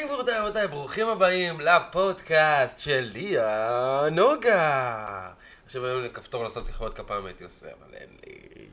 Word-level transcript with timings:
כן, 0.00 0.06
גבירותיי 0.06 0.38
רבותיי, 0.38 0.68
ברוכים 0.68 1.08
הבאים 1.08 1.60
לפודקאסט 1.60 2.78
של 2.78 3.10
ליה 3.12 4.02
נוגה. 4.12 5.30
עכשיו 5.64 5.86
היו 5.86 6.00
לי 6.00 6.10
כפתור 6.10 6.44
לעשות 6.44 6.68
לכבוד 6.68 6.94
כפיים 6.94 7.26
הייתי 7.26 7.44
עושה, 7.44 7.66
אבל 7.66 7.94
אין 7.94 8.08
לי... 8.26 8.66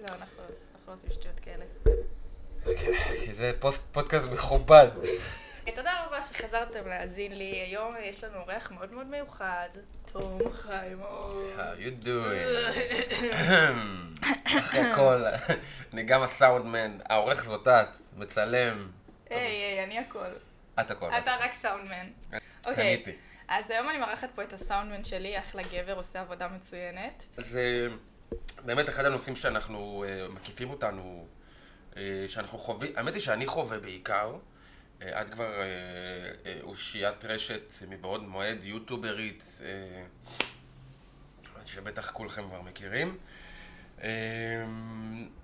לא, 0.00 0.06
אנחנו 0.06 0.42
עושים 0.86 1.10
שטויות 1.12 1.40
כאלה. 1.40 1.64
אז 2.66 2.74
כן, 2.74 2.92
כי 3.24 3.34
זה 3.34 3.52
פודקאסט 3.92 4.24
מכובד. 4.32 4.88
אה, 5.66 5.72
תודה 5.74 6.04
רבה 6.06 6.22
שחזרתם 6.22 6.88
להאזין 6.88 7.36
לי. 7.36 7.60
היום 7.60 7.94
יש 8.02 8.24
לנו 8.24 8.38
אורח 8.38 8.70
מאוד 8.70 8.92
מאוד 8.92 9.06
מיוחד, 9.06 9.68
תום 10.12 10.38
חיימון. 10.52 11.50
How 11.56 11.82
you 11.82 12.06
doing? 12.06 12.48
אחרי 14.58 14.80
הכל, 14.80 15.24
אני 15.92 16.02
גם 16.02 16.22
הסאונדמן, 16.22 16.98
העורך 17.08 17.44
זאת 17.44 17.68
את, 17.68 17.88
מצלם. 18.16 18.88
היי, 19.30 19.40
היי, 19.40 19.84
אני 19.84 19.98
הכל. 19.98 20.47
את 20.80 20.90
הכל. 20.90 21.10
אתה 21.18 21.36
רק 21.40 21.52
סאונדמן. 21.52 22.06
אוקיי. 22.66 22.96
קניתי. 22.96 23.18
אז 23.48 23.70
היום 23.70 23.88
אני 23.88 23.98
מארחת 23.98 24.28
פה 24.34 24.42
את 24.42 24.52
הסאונדמן 24.52 25.04
שלי, 25.04 25.38
אחלה 25.38 25.62
גבר, 25.72 25.96
עושה 25.96 26.20
עבודה 26.20 26.48
מצוינת. 26.48 27.24
זה 27.36 27.88
באמת 28.64 28.88
אחד 28.88 29.04
הנושאים 29.04 29.36
שאנחנו 29.36 30.04
אה, 30.08 30.28
מקיפים 30.28 30.70
אותנו, 30.70 31.26
אה, 31.96 32.24
שאנחנו 32.28 32.58
חווים, 32.58 32.92
האמת 32.96 33.14
היא 33.14 33.22
שאני 33.22 33.46
חווה 33.46 33.78
בעיקר, 33.78 34.36
אה, 35.02 35.22
את 35.22 35.30
כבר 35.30 35.52
אושיית 36.62 37.24
רשת 37.24 37.74
מבעוד 37.88 38.22
מועד, 38.28 38.64
יוטוברית, 38.64 39.60
שבטח 41.64 42.10
כולכם 42.10 42.48
כבר 42.48 42.62
מכירים. 42.62 43.18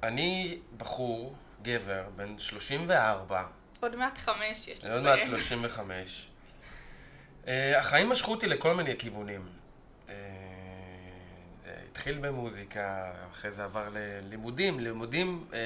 אני 0.03 0.59
בחור, 0.77 1.37
גבר, 1.63 2.09
בן 2.17 2.39
34, 2.39 3.47
עוד 3.85 3.97
מעט 3.97 4.19
חמש 4.19 4.69
יש 4.69 4.85
עוד 4.85 5.03
מעט 5.03 5.19
לציין. 5.19 5.29
35. 5.29 6.27
אה, 7.49 7.81
החיים 7.81 8.09
משכו 8.09 8.31
אותי 8.31 8.47
לכל 8.47 8.75
מיני 8.75 8.99
כיוונים. 8.99 9.47
אה, 10.09 10.15
זה 11.65 11.75
התחיל 11.91 12.19
במוזיקה, 12.19 13.13
אחרי 13.33 13.53
זה 13.53 13.65
עבר 13.65 13.89
ללימודים, 13.93 14.81
לימודים 14.81 15.47
אה, 15.53 15.59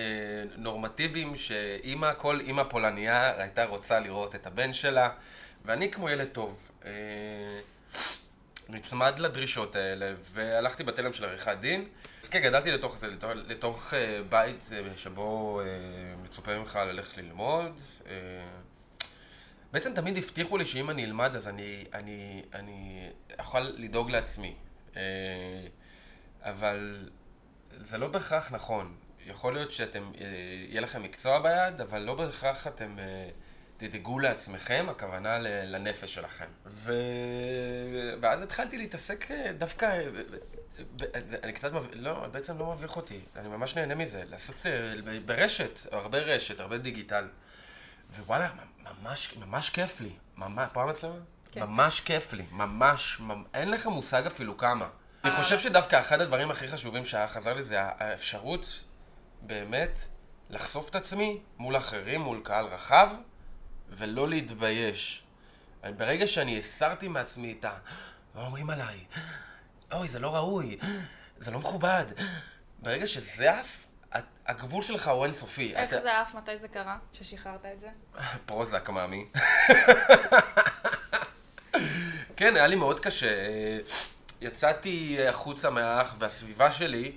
נורמטיביים 0.57 1.37
שאימא, 1.37 2.13
כל 2.17 2.41
אימא 2.41 2.63
פולניה 2.63 3.43
הייתה 3.43 3.65
רוצה 3.65 4.01
לראות 4.01 4.35
את 4.35 4.47
הבן 4.47 4.73
שלה, 4.73 5.11
ואני 5.65 5.91
כמו 5.91 6.11
ילד 6.11 6.29
טוב. 6.29 6.71
אה, 6.85 6.91
נצמד 8.69 9.19
לדרישות 9.19 9.77
האלה, 9.77 10.13
והלכתי 10.33 10.83
בתלם 10.85 11.13
של 11.13 11.25
עריכת 11.25 11.57
דין. 11.61 11.89
אז 12.23 12.29
כן, 12.29 12.43
גדלתי 12.43 12.71
לתוך 12.71 12.99
זה, 12.99 13.07
לתוך, 13.07 13.31
לתוך 13.35 13.95
אה, 13.95 14.21
בית 14.29 14.69
אה, 14.73 14.83
שבו 14.97 15.61
אה, 15.61 15.67
מצופה 16.23 16.59
ממך 16.59 16.77
ללכת 16.77 17.17
ללמוד. 17.17 17.81
בעצם 19.73 19.95
תמיד 19.95 20.17
הבטיחו 20.17 20.57
לי 20.57 20.67
שאם 20.67 20.91
אני 20.91 21.05
אלמד 21.05 21.37
אז 21.37 21.49
אני, 21.49 21.85
אני, 21.95 22.43
אני 22.55 23.09
אוכל 23.39 23.61
לדאוג 23.61 24.11
לעצמי. 24.11 24.55
אבל 26.43 27.11
זה 27.71 27.99
לא 27.99 28.09
בהכרח 28.09 28.53
נכון. 28.53 28.95
יכול 29.27 29.55
להיות 29.55 29.73
שאתם, 29.73 30.11
יהיה 30.69 30.81
לכם 30.81 31.03
מקצוע 31.03 31.39
ביד, 31.39 31.81
אבל 31.81 32.03
לא 32.03 32.15
בהכרח 32.15 32.67
אתם 32.67 32.97
תדאגו 33.79 34.19
לעצמכם, 34.19 34.87
הכוונה 34.91 35.39
לנפש 35.39 36.15
שלכם. 36.15 36.47
ו... 36.67 36.93
ואז 38.21 38.43
התחלתי 38.43 38.79
להתעסק 38.79 39.31
אה, 39.31 39.53
דווקא, 39.59 39.87
אה, 39.87 41.21
אני 41.43 41.53
קצת, 41.53 41.73
מב... 41.73 41.87
לא, 41.93 42.27
בעצם 42.27 42.59
לא 42.59 42.73
מביך 42.73 42.97
אותי, 42.97 43.21
אני 43.37 43.49
ממש 43.49 43.77
נהנה 43.77 43.95
מזה, 43.95 44.23
לעשות 44.31 44.67
אה, 44.67 44.95
ברשת, 45.25 45.81
הרבה 45.93 46.19
רשת, 46.19 46.61
הרבה 46.61 46.79
דיגיטל. 46.79 47.29
ווואלה, 48.17 48.49
ממש, 49.03 49.37
ממש 49.37 49.71
כיף 49.71 50.01
לי. 50.01 50.13
ממש, 50.37 50.69
פה 50.73 50.83
המצלמה? 50.83 51.15
כן. 51.53 51.63
ממש 51.63 52.01
כיף 52.01 52.33
לי, 52.33 52.45
ממש, 52.51 53.21
ממ... 53.21 53.45
אין 53.55 53.71
לך 53.71 53.87
מושג 53.87 54.27
אפילו 54.27 54.57
כמה. 54.57 54.89
אני 55.25 55.33
חושב 55.33 55.59
שדווקא 55.59 56.01
אחד 56.01 56.21
הדברים 56.21 56.51
הכי 56.51 56.69
חשובים 56.69 57.05
שהיה 57.05 57.29
חזר 57.29 57.55
לי 57.55 57.63
זה 57.63 57.81
האפשרות 57.81 58.85
באמת 59.43 60.05
לחשוף 60.51 60.91
את 60.91 60.95
עצמי 60.95 61.41
מול 61.59 61.77
אחרים, 61.77 62.21
מול 62.21 62.41
קהל 62.45 62.65
רחב, 62.65 63.09
ולא 63.91 64.29
להתבייש. 64.29 65.23
ברגע 65.97 66.27
שאני 66.27 66.59
הסרתי 66.59 67.09
מעצמי 67.09 67.57
את 67.61 67.65
ה... 67.65 67.71
מה 68.35 68.47
אומרים 68.47 68.71
עליי? 68.71 69.05
אוי, 69.93 70.09
זה 70.09 70.19
לא 70.19 70.35
ראוי, 70.37 70.79
זה 71.39 71.51
לא 71.51 71.59
מכובד. 71.59 72.05
ברגע 72.79 73.07
שזה 73.07 73.59
עף, 73.59 73.85
הגבול 74.47 74.83
שלך 74.83 75.09
הוא 75.09 75.25
אינסופי. 75.25 75.75
איך 75.77 75.93
אתה- 75.93 76.01
זה 76.01 76.21
עף? 76.21 76.35
מתי 76.35 76.59
זה 76.59 76.69
קרה? 76.69 76.99
ששחררת 77.13 77.67
את 77.75 77.81
זה? 77.81 77.89
פרוזק, 78.47 78.89
מאמי. 78.91 79.27
כן, 82.37 82.57
היה 82.57 82.67
לי 82.67 82.77
מאוד 82.77 83.01
קשה. 83.01 83.27
אה, 83.47 83.79
יצאתי 84.41 85.19
החוצה 85.29 85.71
מהאח, 85.71 86.15
והסביבה 86.19 86.71
שלי 86.71 87.13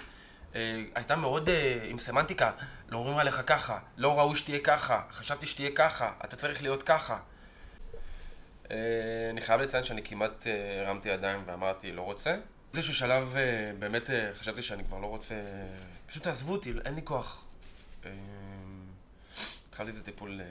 אה, 0.55 0.83
הייתה 0.95 1.15
מאוד 1.15 1.49
אה, 1.49 1.79
עם 1.83 1.99
סמנטיקה. 1.99 2.51
לא 2.89 2.97
אומרים 2.97 3.17
עליך 3.17 3.41
ככה, 3.47 3.79
לא 3.97 4.19
ראוי 4.19 4.35
שתהיה 4.35 4.59
ככה, 4.59 5.01
חשבתי 5.11 5.45
שתהיה 5.45 5.69
ככה, 5.75 6.11
אתה 6.25 6.35
צריך 6.35 6.61
להיות 6.61 6.83
ככה. 6.83 7.19
אה, 8.71 8.77
אני 9.29 9.41
חייב 9.41 9.61
לציין 9.61 9.83
שאני 9.83 10.03
כמעט 10.03 10.47
הרמתי 10.85 11.09
ידיים 11.09 11.43
ואמרתי, 11.45 11.91
לא 11.91 12.01
רוצה. 12.01 12.35
באיזשהו 12.73 12.93
שלב 12.93 13.35
באמת 13.79 14.09
חשבתי 14.39 14.63
שאני 14.63 14.83
כבר 14.83 14.99
לא 14.99 15.07
רוצה... 15.07 15.35
פשוט 16.07 16.23
תעזבו 16.23 16.53
אותי, 16.53 16.73
אין 16.85 16.95
לי 16.95 17.01
כוח. 17.03 17.43
התחלתי 19.69 19.91
את 19.91 19.95
הטיפול 20.01 20.41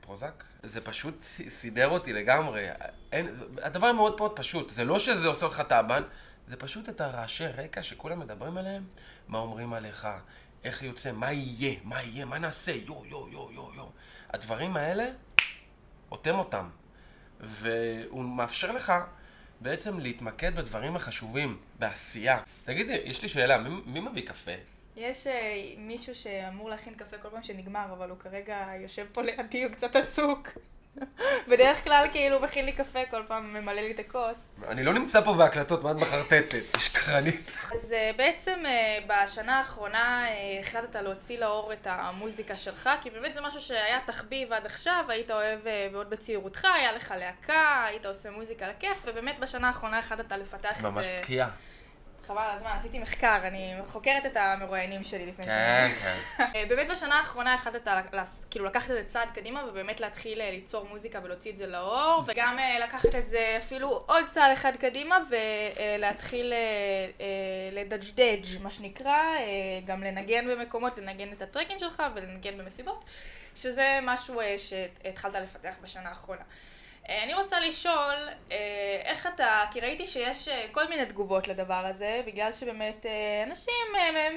פרוזק. 0.00 0.44
זה 0.62 0.80
פשוט 0.80 1.26
סידר 1.48 1.88
אותי 1.88 2.12
לגמרי. 2.12 2.66
אין, 3.12 3.36
הדבר 3.62 3.92
מאוד 3.92 4.16
מאוד 4.18 4.36
פשוט. 4.36 4.70
זה 4.70 4.84
לא 4.84 4.98
שזה 4.98 5.28
עושה 5.28 5.46
אותך 5.46 5.62
טעבן, 5.68 6.02
זה 6.48 6.56
פשוט 6.56 6.88
את 6.88 7.00
הרעשי 7.00 7.46
רקע 7.46 7.82
שכולם 7.82 8.18
מדברים 8.18 8.56
עליהם, 8.56 8.84
מה 9.28 9.38
אומרים 9.38 9.72
עליך, 9.72 10.08
איך 10.64 10.82
יוצא, 10.82 11.12
מה 11.12 11.32
יהיה, 11.32 11.74
מה 11.84 12.02
יהיה, 12.02 12.24
מה 12.24 12.38
נעשה, 12.38 12.72
יו, 12.72 13.02
יו, 13.06 13.28
יו, 13.28 13.48
יו, 13.52 13.70
יו. 13.74 13.86
הדברים 14.30 14.76
האלה, 14.76 15.10
אוטם 16.10 16.38
אותם. 16.38 16.68
והוא 17.40 18.24
מאפשר 18.24 18.72
לך 18.72 18.92
בעצם 19.60 20.00
להתמקד 20.00 20.56
בדברים 20.56 20.96
החשובים, 20.96 21.58
בעשייה. 21.78 22.40
תגידי, 22.64 23.00
יש 23.04 23.22
לי 23.22 23.28
שאלה, 23.28 23.58
מי, 23.58 23.80
מי 23.86 24.00
מביא 24.00 24.26
קפה? 24.26 24.52
יש 24.96 25.26
אה, 25.26 25.74
מישהו 25.78 26.14
שאמור 26.14 26.70
להכין 26.70 26.94
קפה 26.94 27.18
כל 27.18 27.28
פעם 27.30 27.42
שנגמר, 27.42 27.86
אבל 27.92 28.10
הוא 28.10 28.18
כרגע 28.18 28.66
יושב 28.80 29.06
פה 29.12 29.22
לידי, 29.22 29.64
הוא 29.64 29.72
קצת 29.72 29.96
עסוק. 29.96 30.48
בדרך 31.48 31.84
כלל 31.84 32.06
כאילו 32.12 32.40
מכין 32.40 32.64
לי 32.64 32.72
קפה, 32.72 32.98
כל 33.10 33.22
פעם 33.28 33.54
ממלא 33.54 33.80
לי 33.80 33.90
את 33.90 33.98
הכוס. 33.98 34.48
אני 34.68 34.84
לא 34.84 34.92
נמצא 34.92 35.20
פה 35.20 35.34
בהקלטות, 35.34 35.82
מה 35.82 35.90
את 35.90 35.96
מחרטטת? 35.96 36.78
שקרנית. 36.78 37.34
אז 37.72 37.92
אה, 37.92 38.10
בעצם 38.16 38.58
אה, 38.66 38.98
בשנה 39.06 39.58
האחרונה 39.58 40.26
אה, 40.28 40.60
החלטת 40.60 40.96
להוציא 40.96 41.38
לאור 41.38 41.72
את 41.72 41.86
המוזיקה 41.90 42.56
שלך, 42.56 42.90
כי 43.02 43.10
באמת 43.10 43.34
זה 43.34 43.40
משהו 43.40 43.60
שהיה 43.60 43.98
תחביב 44.06 44.52
עד 44.52 44.66
עכשיו, 44.66 45.04
היית 45.08 45.30
אוהב 45.30 45.60
מאוד 45.92 46.10
בצעירותך, 46.10 46.64
היה 46.64 46.92
לך 46.92 47.14
להקה, 47.18 47.84
היית 47.88 48.06
עושה 48.06 48.30
מוזיקה 48.30 48.68
לכיף, 48.68 49.02
ובאמת 49.06 49.38
בשנה 49.38 49.66
האחרונה 49.66 49.98
החלטת 49.98 50.32
לפתח 50.32 50.80
את 50.80 50.84
ממש 50.84 51.06
זה. 51.06 51.20
חבל 52.28 52.42
על 52.42 52.56
הזמן, 52.56 52.70
עשיתי 52.70 52.98
מחקר, 52.98 53.38
אני 53.44 53.74
חוקרת 53.86 54.26
את 54.26 54.36
המרואיינים 54.36 55.04
שלי 55.04 55.26
לפני 55.26 55.44
כן. 55.44 55.88
כן. 56.00 56.16
אה, 56.54 56.64
באמת 56.68 56.88
בשנה 56.90 57.18
האחרונה 57.18 57.54
החלטת 57.54 57.88
כאילו 58.50 58.64
לקחת 58.64 58.90
את 58.90 58.94
זה 58.94 59.04
צעד 59.04 59.28
קדימה 59.34 59.64
ובאמת 59.68 60.00
להתחיל 60.00 60.40
אה, 60.40 60.50
ליצור 60.50 60.86
מוזיקה 60.90 61.20
ולהוציא 61.22 61.52
את 61.52 61.56
זה 61.56 61.66
לאור 61.66 62.22
וגם 62.26 62.58
אה, 62.58 62.78
לקחת 62.78 63.14
את 63.14 63.28
זה 63.28 63.54
אפילו 63.58 63.88
עוד 64.06 64.24
צעד 64.28 64.52
אחד 64.52 64.76
קדימה 64.76 65.18
ולהתחיל 65.30 66.52
לדג'דג' 67.72 68.62
מה 68.62 68.70
שנקרא, 68.70 69.22
גם 69.86 70.04
לנגן 70.04 70.48
במקומות, 70.48 70.98
לנגן 70.98 71.32
את 71.32 71.42
הטרקים 71.42 71.78
שלך 71.78 72.02
ולנגן 72.14 72.58
במסיבות 72.58 73.04
שזה 73.54 73.98
משהו 74.02 74.40
שהתחלת 74.58 75.34
לפתח 75.34 75.74
בשנה 75.82 76.08
האחרונה. 76.08 76.42
אה, 77.08 77.24
אני 77.24 77.34
רוצה 77.34 77.60
לשאול, 77.60 78.14
אה, 78.52 79.00
איך 79.04 79.26
אתה, 79.26 79.64
כי 79.70 79.80
ראיתי 79.80 80.06
שיש 80.06 80.48
אה, 80.48 80.66
כל 80.72 80.88
מיני 80.88 81.06
תגובות 81.06 81.48
לדבר 81.48 81.74
הזה, 81.86 82.22
בגלל 82.26 82.52
שבאמת 82.52 83.06
אנשים 83.46 83.74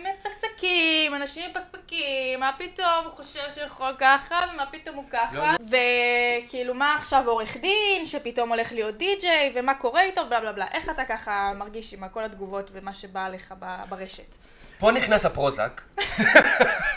מצקצקים, 0.04 1.16
אנשים 1.16 1.52
מפקפקים, 1.52 2.40
מה 2.40 2.52
פתאום 2.58 3.06
הוא 3.06 3.12
חושב 3.12 3.52
שהוא 3.56 3.66
יכול 3.66 3.96
ככה, 4.00 4.40
ומה 4.54 4.66
פתאום 4.66 4.96
הוא 4.96 5.06
ככה, 5.10 5.56
וכאילו 5.68 6.74
מה 6.74 6.96
עכשיו 6.96 7.30
עורך 7.30 7.58
דין, 7.58 8.06
שפתאום 8.06 8.50
הולך 8.50 8.72
להיות 8.72 8.98
די-ג'יי, 8.98 9.52
ומה 9.56 9.74
קורה 9.74 10.04
איתו, 10.04 10.26
בלה 10.26 10.42
בלה 10.42 10.54
בלה. 10.54 10.68
איך 10.72 10.90
אתה 10.90 11.06
ככה 11.06 11.54
מרגיש 11.56 11.94
עם 11.94 12.10
כל 12.10 12.24
התגובות 12.24 12.70
ומה 12.74 12.94
שבא 12.94 13.30
לך 13.30 13.54
ברשת? 13.90 14.36
פה 14.82 14.92
נכנס 14.92 15.26
הפרוזק. 15.26 15.82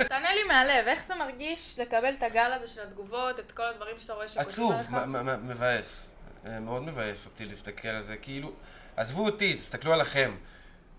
תענה 0.09 0.35
לי 0.35 0.43
מהלב, 0.49 0.87
איך 0.87 1.05
זה 1.07 1.15
מרגיש 1.15 1.79
לקבל 1.79 2.13
את 2.19 2.23
הגל 2.23 2.53
הזה 2.57 2.67
של 2.67 2.83
התגובות, 2.83 3.41
את 3.41 3.53
כל 3.53 3.63
הדברים 3.63 3.99
שאתה 3.99 4.13
רואה 4.13 4.29
שכותבים 4.29 4.49
עצוב, 4.71 4.91
מ- 4.91 5.27
מ- 5.27 5.49
מבאס. 5.49 6.07
אה, 6.47 6.61
מאוד 6.61 6.83
מבאס 6.83 7.27
אותי 7.27 7.45
להסתכל 7.45 7.89
על 7.89 8.03
זה, 8.03 8.17
כאילו... 8.17 8.53
עזבו 8.97 9.25
אותי, 9.25 9.55
תסתכלו 9.55 9.93
עליכם. 9.93 10.35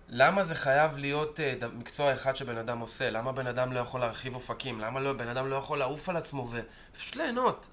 למה 0.09 0.43
זה 0.43 0.55
חייב 0.55 0.97
להיות 0.97 1.39
ד- 1.39 1.65
מקצוע 1.73 2.13
אחד 2.13 2.35
שבן 2.35 2.57
אדם 2.57 2.79
עושה? 2.79 3.09
למה 3.09 3.31
בן 3.31 3.47
אדם 3.47 3.73
לא 3.73 3.79
יכול 3.79 3.99
להרחיב 4.01 4.35
אופקים? 4.35 4.81
למה 4.81 4.99
לא, 4.99 5.13
בן 5.13 5.27
אדם 5.27 5.49
לא 5.49 5.55
יכול 5.55 5.79
לעוף 5.79 6.09
על 6.09 6.17
עצמו 6.17 6.49
ופשוט 6.51 7.15
ליהנות? 7.15 7.67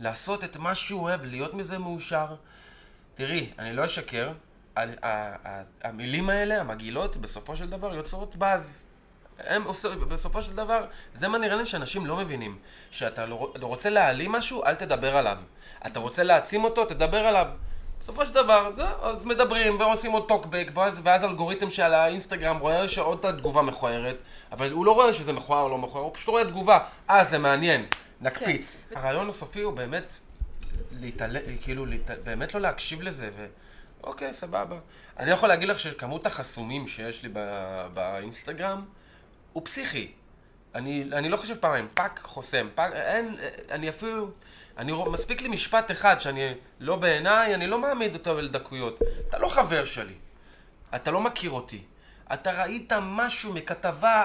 לעשות 0.00 0.44
את 0.44 0.56
מה 0.56 0.74
שהוא 0.74 1.00
אוהב, 1.02 1.24
להיות 1.24 1.54
מזה 1.54 1.78
מאושר. 1.78 2.26
תראי, 3.14 3.50
אני 3.58 3.72
לא 3.72 3.84
אשקר, 3.84 4.32
המילים 5.82 6.30
האלה, 6.30 6.60
המגעילות, 6.60 7.16
בסופו 7.16 7.56
של 7.56 7.70
דבר 7.70 7.94
יוצרות 7.94 8.36
באז. 8.36 8.82
הם 9.38 9.62
עושים, 9.62 10.08
בסופו 10.08 10.42
של 10.42 10.56
דבר, 10.56 10.86
זה 11.14 11.28
מה 11.28 11.38
נראה 11.38 11.56
לי 11.56 11.66
שאנשים 11.66 12.06
לא 12.06 12.16
מבינים. 12.16 12.58
שאתה 12.90 13.26
לא, 13.26 13.52
לא 13.60 13.66
רוצה 13.66 13.90
להעלים 13.90 14.32
משהו, 14.32 14.64
אל 14.64 14.74
תדבר 14.74 15.16
עליו. 15.16 15.38
אתה 15.86 16.00
רוצה 16.00 16.22
להעצים 16.22 16.64
אותו, 16.64 16.84
תדבר 16.84 17.26
עליו. 17.26 17.46
בסופו 18.00 18.26
של 18.26 18.34
דבר, 18.34 18.70
אז 19.02 19.24
מדברים 19.24 19.80
ועושים 19.80 20.12
עוד 20.12 20.28
טוקבק, 20.28 20.70
ואז, 20.74 21.00
ואז 21.04 21.24
אלגוריתם 21.24 21.70
של 21.70 21.94
האינסטגרם 21.94 22.58
רואה 22.58 22.88
שעוד 22.88 23.26
תגובה 23.38 23.62
מכוערת, 23.62 24.16
אבל 24.52 24.72
הוא 24.72 24.86
לא 24.86 24.92
רואה 24.94 25.12
שזה 25.12 25.32
מכוער 25.32 25.62
או 25.62 25.68
לא 25.68 25.78
מכוער, 25.78 26.04
הוא 26.04 26.14
פשוט 26.14 26.28
רואה 26.28 26.44
תגובה. 26.44 26.78
אה, 27.10 27.24
זה 27.24 27.38
מעניין, 27.38 27.86
נקפיץ. 28.20 28.80
כן. 28.90 28.96
הרעיון 28.98 29.30
הסופי 29.30 29.60
הוא 29.60 29.72
באמת 29.72 30.14
להתעלם, 30.90 31.40
כאילו, 31.62 31.86
להת... 31.86 32.10
באמת 32.24 32.54
לא 32.54 32.60
להקשיב 32.60 33.02
לזה, 33.02 33.30
ו... 33.36 33.46
אוקיי, 34.06 34.34
סבבה. 34.34 34.76
אני 35.18 35.30
יכול 35.30 35.48
להגיד 35.48 35.68
לך 35.68 35.80
שכמות 35.80 36.26
החסומים 36.26 36.88
שיש 36.88 37.22
לי. 37.22 37.28
באינסטגרם 37.94 38.84
הוא 39.52 39.64
פסיכי. 39.64 40.12
אני, 40.74 41.04
אני 41.12 41.28
לא 41.28 41.36
חושב 41.36 41.54
פעמיים, 41.56 41.88
פאק 41.94 42.20
חוסם, 42.22 42.68
פאק, 42.74 42.92
אין, 42.92 43.36
אני 43.70 43.88
אפילו, 43.88 44.30
אני, 44.78 44.92
רוא- 44.92 45.10
מספיק 45.10 45.42
לי 45.42 45.48
משפט 45.48 45.90
אחד 45.90 46.20
שאני, 46.20 46.52
לא 46.80 46.96
בעיניי, 46.96 47.54
אני 47.54 47.66
לא 47.66 47.78
מעמיד 47.78 48.14
אותו 48.14 48.40
לדקויות. 48.40 48.98
אתה 49.28 49.38
לא 49.38 49.48
חבר 49.48 49.84
שלי, 49.84 50.14
אתה 50.94 51.10
לא 51.10 51.20
מכיר 51.20 51.50
אותי, 51.50 51.82
אתה 52.32 52.62
ראית 52.62 52.92
משהו 53.02 53.52
מכתבה, 53.52 54.24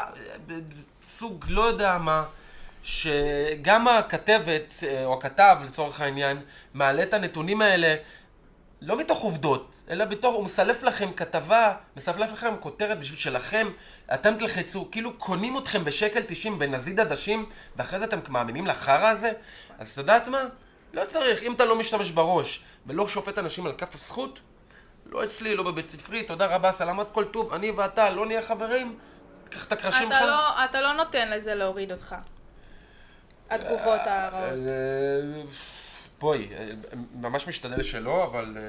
סוג 1.17 1.45
לא 1.49 1.61
יודע 1.61 1.97
מה, 1.97 2.23
שגם 2.83 3.87
הכתבת, 3.87 4.73
אה, 4.83 5.05
או 5.05 5.13
הכתב 5.17 5.57
לצורך 5.63 6.01
העניין, 6.01 6.41
מעלה 6.73 7.03
את 7.03 7.13
הנתונים 7.13 7.61
האלה 7.61 7.95
לא 8.81 8.97
מתוך 8.97 9.19
עובדות, 9.19 9.71
אלא 9.89 10.05
בתוך, 10.05 10.35
הוא 10.35 10.43
מסלף 10.43 10.83
לכם 10.83 11.13
כתבה, 11.13 11.73
מסלף 11.97 12.31
לכם 12.31 12.53
כותרת 12.59 12.99
בשביל 12.99 13.19
שלכם, 13.19 13.67
אתם 14.13 14.35
תלחצו, 14.37 14.87
כאילו 14.91 15.17
קונים 15.17 15.57
אתכם 15.57 15.85
בשקל 15.85 16.21
90 16.27 16.59
בנזיד 16.59 16.99
עדשים, 16.99 17.45
ואחרי 17.75 17.99
זה 17.99 18.05
אתם 18.05 18.19
מאמינים 18.29 18.67
לחרא 18.67 19.07
הזה? 19.07 19.31
אז 19.79 19.91
את 19.91 19.97
יודעת 19.97 20.27
מה? 20.27 20.43
לא 20.93 21.05
צריך, 21.05 21.43
אם 21.43 21.53
אתה 21.53 21.65
לא 21.65 21.75
משתמש 21.75 22.11
בראש, 22.11 22.63
ולא 22.85 23.07
שופט 23.07 23.37
אנשים 23.37 23.65
על 23.65 23.73
כף 23.77 23.95
הזכות, 23.95 24.39
לא 25.05 25.23
אצלי, 25.23 25.55
לא 25.55 25.63
בבית 25.63 25.87
ספרי, 25.87 26.23
תודה 26.23 26.45
רבה, 26.45 26.71
סלמת 26.71 27.07
כל 27.11 27.25
טוב, 27.25 27.53
אני 27.53 27.71
ואתה 27.71 28.09
לא 28.09 28.25
נהיה 28.25 28.41
חברים, 28.41 28.97
תיקח 29.43 29.67
את 29.67 29.71
הקרשים 29.71 30.11
אתה 30.11 30.25
לא, 30.25 30.65
אתה 30.65 30.81
לא 30.81 30.93
נותן 30.93 31.29
לזה 31.29 31.55
להוריד 31.55 31.91
אותך. 31.91 32.15
התגובות 33.49 33.99
הרעות. 34.05 34.53
אה, 36.19 36.21
בואי, 36.21 36.47
אה, 36.57 36.71
ממש 37.13 37.47
משתדל 37.47 37.83
שלא, 37.83 38.23
אבל 38.23 38.57
אה, 38.57 38.61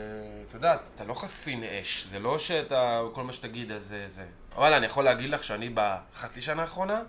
אתה 0.49 0.57
יודע, 0.57 0.77
אתה 0.95 1.05
לא 1.05 1.15
חסין 1.15 1.65
אש, 1.65 2.07
זה 2.11 2.19
לא 2.19 2.39
שאתה, 2.39 3.03
כל 3.13 3.23
מה 3.23 3.33
שתגיד 3.33 3.73
אז 3.73 3.83
זה 3.83 4.07
זה. 4.09 4.27
וואלה, 4.55 4.77
אני 4.77 4.87
יכול 4.87 5.05
להגיד 5.05 5.31
לך 5.31 5.45
שאני 5.45 5.71
בחצי 5.75 6.43
שנה 6.43 6.63
האחרונה 6.63 7.03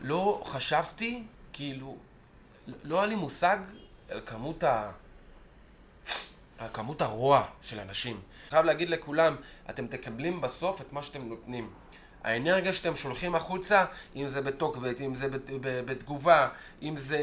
לא 0.00 0.42
חשבתי, 0.44 1.22
כאילו, 1.52 1.96
לא 2.84 2.98
היה 2.98 3.06
לי 3.06 3.14
מושג 3.14 3.58
על 4.10 4.20
כמות 4.26 4.64
ה... 4.64 4.90
על 6.58 6.68
כמות 6.72 7.02
הרוע 7.02 7.44
של 7.62 7.80
אנשים. 7.80 8.20
חייב 8.50 8.64
להגיד 8.64 8.90
לכולם, 8.90 9.36
אתם 9.70 9.86
תקבלים 9.86 10.40
בסוף 10.40 10.80
את 10.80 10.92
מה 10.92 11.02
שאתם 11.02 11.22
נותנים. 11.28 11.70
האנרגיה 12.24 12.74
שאתם 12.74 12.96
שולחים 12.96 13.34
החוצה, 13.34 13.84
אם 14.16 14.28
זה 14.28 14.40
בטוקבט, 14.40 15.00
אם 15.00 15.14
זה 15.14 15.28
בת- 15.28 15.50
בתגובה, 15.60 16.48
אם 16.82 16.96
זה... 16.96 17.18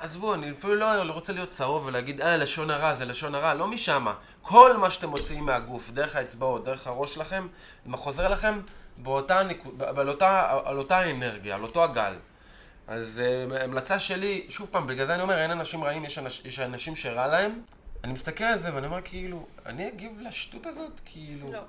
עזבו, 0.00 0.34
אני 0.34 0.50
אפילו 0.50 0.74
לא 0.74 1.12
רוצה 1.12 1.32
להיות 1.32 1.50
צהוב 1.50 1.86
ולהגיד, 1.86 2.20
אה, 2.20 2.36
לשון 2.36 2.70
הרע 2.70 2.94
זה 2.94 3.04
לשון 3.04 3.34
הרע, 3.34 3.54
לא 3.54 3.66
משמה. 3.66 4.14
כל 4.42 4.76
מה 4.76 4.90
שאתם 4.90 5.08
מוציאים 5.08 5.44
מהגוף, 5.44 5.90
דרך 5.90 6.16
האצבעות, 6.16 6.64
דרך 6.64 6.86
הראש 6.86 7.14
שלכם, 7.14 7.48
זה 7.90 7.96
חוזר 7.96 8.28
לכם 8.28 8.60
באותה, 8.96 9.42
נקוד, 9.42 9.82
על, 9.82 10.08
אותה, 10.08 10.58
על 10.64 10.78
אותה 10.78 11.10
אנרגיה, 11.10 11.54
על 11.54 11.62
אותו 11.62 11.84
הגל. 11.84 12.14
אז 12.86 13.20
uh, 13.50 13.54
המלצה 13.60 13.98
שלי, 13.98 14.46
שוב 14.48 14.68
פעם, 14.70 14.86
בגלל 14.86 15.06
זה 15.06 15.14
אני 15.14 15.22
אומר, 15.22 15.38
אין 15.38 15.50
אנשים 15.50 15.84
רעים, 15.84 16.04
יש, 16.04 16.18
אנש, 16.18 16.42
יש 16.44 16.58
אנשים 16.58 16.96
שרע 16.96 17.26
להם. 17.26 17.60
אני 18.04 18.12
מסתכל 18.12 18.44
על 18.44 18.58
זה 18.58 18.74
ואני 18.74 18.86
אומר, 18.86 19.00
כאילו, 19.04 19.46
אני 19.66 19.88
אגיב 19.88 20.20
לשטות 20.20 20.66
הזאת? 20.66 21.00
כאילו... 21.04 21.46
לא. 21.52 21.60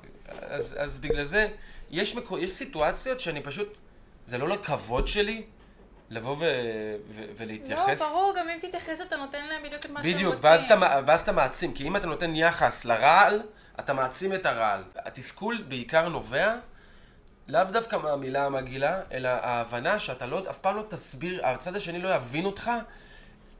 אז, 0.42 0.76
אז 0.78 1.00
בגלל 1.00 1.26
זה, 1.26 1.48
יש, 1.92 2.16
מקו, 2.16 2.38
יש 2.38 2.52
סיטואציות 2.52 3.20
שאני 3.20 3.42
פשוט, 3.42 3.78
זה 4.28 4.38
לא 4.38 4.50
לכבוד 4.50 5.08
שלי 5.08 5.44
לבוא 6.10 6.36
ו, 6.40 6.46
ו, 7.10 7.24
ולהתייחס. 7.38 7.88
לא, 8.02 8.08
ברור, 8.08 8.34
גם 8.38 8.50
אם 8.50 8.60
תתייחס 8.60 9.02
אתה 9.02 9.16
נותן 9.16 9.46
להם 9.46 9.64
בדיוק 9.64 9.86
את 9.86 9.90
מה 9.90 10.04
שהם 10.04 10.12
רוצים. 10.12 10.16
בדיוק, 10.16 10.36
ואז 10.42 10.62
ואז 11.06 11.22
אתה 11.22 11.32
מעצים, 11.32 11.74
כי 11.74 11.88
אם 11.88 11.96
אתה 11.96 12.08
נותן 12.08 12.36
יחס 12.36 12.86
לרעל, 12.86 13.42
אתה 13.80 13.94
מעצים 13.94 14.34
את 14.34 14.46
הרעל. 14.46 14.84
התסכול 14.96 15.64
בעיקר 15.68 16.10
נובע 16.10 16.56
לאו 17.48 17.64
דווקא 17.64 17.96
מהמילה 17.96 18.46
המגעילה, 18.46 19.02
אלא 19.12 19.30
ההבנה 19.30 20.00
שאתה 20.00 20.26
לא, 20.26 20.44
אף 20.50 20.58
פעם 20.58 20.76
לא 20.76 20.84
תסביר, 20.90 21.46
הצד 21.46 21.76
השני 21.76 22.00
לא 22.00 22.16
יבין 22.16 22.46
אותך, 22.46 22.72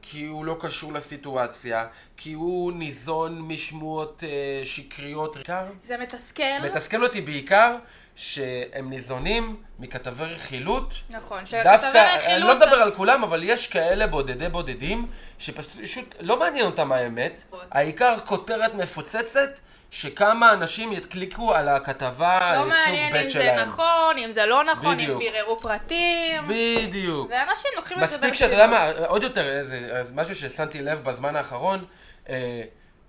כי 0.02 0.24
הוא 0.26 0.44
לא 0.44 0.56
קשור 0.60 0.92
לסיטואציה, 0.92 1.86
כי 2.16 2.32
הוא 2.32 2.72
ניזון 2.72 3.42
משמועות 3.42 4.22
אה, 4.26 4.64
שקריות. 4.64 5.34
בעיקר, 5.34 5.66
זה 5.80 5.98
מתסכל. 5.98 6.42
מתסכל 6.64 7.04
אותי 7.04 7.20
בעיקר 7.20 7.76
שהם 8.16 8.90
ניזונים 8.90 9.56
מכתבי 9.78 10.24
רכילות. 10.24 10.94
נכון, 11.10 11.38
דווקא, 11.38 11.78
שכתבי 11.78 11.98
אני 11.98 12.16
רכילות... 12.16 12.48
לא 12.48 12.56
מדבר 12.56 12.76
על 12.76 12.94
כולם, 12.94 13.24
אבל 13.24 13.40
יש 13.44 13.66
כאלה 13.66 14.06
בודדי 14.06 14.48
בודדים, 14.48 15.06
שפשוט 15.38 16.14
לא 16.20 16.38
מעניין 16.38 16.66
אותם 16.66 16.92
האמת. 16.92 17.42
העיקר 17.70 18.16
כותרת 18.24 18.74
מפוצצת, 18.74 19.58
שכמה 19.90 20.52
אנשים 20.52 20.92
יתקליקו 20.92 21.54
על 21.54 21.68
הכתבה 21.68 22.52
לא 22.56 22.60
סוג 22.60 22.68
מעניין 22.68 23.12
ב' 23.12 23.16
אם 23.16 23.22
זה 23.22 23.30
שלהם. 23.30 23.68
נכון, 23.68 24.18
אם 24.18 24.32
זה 24.32 24.46
לא 24.46 24.64
נכון, 24.64 24.92
אם 24.92 24.96
בדיוק. 24.96 25.18
ביררו 25.18 25.60
פרטים. 25.60 26.42
בדיוק. 26.48 27.30
ואנשים 27.30 27.70
לוקחים 27.76 28.04
את 28.04 28.08
זה 28.08 28.16
מספיק 28.16 28.34
שאתה 28.34 28.52
יודע 28.52 28.66
מה, 28.66 28.90
עוד 29.06 29.22
יותר, 29.22 29.48
איזה, 29.48 29.88
אז 29.92 30.10
משהו 30.14 30.34
ששמתי 30.34 30.82
לב 30.82 31.04
בזמן 31.04 31.36
האחרון, 31.36 31.84
אה, 32.28 32.62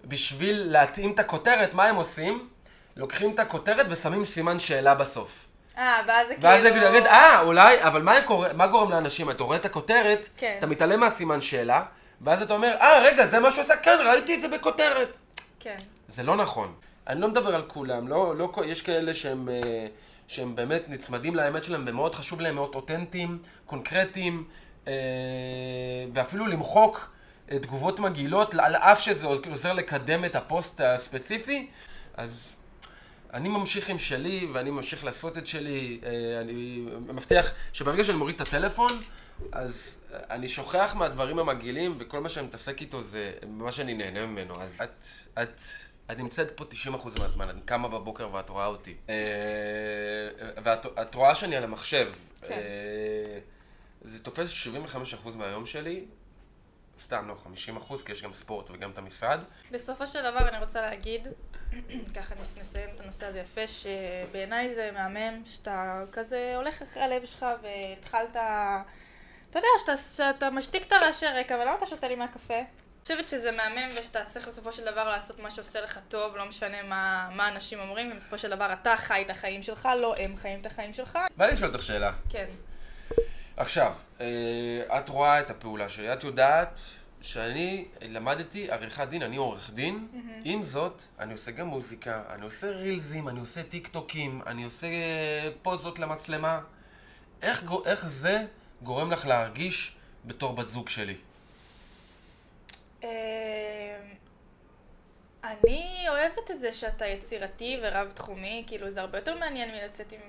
בשביל 0.06 0.64
להתאים 0.72 1.12
את 1.12 1.20
הכותרת, 1.20 1.74
מה 1.74 1.84
הם 1.86 1.96
עושים? 1.96 2.50
לוקחים 2.98 3.34
את 3.34 3.40
הכותרת 3.40 3.86
ושמים 3.90 4.26
סימן 4.26 4.60
שאלה 4.60 4.96
בסוף. 4.96 5.48
אה, 5.78 6.02
ואז 6.08 6.28
זה 6.28 6.34
כאילו... 6.34 6.50
ואז 6.50 6.62
זה 6.62 6.70
יגיד, 6.70 7.08
אה, 7.08 7.42
אולי, 7.42 7.84
אבל 7.84 8.02
מה, 8.02 8.22
קורה, 8.22 8.54
מה 8.54 8.68
גורם 8.68 8.90
לאנשים? 8.90 9.30
אתה 9.30 9.44
רואה 9.44 9.58
את 9.58 9.66
הכותרת, 9.66 10.30
כן. 10.38 10.56
אתה 10.60 10.68
מתעלם 10.68 11.00
מהסימן 11.00 11.42
שאלה, 11.42 11.84
ואז 12.22 12.42
אתה 12.42 12.54
אומר, 12.54 12.76
אה, 12.82 13.00
רגע, 13.00 13.28
זה 13.28 13.40
מה 13.40 13.52
שהוא 13.52 13.62
עשה? 13.62 13.78
כן, 13.78 13.98
ראיתי 14.06 14.36
את 14.36 14.42
זה 14.42 14.48
בכותרת. 14.48 15.18
כן. 15.60 15.76
זה 16.08 16.24
לא 16.24 16.36
נכון. 16.36 16.74
אני 17.08 17.22
לא 17.22 17.28
מדבר 17.28 17.56
על 17.56 17.64
כולם, 17.68 18.08
לא, 18.08 18.36
לא, 18.38 18.52
יש 18.66 18.82
כאלה 18.82 19.14
שהם, 19.14 19.50
אה, 19.50 19.88
שהם 20.28 20.56
באמת 20.56 20.90
נצמדים 20.90 21.36
לאמת 21.36 21.64
שלהם 21.64 21.84
ומאוד 21.88 22.16
חשוב 22.16 22.42
להם 22.42 22.56
מאוד 22.56 22.76
אותנטיים, 22.76 23.40
קונקרטיים, 23.66 24.44
אה, 24.88 24.94
ואפילו 26.14 26.48
למחוק 26.48 27.12
אה, 27.52 27.60
תגובות 27.60 28.00
מגעילות, 28.00 28.54
על 28.54 28.76
אף 28.76 29.02
שזה 29.02 29.28
עוזר 29.28 29.74
לקדם 29.74 30.26
את 30.26 30.36
הפוסט 30.36 30.82
הספציפי, 30.82 31.68
אז 32.18 32.57
אני 33.34 33.50
ממשיך 33.50 33.90
עם 33.90 33.98
שלי, 33.98 34.48
ואני 34.54 34.70
ממשיך 34.70 35.04
לעשות 35.04 35.38
את 35.38 35.48
שלי. 35.48 36.00
אה, 36.04 36.42
אני 36.42 36.86
מבטיח 37.08 37.52
שברגע 37.74 38.04
שאני 38.04 38.18
מוריד 38.18 38.36
את 38.36 38.42
הטלפון, 38.42 38.92
אז 39.52 39.98
אה, 40.14 40.20
אני 40.30 40.48
שוכח 40.48 40.96
מהדברים 40.98 41.40
המגעילים, 41.40 41.96
וכל 42.00 42.20
מה 42.20 42.30
שאני 42.30 42.48
מתעסק 42.48 42.82
איתו 42.82 43.04
זה 43.04 43.32
מה 43.48 43.72
שאני 43.72 43.94
נהנה 43.94 44.26
ממנו. 44.26 44.54
אז 44.62 44.70
את, 44.84 45.06
את, 45.42 45.60
את 46.12 46.18
נמצאת 46.18 46.52
פה 46.58 46.66
90% 46.88 47.20
מהזמן, 47.20 47.50
את 47.50 47.56
קמה 47.66 47.88
בבוקר 47.88 48.34
ואת 48.34 48.50
רואה 48.50 48.66
אותי. 48.66 48.96
אה, 49.10 49.16
ואת 50.64 50.86
את 51.02 51.16
רואה 51.16 51.36
שאני 51.36 51.56
על 51.56 51.64
המחשב. 51.64 52.12
כן. 52.48 52.62
זה 54.02 54.20
תופס 54.20 54.50
75% 55.26 55.36
מהיום 55.36 55.66
שלי. 55.66 56.06
סתם, 57.04 57.28
לא, 57.28 57.36
50%, 57.90 58.06
כי 58.06 58.12
יש 58.12 58.24
גם 58.24 58.34
ספורט 58.34 58.70
וגם 58.72 58.92
את 58.92 58.98
המשרד. 58.98 59.40
בסופו 59.72 60.08
של 60.08 60.22
דבר 60.32 60.48
אני 60.50 60.58
רוצה 60.60 60.82
להגיד, 60.82 61.28
ככה 62.16 62.36
נס- 62.42 62.58
נסיים 62.62 62.90
את 62.96 63.00
הנושא 63.00 63.26
הזה 63.26 63.40
יפה, 63.40 63.62
שבעיניי 63.68 64.76
זה 64.76 64.90
מהמם 64.94 65.46
שאתה 65.46 66.04
כזה 66.12 66.54
הולך 66.56 66.82
אחרי 66.82 67.04
הלב 67.04 67.26
שלך 67.26 67.46
והתחלת, 67.64 68.30
אתה 69.50 69.60
יודע, 69.60 69.68
שאתה, 69.80 69.98
שאתה 69.98 70.50
משתיק 70.50 70.88
את 70.88 70.92
הרעשי 70.92 71.26
רקע, 71.26 71.56
ולמה 71.56 71.76
אתה 71.78 71.86
שותה 71.86 72.08
לי 72.08 72.16
מהקפה? 72.16 72.54
אני 72.58 72.66
חושבת 73.16 73.30
שזה 73.30 73.52
מהמם 73.52 73.90
ושאתה 74.00 74.26
צריך 74.26 74.48
בסופו 74.48 74.74
של 74.74 74.86
דבר 74.86 75.10
לעשות 75.10 75.40
מה 75.40 75.50
שעושה 75.50 75.82
לך 75.82 76.00
טוב, 76.08 76.36
לא 76.36 76.46
משנה 76.46 76.84
מה, 76.84 77.30
מה 77.36 77.48
אנשים 77.50 77.80
אומרים, 77.80 78.12
ובסופו 78.12 78.38
של 78.38 78.50
דבר 78.50 78.74
אתה 78.74 78.96
חי 78.98 79.22
את 79.26 79.30
החיים 79.30 79.62
שלך, 79.64 79.90
לא 80.02 80.16
הם 80.18 80.38
חיים 80.38 80.62
את 80.62 80.66
החיים 80.66 80.94
שלך. 80.94 81.20
בא 81.38 81.46
לי 81.46 81.54
לשאול 81.54 81.72
אותך 81.72 81.84
שאלה. 81.84 82.12
כן. 82.30 82.48
עכשיו, 83.58 83.94
אה, 84.22 85.00
את 85.00 85.10
רואה 85.10 85.40
את 85.40 85.50
הפעולה 85.50 85.90
שלי, 85.90 86.14
את 86.14 86.24
יודעת 86.24 86.80
שאני 87.22 87.86
למדתי 88.02 88.72
עריכת 88.72 89.08
דין, 89.08 89.24
אני 89.24 89.38
עורך 89.38 89.70
דין, 89.74 90.08
עם 90.44 90.64
זאת, 90.64 91.02
אני 91.20 91.34
עושה 91.34 91.52
גם 91.52 91.68
מוזיקה, 91.68 92.24
אני 92.30 92.46
עושה 92.46 92.70
רילזים, 92.70 93.30
אני 93.30 93.40
עושה 93.40 93.64
טיק 93.64 93.88
טוקים, 93.88 94.42
אני 94.48 94.64
עושה 94.64 94.88
אה, 94.88 95.50
פוזות 95.62 96.00
למצלמה. 96.00 96.62
איך, 97.42 97.64
איך 97.86 98.08
זה 98.08 98.46
גורם 98.84 99.12
לך 99.12 99.26
להרגיש 99.26 99.96
בתור 100.26 100.54
בת 100.54 100.70
זוג 100.70 100.90
שלי? 100.90 101.16
אני 105.44 106.06
אוהבת 106.10 106.52
את 106.52 106.60
זה 106.60 106.74
שאתה 106.74 107.08
יצירתי 107.08 107.80
ורב-תחומי, 107.84 108.64
כאילו 108.68 108.90
זה 108.90 109.02
הרבה 109.02 109.18
יותר 109.18 109.40
מעניין 109.40 109.72
מלצאת 109.72 110.12
עם 110.12 110.20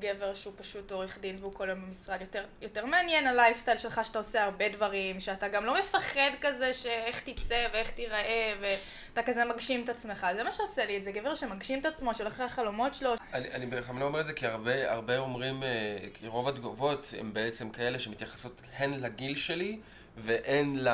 גבר 0.00 0.34
שהוא 0.34 0.52
פשוט 0.56 0.92
עורך 0.92 1.18
דין 1.18 1.36
והוא 1.40 1.54
כל 1.54 1.70
היום 1.70 1.82
במשרד. 1.86 2.20
יותר, 2.20 2.44
יותר 2.62 2.86
מעניין 2.86 3.26
הלייפסטייל 3.26 3.78
שלך 3.78 4.00
שאתה 4.04 4.18
עושה 4.18 4.44
הרבה 4.44 4.68
דברים, 4.68 5.20
שאתה 5.20 5.48
גם 5.48 5.64
לא 5.64 5.80
מפחד 5.80 6.30
כזה 6.40 6.72
שאיך 6.72 7.20
תצא 7.20 7.66
ואיך 7.72 7.90
תיראה 7.90 8.54
ואתה 8.60 9.22
כזה 9.22 9.44
מגשים 9.44 9.84
את 9.84 9.88
עצמך. 9.88 10.26
זה 10.36 10.42
מה 10.42 10.52
שעושה 10.52 10.86
לי 10.86 10.96
את 10.96 11.04
זה, 11.04 11.12
גבר 11.12 11.34
שמגשים 11.34 11.80
את 11.80 11.86
עצמו, 11.86 12.14
שהולך 12.14 12.32
אחרי 12.32 12.46
החלומות 12.46 12.94
שלו. 12.94 13.14
אני, 13.32 13.52
אני 13.52 13.66
בכלל 13.66 13.96
לא 13.96 14.04
אומר 14.04 14.20
את 14.20 14.26
זה 14.26 14.32
כי 14.32 14.46
הרבה, 14.46 14.92
הרבה 14.92 15.18
אומרים, 15.18 15.62
אה, 15.62 15.98
כי 16.14 16.26
רוב 16.26 16.48
התגובות 16.48 17.14
הן 17.18 17.32
בעצם 17.32 17.70
כאלה 17.70 17.98
שמתייחסות 17.98 18.60
הן 18.76 19.00
לגיל 19.00 19.36
שלי 19.36 19.78
והן 20.16 20.76
ל... 20.76 20.88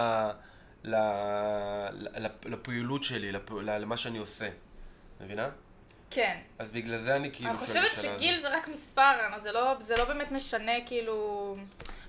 ל... 0.84 0.94
ל... 1.92 2.26
לפעילות 2.44 3.04
שלי, 3.04 3.32
לפ... 3.32 3.50
למה 3.50 3.96
שאני 3.96 4.18
עושה. 4.18 4.48
מבינה? 5.20 5.48
כן. 6.14 6.36
אז 6.58 6.70
בגלל 6.70 6.98
זה 6.98 7.16
אני 7.16 7.30
כאילו... 7.32 7.50
אני 7.50 7.58
חושבת 7.58 7.90
שגיל 8.02 8.40
זה 8.40 8.48
רק 8.48 8.68
מספר, 8.68 9.12
זה 9.42 9.52
לא, 9.52 9.74
זה 9.80 9.96
לא 9.96 10.04
באמת 10.04 10.32
משנה 10.32 10.72
כאילו... 10.86 11.56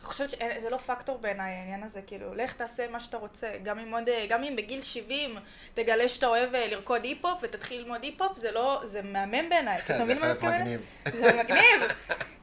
אני 0.03 0.09
חושבת 0.09 0.29
שזה 0.29 0.69
לא 0.69 0.77
פקטור 0.77 1.17
בעיניי 1.17 1.53
העניין 1.53 1.83
הזה, 1.83 2.01
כאילו, 2.07 2.33
לך 2.33 2.53
תעשה 2.53 2.87
מה 2.87 2.99
שאתה 2.99 3.17
רוצה. 3.17 3.51
גם 3.63 3.79
אם, 3.79 3.93
עוד, 3.93 4.03
גם 4.29 4.43
אם 4.43 4.55
בגיל 4.55 4.81
70 4.81 5.35
תגלה 5.73 6.09
שאתה 6.09 6.27
אוהב 6.27 6.55
אה, 6.55 6.67
לרקוד 6.67 7.03
היפ-הופ 7.03 7.39
ותתחיל 7.41 7.81
ללמוד 7.81 8.03
היפ-הופ, 8.03 8.37
זה 8.37 8.51
לא, 8.51 8.81
זה 8.85 9.01
מהמם 9.01 9.49
בעיניי. 9.49 9.79
אתה 9.79 9.99
מבין 10.03 10.19
מה 10.19 10.25
אני 10.25 10.33
מתכוונת? 10.33 10.79
זה 11.13 11.33
מגניב. 11.43 11.81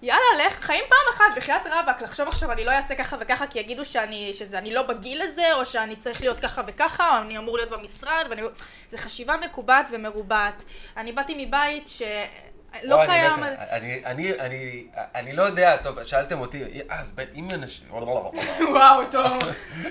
יאללה, 0.02 0.19
לך, 0.46 0.64
חיים 0.64 0.84
פעם 0.88 1.14
אחת, 1.14 1.36
בחייאת 1.36 1.66
רבאק, 1.66 2.02
לחשוב 2.02 2.28
עכשיו 2.28 2.52
אני 2.52 2.64
לא 2.64 2.70
אעשה 2.70 2.94
ככה 2.94 3.16
וככה 3.20 3.46
כי 3.46 3.58
יגידו 3.58 3.84
שאני, 3.84 4.34
שזה 4.34 4.58
אני 4.58 4.74
לא 4.74 4.82
בגיל 4.82 5.22
הזה, 5.22 5.54
או 5.54 5.66
שאני 5.66 5.96
צריך 5.96 6.20
להיות 6.20 6.40
ככה 6.40 6.62
וככה, 6.66 7.16
או 7.16 7.22
אני 7.22 7.38
אמור 7.38 7.56
להיות 7.56 7.70
במשרד, 7.70 8.26
ואני... 8.30 8.42
זה 8.88 8.98
חשיבה 8.98 9.36
מקובעת 9.36 9.86
ומרובעת. 9.92 10.64
אני 10.96 11.12
באתי 11.12 11.46
מבית 11.46 11.88
ש... 11.88 12.02
לא 12.82 13.06
קיים... 13.06 13.44
אני, 13.44 14.04
אני, 14.04 14.40
אני, 14.40 14.86
אני 14.94 15.32
לא 15.32 15.42
יודע, 15.42 15.76
טוב, 15.76 16.04
שאלתם 16.04 16.40
אותי, 16.40 16.64
אז 16.88 17.14
אם 17.34 17.48
אנשים... 17.50 17.86
וואו, 18.74 19.04
טוב. 19.10 19.38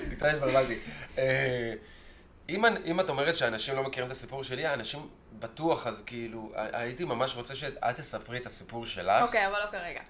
נתראה 0.08 0.30
התבלבלתי. 0.32 0.78
אה, 1.18 1.72
אם 2.84 3.00
את 3.00 3.08
אומרת 3.08 3.36
שאנשים 3.36 3.76
לא 3.76 3.82
מכירים 3.82 4.06
את 4.06 4.16
הסיפור 4.16 4.44
שלי, 4.44 4.68
אנשים 4.68 5.08
בטוח, 5.32 5.86
אז 5.86 6.02
כאילו, 6.06 6.52
הייתי 6.54 7.04
ממש 7.04 7.36
רוצה 7.36 7.54
שאת 7.54 7.96
תספרי 7.96 8.38
את 8.38 8.46
הסיפור 8.46 8.86
שלך. 8.86 9.22
אוקיי, 9.22 9.46
אבל 9.46 9.58
לא 9.58 9.70
כרגע. 9.70 10.00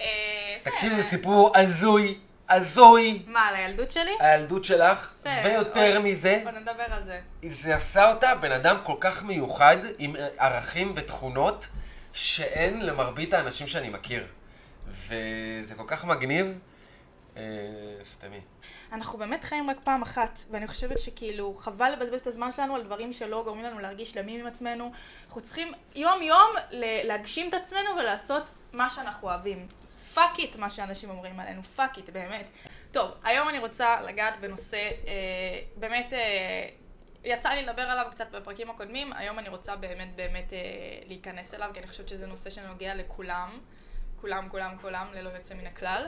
אה, 0.00 0.56
תקשיבי, 0.62 0.96
זה 0.96 1.02
סיפור 1.02 1.56
הזוי, 1.56 2.18
הזוי. 2.48 3.22
מה, 3.26 3.40
על 3.40 3.54
הילדות 3.54 3.90
שלי? 3.90 4.12
הילדות 4.20 4.64
שלך, 4.64 5.14
ויותר 5.44 6.00
מזה. 6.00 6.40
בוא 6.44 6.50
נדבר 6.50 6.84
על 6.88 7.04
זה. 7.04 7.20
זה 7.50 7.74
עשה 7.74 8.10
אותה 8.12 8.34
בן 8.34 8.52
אדם 8.52 8.76
כל 8.84 8.96
כך 9.00 9.24
מיוחד, 9.24 9.76
עם 9.98 10.16
ערכים 10.38 10.92
ותכונות. 10.96 11.66
שאין 12.12 12.86
למרבית 12.86 13.34
האנשים 13.34 13.66
שאני 13.66 13.88
מכיר. 13.88 14.26
וזה 15.08 15.74
כל 15.76 15.84
כך 15.86 16.04
מגניב. 16.04 16.58
אה, 17.36 17.42
סתמי. 18.12 18.40
אנחנו 18.92 19.18
באמת 19.18 19.44
חיים 19.44 19.70
רק 19.70 19.76
פעם 19.84 20.02
אחת, 20.02 20.38
ואני 20.50 20.66
חושבת 20.66 21.00
שכאילו 21.00 21.54
חבל 21.54 21.92
לבזבז 21.92 22.20
את 22.20 22.26
הזמן 22.26 22.52
שלנו 22.52 22.74
על 22.74 22.82
דברים 22.82 23.12
שלא 23.12 23.42
גורמים 23.44 23.64
לנו 23.64 23.78
להרגיש 23.78 24.10
שלמים 24.10 24.40
עם 24.40 24.46
עצמנו. 24.46 24.92
אנחנו 25.26 25.40
צריכים 25.40 25.72
יום 25.94 26.22
יום 26.22 26.50
להגשים 27.04 27.48
את 27.48 27.54
עצמנו 27.54 27.90
ולעשות 27.98 28.50
מה 28.72 28.90
שאנחנו 28.90 29.28
אוהבים. 29.28 29.66
fuck 30.14 30.38
it 30.38 30.56
מה 30.56 30.70
שאנשים 30.70 31.10
אומרים 31.10 31.40
עלינו, 31.40 31.62
fuck 31.62 31.96
it 31.96 32.10
באמת. 32.10 32.46
טוב, 32.92 33.10
היום 33.24 33.48
אני 33.48 33.58
רוצה 33.58 34.00
לגעת 34.00 34.40
בנושא 34.40 34.76
אה, 34.76 35.12
באמת 35.76 36.12
אה, 36.12 36.68
יצא 37.24 37.48
לי 37.48 37.62
לדבר 37.62 37.82
עליו 37.82 38.06
קצת 38.10 38.30
בפרקים 38.30 38.70
הקודמים, 38.70 39.12
היום 39.12 39.38
אני 39.38 39.48
רוצה 39.48 39.76
באמת 39.76 40.16
באמת 40.16 40.52
אה, 40.52 40.58
להיכנס 41.06 41.54
אליו, 41.54 41.70
כי 41.74 41.80
אני 41.80 41.88
חושבת 41.88 42.08
שזה 42.08 42.26
נושא 42.26 42.50
שנוגע 42.50 42.94
לכולם, 42.94 43.58
כולם, 44.20 44.48
כולם, 44.48 44.76
כולם, 44.80 45.06
ללא 45.14 45.30
יוצא 45.30 45.54
מן 45.54 45.66
הכלל. 45.66 46.06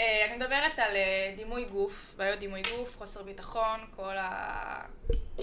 אה, 0.00 0.24
אני 0.24 0.36
מדברת 0.36 0.78
על 0.78 0.96
אה, 0.96 1.32
דימוי 1.36 1.64
גוף, 1.64 2.14
בעיות 2.16 2.38
דימוי 2.38 2.62
גוף, 2.62 2.96
חוסר 2.96 3.22
ביטחון, 3.22 3.80
כל, 3.96 4.16
ה... 4.18 4.84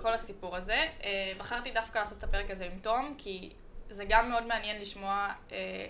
כל 0.02 0.14
הסיפור 0.14 0.56
הזה. 0.56 0.86
אה, 1.04 1.34
בחרתי 1.38 1.72
דווקא 1.72 2.00
לעשות 2.00 2.18
את 2.18 2.24
הפרק 2.24 2.52
הזה 2.52 2.66
עם 2.66 2.78
תום, 2.78 3.16
כי 3.18 3.50
זה 3.90 4.06
גם 4.10 4.30
מאוד 4.30 4.46
מעניין 4.46 4.82
לשמוע 4.82 5.34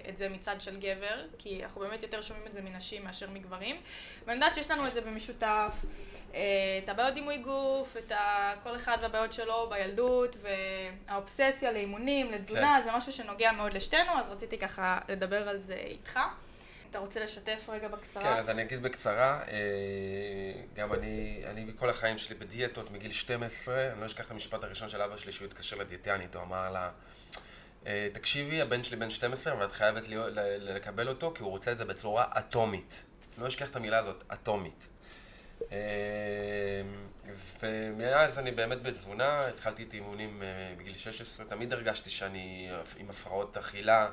את 0.10 0.18
זה 0.18 0.30
מצד 0.30 0.62
של 0.62 0.80
גבר, 0.80 1.26
כי 1.38 1.64
אנחנו 1.64 1.82
באמת 1.82 2.04
יותר 2.04 2.22
שומעים 2.22 2.48
את 2.48 2.54
זה 2.54 2.62
מנשים 2.62 3.04
מאשר 3.04 3.30
מגברים. 3.30 3.76
ואני 4.26 4.36
יודעת 4.36 4.54
שיש 4.54 4.72
לנו 4.72 4.88
את 4.88 4.94
זה 4.94 5.02
במשותף. 5.02 5.86
את 6.84 6.90
הבעיות 6.90 7.14
דימוי 7.14 7.38
גוף, 7.38 7.98
את 7.98 8.12
כל 8.64 8.76
אחד 8.76 8.98
והבעיות 9.02 9.34
שלו 9.34 9.70
בילדות, 9.70 10.36
והאובססיה 11.08 11.72
לאימונים, 11.72 12.32
לתזונה, 12.32 12.78
כן. 12.80 12.90
זה 12.90 12.98
משהו 12.98 13.12
שנוגע 13.12 13.52
מאוד 13.52 13.74
לשתינו, 13.74 14.12
אז 14.12 14.30
רציתי 14.30 14.58
ככה 14.58 15.00
לדבר 15.10 15.50
על 15.50 15.58
זה 15.60 15.76
איתך. 15.76 16.20
אתה 16.90 17.00
רוצה 17.00 17.20
לשתף 17.20 17.70
רגע 17.70 17.88
בקצרה? 17.88 18.24
כן, 18.24 18.34
אז 18.34 18.50
אני 18.50 18.62
אגיד 18.62 18.82
בקצרה. 18.82 19.42
אה, 19.48 19.58
גם 20.76 20.94
אני, 20.94 21.44
אני 21.46 21.66
בכל 21.66 21.90
החיים 21.90 22.18
שלי 22.18 22.36
בדיאטות 22.36 22.92
מגיל 22.92 23.12
12, 23.12 23.92
אני 23.92 24.02
לא 24.02 24.06
אשכח 24.06 24.26
את 24.26 24.32
המשפט 24.32 24.64
הראשון 24.64 24.90
של 24.90 25.02
אבא 25.02 25.18
שלי 25.18 25.32
שהוא 25.32 25.46
התקשר 25.46 25.76
לדיאטיאנית, 25.76 26.36
הוא 26.36 26.44
אמר 26.44 26.72
לה, 26.72 26.92
אה, 27.88 28.08
תקשיבי, 28.14 28.62
הבן 28.62 28.84
שלי 28.84 28.98
בן 28.98 29.10
12 29.10 29.58
ואת 29.60 29.72
חייבת 29.72 30.04
לקבל 30.60 31.10
אותו 31.10 31.32
כי 31.36 31.44
הוא 31.44 31.50
רוצה 31.50 31.72
את 31.72 31.78
זה 31.78 31.86
בצורה 31.86 32.26
אטומית. 32.38 33.04
לא 33.38 33.48
אשכח 33.48 33.70
את 33.70 33.76
המילה 33.76 34.00
הזאת, 34.00 34.24
אטומית. 34.34 34.88
אמ, 35.62 35.78
ומאז 37.60 38.40
אני 38.40 38.52
באמת 38.52 38.82
בתזונה, 38.82 39.48
התחלתי 39.48 39.84
את 39.84 39.94
אימונים 39.94 40.44
אה, 40.44 40.74
בגיל 40.78 40.96
16, 40.96 41.46
תמיד 41.46 41.74
הרגשתי 41.74 42.10
שאני 42.10 42.70
עם 42.98 43.10
הפרעות 43.10 43.58
אכילה. 43.58 44.10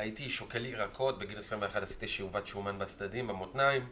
הייתי 0.00 0.30
שוקל 0.30 0.66
ירקות, 0.66 1.18
בגיל 1.18 1.38
21 1.38 1.82
עשיתי 1.82 2.08
שאובת 2.08 2.46
שומן 2.46 2.78
בצדדים, 2.78 3.26
במותניים. 3.26 3.88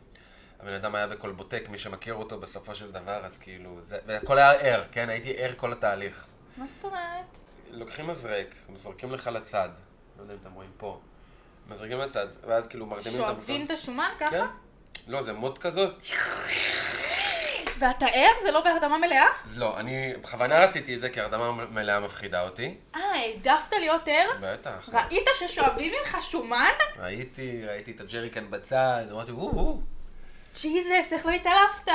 הבן 0.60 0.72
אדם 0.72 0.94
היה 0.94 1.06
בכל 1.06 1.32
בוטק, 1.32 1.68
מי 1.68 1.78
שמכיר 1.78 2.14
אותו 2.14 2.40
בסופו 2.40 2.74
של 2.74 2.92
דבר, 2.92 3.24
אז 3.24 3.38
כאילו, 3.38 3.78
זה, 3.82 3.98
והכל 4.06 4.38
היה 4.38 4.52
ער, 4.52 4.84
כן? 4.92 5.08
הייתי 5.08 5.34
ער 5.36 5.54
כל 5.56 5.72
התהליך. 5.72 6.24
מה 6.56 6.66
זאת 6.66 6.84
אומרת? 6.84 7.38
לוקחים 7.70 8.06
מזרק, 8.06 8.54
זורקים 8.76 9.12
לך 9.12 9.26
לצד, 9.26 9.68
לא 10.16 10.22
יודע 10.22 10.34
אם 10.34 10.38
אתם 10.42 10.52
רואים 10.52 10.70
פה, 10.76 11.00
מזרקים 11.68 11.98
לצד, 11.98 12.26
ואז 12.46 12.66
כאילו 12.66 12.86
מרדימים 12.86 13.20
את 13.20 13.28
המקום. 13.28 13.44
שואבים 13.44 13.66
את 13.66 13.70
השומן 13.70 14.10
ככה? 14.20 14.30
כן. 14.30 14.44
לא, 15.08 15.22
זה 15.22 15.32
מוט 15.32 15.58
כזאת. 15.58 15.94
ואתה 17.78 18.06
ער? 18.06 18.30
זה 18.42 18.50
לא 18.50 18.64
בהרדמה 18.64 18.98
מלאה? 18.98 19.26
לא, 19.56 19.80
אני 19.80 20.12
בכוונה 20.22 20.64
רציתי 20.64 20.94
את 20.94 21.00
זה 21.00 21.10
כי 21.10 21.20
הרדמה 21.20 21.52
מלאה 21.70 22.00
מפחידה 22.00 22.42
אותי. 22.42 22.74
אה, 22.94 23.00
העדפת 23.00 23.72
להיות 23.72 24.08
ער? 24.08 24.30
בטח. 24.40 24.88
ראית 24.92 25.28
ששואבים 25.38 25.92
ממך 25.98 26.16
שומן? 26.20 26.72
ראיתי, 26.98 27.66
ראיתי 27.66 27.90
את 27.90 28.00
הג'ריקן 28.00 28.50
בצד, 28.50 29.04
אמרתי, 29.10 29.32
וואו. 29.32 29.80
Jesus, 30.62 31.12
איך 31.12 31.26
לא 31.26 31.30
התעלפת? 31.30 31.92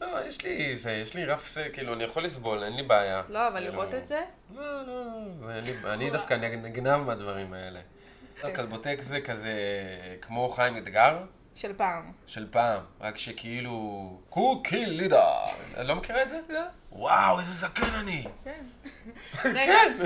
לא, 0.00 0.26
יש 0.26 0.42
לי 0.42 0.76
זה, 0.76 0.92
יש 0.92 1.14
לי 1.14 1.24
רף, 1.24 1.56
כאילו, 1.72 1.94
אני 1.94 2.04
יכול 2.04 2.24
לסבול, 2.24 2.64
אין 2.64 2.72
לי 2.72 2.82
בעיה. 2.82 3.22
לא, 3.28 3.48
אבל 3.48 3.60
לראות 3.60 3.94
את 3.94 4.06
זה? 4.06 4.20
לא, 4.54 4.86
לא, 4.86 5.04
לא, 5.40 5.94
אני 5.94 6.10
דווקא 6.10 6.34
נגנב 6.34 6.96
מהדברים 6.96 7.52
האלה. 7.52 7.80
הכלבוטק 8.42 8.96
כן. 8.96 9.02
זה 9.02 9.20
כזה 9.20 9.54
כמו 10.20 10.48
חיים 10.48 10.76
אתגר. 10.76 11.18
של 11.58 11.72
פעם. 11.76 12.12
של 12.26 12.46
פעם, 12.50 12.80
רק 13.00 13.18
שכאילו... 13.18 14.18
קוקי 14.30 14.86
לידה. 14.86 15.34
לא 15.78 15.96
מכירה 15.96 16.22
את 16.22 16.30
זה? 16.30 16.40
לא. 16.48 16.60
וואו, 16.92 17.40
איזה 17.40 17.52
זקן 17.52 17.94
אני. 18.00 18.24
כן. 18.44 18.64
כן. 19.42 19.98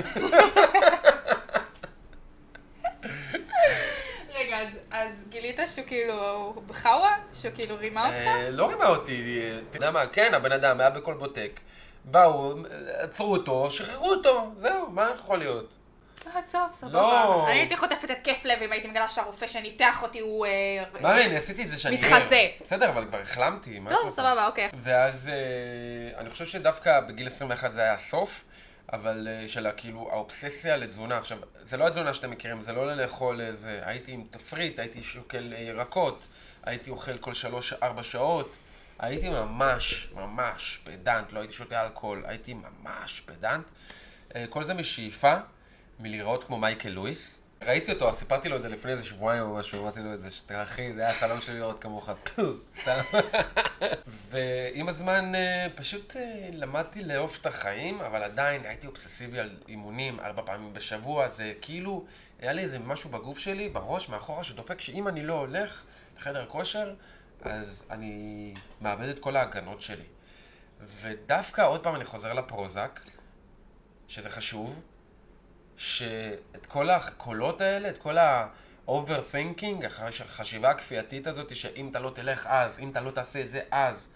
רגע, 4.35 4.59
אז, 4.59 4.67
אז 4.91 5.23
גילית 5.29 5.59
שהוא 5.75 5.85
כאילו 5.87 6.53
בחאווה? 6.67 7.17
שהוא 7.33 7.51
כאילו 7.55 7.75
רימה 7.77 8.05
אותך? 8.05 8.17
אה, 8.17 8.49
לא 8.51 8.69
רימה 8.69 8.87
אותי, 8.87 9.41
אתה 9.69 9.77
יודע 9.77 9.91
מה, 9.91 10.07
כן, 10.07 10.33
הבן 10.33 10.51
אדם 10.51 10.79
היה 10.79 10.89
בכל 10.89 11.13
בוטק. 11.13 11.59
באו, 12.05 12.53
עצרו 12.97 13.31
אותו, 13.31 13.71
שחררו 13.71 14.09
אותו, 14.09 14.51
זהו, 14.57 14.89
מה 14.89 15.11
יכול 15.15 15.39
להיות? 15.39 15.82
אה, 16.27 16.41
טוב, 16.51 16.71
סבבה. 16.71 16.93
לא. 16.93 17.47
אני 17.47 17.59
הייתי 17.59 17.77
חוטפת 17.77 18.09
התקף 18.09 18.45
לב 18.45 18.61
אם 18.61 18.71
הייתי 18.71 18.87
מגלה 18.87 19.09
שהרופא 19.09 19.47
שניתח 19.47 20.03
אותי 20.03 20.19
הוא... 20.19 20.45
אה, 20.45 20.83
מה, 21.01 21.25
אני 21.25 21.37
עשיתי 21.37 21.63
את 21.63 21.69
זה 21.69 21.77
שאני... 21.77 21.97
מתחזה. 21.97 22.47
בסדר, 22.61 22.89
אבל 22.89 23.05
כבר 23.05 23.17
החלמתי, 23.17 23.79
מה 23.79 23.91
את 23.91 23.95
רוצה? 23.95 24.05
טוב, 24.05 24.15
סבבה, 24.15 24.47
אוקיי. 24.47 24.69
ואז 24.73 25.29
אה, 25.29 26.19
אני 26.19 26.29
חושב 26.29 26.45
שדווקא 26.45 26.99
בגיל 26.99 27.27
21 27.27 27.71
זה 27.71 27.81
היה 27.81 27.93
הסוף. 27.93 28.43
אבל 28.93 29.27
של 29.47 29.67
כאילו 29.77 30.09
האובססיה 30.11 30.77
לתזונה. 30.77 31.17
עכשיו, 31.17 31.37
זה 31.65 31.77
לא 31.77 31.87
התזונה 31.87 32.13
שאתם 32.13 32.31
מכירים, 32.31 32.61
זה 32.61 32.73
לא 32.73 32.93
לאכול 32.93 33.41
איזה... 33.41 33.81
הייתי 33.85 34.11
עם 34.11 34.23
תפריט, 34.31 34.79
הייתי 34.79 35.03
שוקל 35.03 35.53
ירקות, 35.57 36.27
הייתי 36.63 36.89
אוכל 36.89 37.17
כל 37.17 37.33
שלוש-ארבע 37.33 38.03
שעות. 38.03 38.55
הייתי 38.99 39.29
ממש, 39.29 40.09
ממש 40.13 40.79
פדנט, 40.83 41.31
לא 41.31 41.39
הייתי 41.39 41.53
שותה 41.53 41.85
אלכוהול, 41.85 42.23
הייתי 42.27 42.53
ממש 42.53 43.21
פדנט. 43.25 43.65
כל 44.49 44.63
זה 44.63 44.73
משאיפה 44.73 45.35
מלהיראות 45.99 46.43
כמו 46.43 46.57
מייקל 46.57 46.89
לואיס. 46.89 47.39
ראיתי 47.65 47.91
אותו, 47.91 48.13
סיפרתי 48.13 48.49
לו 48.49 48.55
את 48.55 48.61
זה 48.61 48.69
לפני 48.69 48.91
איזה 48.91 49.03
שבועיים 49.05 49.43
או 49.43 49.55
משהו, 49.55 49.81
אמרתי 49.81 49.99
לו 49.99 50.13
את 50.13 50.21
זה, 50.21 50.29
אחי, 50.63 50.93
זה 50.93 51.01
היה 51.01 51.09
החלום 51.09 51.41
שלי 51.41 51.59
לראות 51.59 51.81
כמוך, 51.81 52.09
פו, 52.09 52.41
סתם. 52.81 52.99
ועם 54.05 54.89
הזמן 54.89 55.35
אה, 55.35 55.67
פשוט 55.75 56.15
אה, 56.15 56.49
למדתי 56.53 57.03
לאהוב 57.03 57.37
את 57.41 57.45
החיים, 57.45 58.01
אבל 58.01 58.23
עדיין 58.23 58.65
הייתי 58.65 58.87
אובססיבי 58.87 59.39
על 59.39 59.57
אימונים 59.67 60.19
ארבע 60.19 60.41
פעמים 60.45 60.73
בשבוע, 60.73 61.29
זה 61.29 61.53
כאילו, 61.61 62.05
היה 62.39 62.53
לי 62.53 62.61
איזה 62.61 62.79
משהו 62.79 63.09
בגוף 63.09 63.39
שלי, 63.39 63.69
בראש, 63.69 64.09
מאחורה, 64.09 64.43
שדופק 64.43 64.81
שאם 64.81 65.07
אני 65.07 65.23
לא 65.23 65.33
הולך 65.33 65.83
לחדר 66.17 66.45
כושר, 66.45 66.93
אז 67.41 67.83
אני 67.89 68.53
מאבד 68.81 69.07
את 69.07 69.19
כל 69.19 69.35
ההגנות 69.35 69.81
שלי. 69.81 70.05
ודווקא 71.01 71.67
עוד 71.67 71.83
פעם 71.83 71.95
אני 71.95 72.05
חוזר 72.05 72.33
לפרוזק, 72.33 72.99
שזה 74.07 74.29
חשוב, 74.29 74.81
שאת 75.77 76.65
כל 76.67 76.89
הקולות 76.89 77.61
האלה, 77.61 77.89
את 77.89 77.97
כל 77.97 78.17
ה-overthinking, 78.17 79.85
החשיבה 79.85 80.69
הכפייתית 80.69 81.27
הזאת, 81.27 81.55
שאם 81.55 81.87
אתה 81.91 81.99
לא 81.99 82.11
תלך 82.15 82.47
אז, 82.49 82.79
אם 82.79 82.89
אתה 82.91 83.01
לא 83.01 83.11
תעשה 83.11 83.41
את 83.41 83.49
זה 83.49 83.61
אז, 83.71 84.07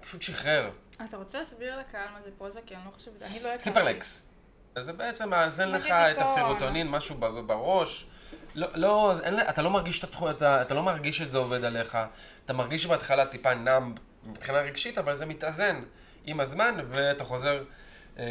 פשוט 0.00 0.22
שחרר. 0.22 0.70
אתה 1.08 1.16
רוצה 1.16 1.38
להסביר 1.38 1.78
לקהל 1.78 2.08
מה 2.14 2.22
זה 2.22 2.30
פרוזק? 2.38 2.60
כי 2.66 2.74
אני 2.76 2.82
לא 2.86 2.90
חושבת, 2.90 3.22
אני 3.22 3.40
לא 3.42 3.48
הכרתי. 3.48 3.64
סיפרלקס. 3.64 4.22
אז 4.74 4.84
זה 4.84 4.92
בעצם 4.92 5.28
מאזן 5.30 5.68
לך 5.68 5.86
את. 5.90 6.16
הסרוטונין, 6.18 6.88
משהו 6.88 7.14
בראש. 7.46 8.06
לא, 8.54 8.68
לא, 8.74 9.14
אין, 9.22 9.40
אתה 9.40 9.62
לא 9.62 9.70
מרגיש 9.70 9.98
את 9.98 10.04
התחו- 10.04 10.30
אתה, 10.30 10.62
אתה 10.62 10.74
לא 10.74 10.82
מרגיש 10.82 11.18
שזה 11.18 11.38
עובד 11.38 11.64
עליך. 11.64 11.98
אתה 12.44 12.52
מרגיש 12.52 12.82
שבהתחלה 12.82 13.26
טיפה 13.26 13.54
נאמב 13.54 13.98
מבחינה 14.26 14.58
רגשית, 14.58 14.98
אבל 14.98 15.16
זה 15.16 15.26
מתאזן 15.26 15.82
עם 16.24 16.40
הזמן, 16.40 16.74
ואתה 16.92 17.24
חוזר 17.24 17.64
אה, 18.18 18.24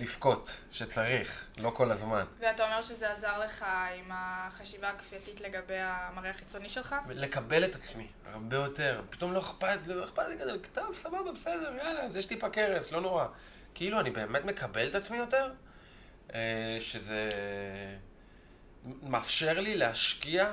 לבכות, 0.00 0.60
שצריך, 0.72 1.46
לא 1.58 1.70
כל 1.70 1.90
הזמן. 1.90 2.24
ואתה 2.40 2.64
אומר 2.64 2.82
שזה 2.82 3.12
עזר 3.12 3.38
לך 3.38 3.64
עם 3.96 4.10
החשיבה 4.10 4.88
הכפייתית 4.88 5.40
לגבי 5.40 5.78
המראה 5.78 6.30
החיצוני 6.30 6.68
שלך? 6.68 6.94
לקבל 7.08 7.64
את 7.64 7.74
עצמי, 7.74 8.06
הרבה 8.32 8.56
יותר. 8.56 9.02
פתאום 9.10 9.32
לא 9.32 9.38
אכפת, 9.38 9.78
לא 9.86 10.04
אכפת 10.04 10.22
לי 10.28 10.38
כזה, 10.38 10.50
טוב, 10.72 10.94
סבבה, 10.94 11.32
בסדר, 11.32 11.72
יאללה, 11.78 12.02
אז 12.02 12.16
יש 12.16 12.26
טיפה 12.26 12.48
קרס, 12.48 12.92
לא 12.92 13.00
נורא. 13.00 13.26
כאילו, 13.74 14.00
אני 14.00 14.10
באמת 14.10 14.44
מקבל 14.44 14.88
את 14.88 14.94
עצמי 14.94 15.16
יותר, 15.16 15.52
אה, 16.34 16.76
שזה 16.80 17.28
מאפשר 19.02 19.60
לי 19.60 19.76
להשקיע 19.76 20.52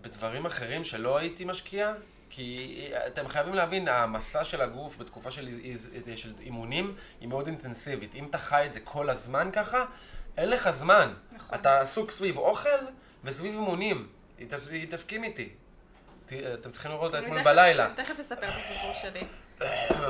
בדברים 0.00 0.46
אחרים 0.46 0.84
שלא 0.84 1.18
הייתי 1.18 1.44
משקיע, 1.44 1.94
כי 2.30 2.76
אתם 3.06 3.28
חייבים 3.28 3.54
להבין, 3.54 3.88
המסע 3.88 4.44
של 4.44 4.60
הגוף 4.60 4.96
בתקופה 4.96 5.30
של, 5.30 5.48
של 6.16 6.32
אימונים 6.40 6.94
היא 7.20 7.28
מאוד 7.28 7.46
אינטנסיבית. 7.46 8.14
אם 8.14 8.26
אתה 8.30 8.38
חי 8.38 8.66
את 8.66 8.72
זה 8.72 8.80
כל 8.80 9.10
הזמן 9.10 9.50
ככה, 9.52 9.84
אין 10.36 10.48
לך 10.48 10.70
זמן. 10.70 11.12
נכון. 11.32 11.58
אתה 11.58 11.80
עסוק 11.80 12.10
סביב 12.10 12.36
אוכל 12.36 12.68
וסביב 13.24 13.52
אימונים. 13.52 14.08
תסכים 14.90 15.24
איתי. 15.24 15.48
אתם 16.26 16.70
צריכים 16.72 16.90
לראות 16.90 17.14
אתמול 17.14 17.42
בלילה. 17.42 17.86
אני 17.86 17.94
תכף 18.04 18.20
אספר 18.20 18.48
את 18.48 18.54
הסיפור 18.54 18.94
שלי. 18.94 19.20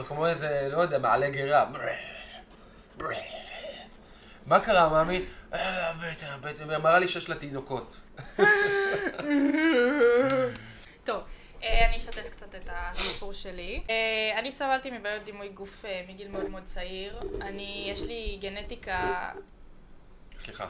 כמו 0.08 0.26
איזה, 0.26 0.68
לא 0.72 0.82
יודע, 0.82 0.98
מעלה 0.98 1.30
גרה. 1.30 1.70
מה 4.46 4.60
קרה, 4.60 4.88
מאמי? 4.88 5.22
"אה, 5.54 5.90
הבטן, 5.90 6.26
הבטן, 6.26 6.70
היא 6.70 6.76
אמרה 6.76 6.98
לי 6.98 7.08
שיש 7.08 7.28
לה 7.28 7.36
תינוקות. 7.36 7.96
אה, 11.62 11.88
אני 11.88 11.96
אשתף 11.96 12.28
קצת 12.30 12.54
את 12.54 12.68
הסיפור 12.72 13.32
שלי. 13.32 13.82
אה, 13.90 14.38
אני 14.38 14.52
סבלתי 14.52 14.90
מבעיות 14.90 15.24
דימוי 15.24 15.48
גוף 15.48 15.84
אה, 15.84 16.04
מגיל 16.08 16.28
מאוד 16.28 16.48
מאוד 16.48 16.64
צעיר. 16.64 17.20
אני, 17.40 17.88
יש 17.92 18.02
לי 18.02 18.38
גנטיקה... 18.40 19.30
סליחה. 20.44 20.68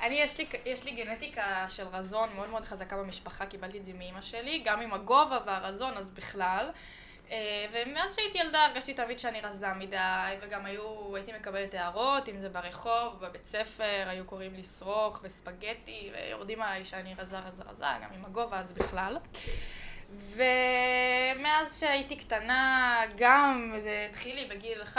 אני, 0.00 0.14
יש 0.14 0.38
לי, 0.38 0.46
יש 0.64 0.84
לי 0.84 0.90
גנטיקה 0.90 1.66
של 1.68 1.86
רזון 1.86 2.28
מאוד 2.34 2.50
מאוד 2.50 2.64
חזקה 2.64 2.96
במשפחה, 2.96 3.46
קיבלתי 3.46 3.78
את 3.78 3.84
זה 3.84 3.92
מאימא 3.92 4.20
שלי, 4.20 4.62
גם 4.64 4.80
עם 4.80 4.94
הגובה 4.94 5.38
והרזון, 5.46 5.96
אז 5.96 6.10
בכלל. 6.10 6.70
אה, 7.30 7.66
ומאז 7.72 8.16
שהייתי 8.16 8.38
ילדה 8.38 8.64
הרגשתי 8.64 8.94
תמיד 8.94 9.18
שאני 9.18 9.40
רזה 9.40 9.72
מדי, 9.74 9.96
וגם 10.40 10.66
היו, 10.66 11.16
הייתי 11.16 11.32
מקבלת 11.32 11.74
הערות, 11.74 12.28
אם 12.28 12.38
זה 12.38 12.48
ברחוב, 12.48 13.20
בבית 13.20 13.46
ספר, 13.46 14.04
היו 14.06 14.24
קוראים 14.24 14.54
לי 14.54 14.64
שרוך 14.64 15.20
וספגטי, 15.22 16.10
ויורדים 16.12 16.62
עליי 16.62 16.84
שאני 16.84 17.14
רזה 17.18 17.38
רזה 17.38 17.62
רזה, 17.70 17.84
גם 18.02 18.08
עם 18.14 18.24
הגובה 18.24 18.58
אז 18.58 18.72
בכלל. 18.72 19.18
ומאז 20.10 21.80
שהייתי 21.80 22.16
קטנה, 22.16 23.00
גם 23.16 23.74
זה 23.82 24.06
התחיל 24.10 24.36
לי 24.36 24.44
בגיל 24.44 24.82
11-12, 24.94 24.98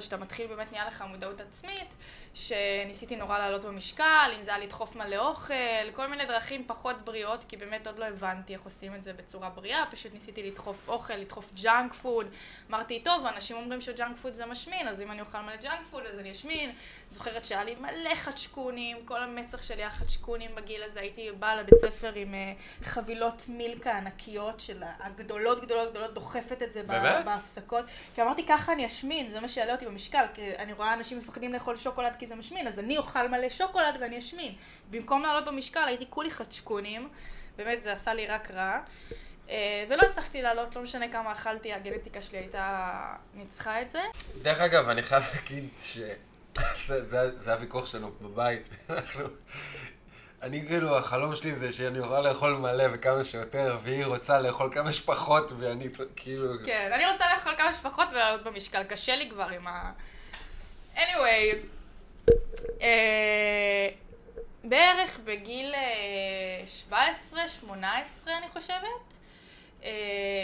שאתה 0.00 0.16
מתחיל 0.16 0.46
באמת 0.46 0.72
נהיה 0.72 0.86
לך 0.86 1.04
מודעות 1.08 1.40
עצמית, 1.40 1.94
שניסיתי 2.34 3.16
נורא 3.16 3.38
לעלות 3.38 3.64
במשקל, 3.64 4.30
אם 4.38 4.42
זה 4.42 4.54
היה 4.54 4.64
לדחוף 4.64 4.96
מלא 4.96 5.16
אוכל, 5.16 5.54
כל 5.92 6.06
מיני 6.06 6.26
דרכים 6.26 6.64
פחות 6.66 7.04
בריאות, 7.04 7.44
כי 7.48 7.56
באמת 7.56 7.86
עוד 7.86 7.98
לא 7.98 8.04
הבנתי 8.04 8.52
איך 8.52 8.62
עושים 8.62 8.94
את 8.94 9.02
זה 9.02 9.12
בצורה 9.12 9.48
בריאה, 9.48 9.84
פשוט 9.90 10.14
ניסיתי 10.14 10.42
לדחוף 10.42 10.88
אוכל, 10.88 11.14
לדחוף 11.14 11.52
ג'אנק 11.62 11.92
פוד. 11.92 12.26
אמרתי, 12.70 13.00
טוב, 13.00 13.26
אנשים 13.26 13.56
אומרים 13.56 13.80
שג'אנק 13.80 14.16
פוד 14.16 14.32
זה 14.32 14.46
משמין, 14.46 14.88
אז 14.88 15.00
אם 15.00 15.10
אני 15.10 15.20
אוכל 15.20 15.40
מלא 15.40 15.56
ג'אנק 15.56 15.86
פוד 15.90 16.02
אז 16.06 16.18
אני 16.18 16.32
אשמין. 16.32 16.72
זוכרת 17.10 17.44
שהיה 17.44 17.64
לי 17.64 17.74
מלא 17.74 18.14
חצ'קונים, 18.14 18.96
כל 19.04 19.22
המצח 19.22 19.62
שלי 19.62 19.82
היה 19.82 19.90
חצ'קונים 19.90 20.54
בגיל 20.54 20.82
הזה, 20.82 21.00
הייתי 21.00 21.30
באה 21.38 21.56
לבית 21.56 21.78
ספר 21.80 22.12
עם 22.14 22.34
אה, 22.34 22.52
חבילות 22.82 23.42
מילקה 23.48 23.98
ענקיות 23.98 24.60
של 24.60 24.82
הגדולות 25.00 25.60
גדולות 25.62 25.90
גדולות, 25.90 26.14
דוחפת 26.14 26.62
את 26.62 26.72
זה 26.72 26.82
באמת? 26.82 27.24
בהפסקות. 27.24 27.84
כי 28.14 28.22
אמרתי, 28.22 28.46
ככה 28.46 28.72
אני 28.72 28.86
אשמין, 28.86 29.30
זה 29.30 29.40
מה 29.40 29.48
שיעלה 29.48 29.72
אותי 29.72 29.86
במשקל, 29.86 30.24
כי 30.34 30.56
אני 30.58 30.72
רואה 30.72 30.94
אנשים 30.94 31.18
מפחדים 31.18 31.52
לאכול 31.52 31.76
שוקולד 31.76 32.12
כי 32.22 32.26
זה 32.26 32.34
משמין, 32.34 32.66
אז 32.66 32.78
אני 32.78 32.98
אוכל 32.98 33.28
מלא 33.28 33.48
שוקולד 33.48 33.94
ואני 34.00 34.18
אשמין. 34.18 34.54
במקום 34.90 35.22
לעלות 35.22 35.44
במשקל 35.44 35.84
הייתי 35.86 36.04
כולי 36.10 36.30
חצ'קונים, 36.30 37.08
באמת 37.56 37.82
זה 37.82 37.92
עשה 37.92 38.14
לי 38.14 38.26
רק 38.26 38.50
רע. 38.50 38.80
אה, 39.50 39.84
ולא 39.88 40.02
הצלחתי 40.02 40.42
לעלות, 40.42 40.76
לא 40.76 40.82
משנה 40.82 41.12
כמה 41.12 41.32
אכלתי, 41.32 41.72
הגנטיקה 41.72 42.22
שלי 42.22 42.38
הייתה 42.38 43.02
ניצחה 43.34 43.82
את 43.82 43.90
זה. 43.90 44.00
דרך 44.42 44.60
אגב, 44.60 44.88
אני 44.88 45.02
חייב 45.02 45.24
להגיד 45.34 45.68
ש... 45.82 45.98
זה, 46.86 47.04
זה, 47.04 47.40
זה 47.40 47.52
הוויכוח 47.52 47.86
שלנו 47.86 48.10
בבית. 48.20 48.68
אנחנו... 48.90 49.24
אני 50.42 50.66
כאילו, 50.66 50.98
החלום 50.98 51.34
שלי 51.34 51.54
זה 51.54 51.72
שאני 51.72 51.98
אוכל 51.98 52.20
לאכול 52.20 52.56
מלא 52.56 52.84
וכמה 52.92 53.24
שיותר, 53.24 53.78
והיא 53.82 54.04
רוצה 54.04 54.40
לאכול 54.40 54.70
כמה 54.74 54.92
שפחות, 54.92 55.52
ואני 55.58 55.88
כאילו... 56.16 56.52
כן, 56.66 56.90
אני 56.94 57.12
רוצה 57.12 57.24
לאכול 57.34 57.52
כמה 57.56 57.72
שפחות 57.74 58.08
ולעלות 58.12 58.44
במשקל, 58.44 58.84
קשה 58.84 59.16
לי 59.16 59.30
כבר 59.30 59.48
עם 59.48 59.66
ה... 59.66 59.92
anyway, 60.96 61.56
בערך 64.64 65.18
בגיל 65.24 65.74
אה, 65.74 66.64
17-18 66.90 67.72
אני 68.26 68.48
חושבת, 68.52 69.16
אה, 69.84 69.90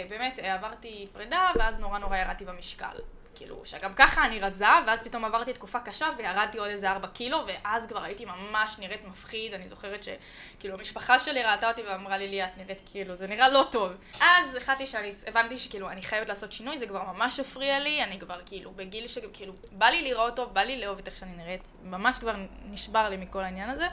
באמת 0.09 0.39
אה, 0.39 0.55
עברתי 0.55 1.09
פרידה 1.13 1.51
ואז 1.59 1.79
נורא 1.79 1.99
נורא 1.99 2.17
ירדתי 2.17 2.45
במשקל. 2.45 2.97
כאילו, 3.39 3.61
שגם 3.65 3.95
ככה 3.95 4.25
אני 4.25 4.41
רזה, 4.41 4.67
ואז 4.87 5.03
פתאום 5.03 5.25
עברתי 5.25 5.53
תקופה 5.53 5.81
קשה 5.81 6.09
וירדתי 6.19 6.59
עוד 6.59 6.69
איזה 6.69 6.91
4 6.91 7.09
קילו, 7.09 7.45
ואז 7.47 7.87
כבר 7.87 8.03
הייתי 8.03 8.25
ממש 8.25 8.79
נראית 8.79 9.05
מפחיד, 9.05 9.55
אני 9.55 9.69
זוכרת 9.69 10.03
שכאילו 10.03 10.75
המשפחה 10.75 11.19
שלי 11.19 11.43
ראתה 11.43 11.69
אותי 11.69 11.83
ואמרה 11.83 12.19
לי, 12.19 12.29
לי, 12.29 12.45
את 12.45 12.51
נראית 12.57 12.81
כאילו, 12.91 13.17
זה 13.17 13.27
נראה 13.27 13.49
לא 13.49 13.67
טוב. 13.71 13.93
אז 14.21 14.55
החלטתי 14.55 14.87
שאני, 14.87 15.13
הבנתי 15.27 15.59
שכאילו 15.59 15.91
אני 15.91 16.03
חייבת 16.03 16.29
לעשות 16.29 16.53
שינוי, 16.53 16.79
זה 16.79 16.87
כבר 16.87 17.03
ממש 17.13 17.41
הפריע 17.41 17.79
לי, 17.79 18.05
אני 18.05 18.21
כבר 18.21 18.41
כאילו 18.47 18.71
בגיל 18.71 19.07
שכאילו, 19.07 19.53
בא 19.73 19.87
לי 19.87 20.03
לראות 20.03 20.37
טוב, 20.37 20.55
בא 20.55 20.61
לי 20.61 20.81
לאהוב 20.81 20.99
את 20.99 21.07
איך 21.07 21.17
שאני 21.17 21.37
נראית, 21.37 21.69
ממש 21.83 22.19
כבר 22.19 22.35
נשבר 22.65 23.09
לי 23.09 23.17
מכל 23.17 23.43
העניין 23.43 23.71
הזה. 23.71 23.87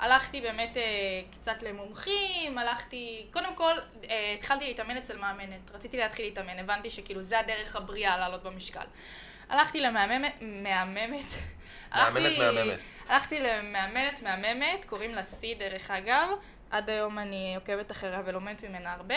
הלכתי 0.00 0.40
באמת 0.40 0.76
אה, 0.76 0.82
קצת 1.40 1.62
למומחים, 1.62 2.58
הלכתי, 2.58 3.26
קודם 3.32 3.54
כל 3.54 3.74
אה, 4.10 4.34
התחלתי 4.38 4.64
להתאמן 4.64 4.96
אצל 4.96 5.18
מאמנת, 5.18 5.70
רציתי 5.74 5.96
להתחיל 5.96 6.24
להתאמן, 6.24 6.58
הבנתי 6.58 6.90
שכאילו 6.90 7.22
זה 7.22 7.38
הדרך 7.38 7.76
הבריאה 7.76 8.16
לעלות 8.18 8.42
במשקל. 8.42 8.84
הלכתי 9.48 9.80
למהממת, 9.80 10.32
מהממת, 10.40 11.24
הלכתי- 11.92 12.38
מהממת. 12.38 12.78
הלכתי 13.08 13.40
למאמנת 13.40 14.22
מהממת, 14.22 14.84
קוראים 14.84 15.14
לה 15.14 15.22
סי 15.22 15.54
דרך 15.54 15.90
אגב, 15.90 16.28
עד 16.70 16.90
היום 16.90 17.18
אני 17.18 17.54
עוקבת 17.56 17.90
אחריה 17.92 18.20
ולומדת 18.24 18.64
ממנה 18.64 18.92
הרבה, 18.92 19.16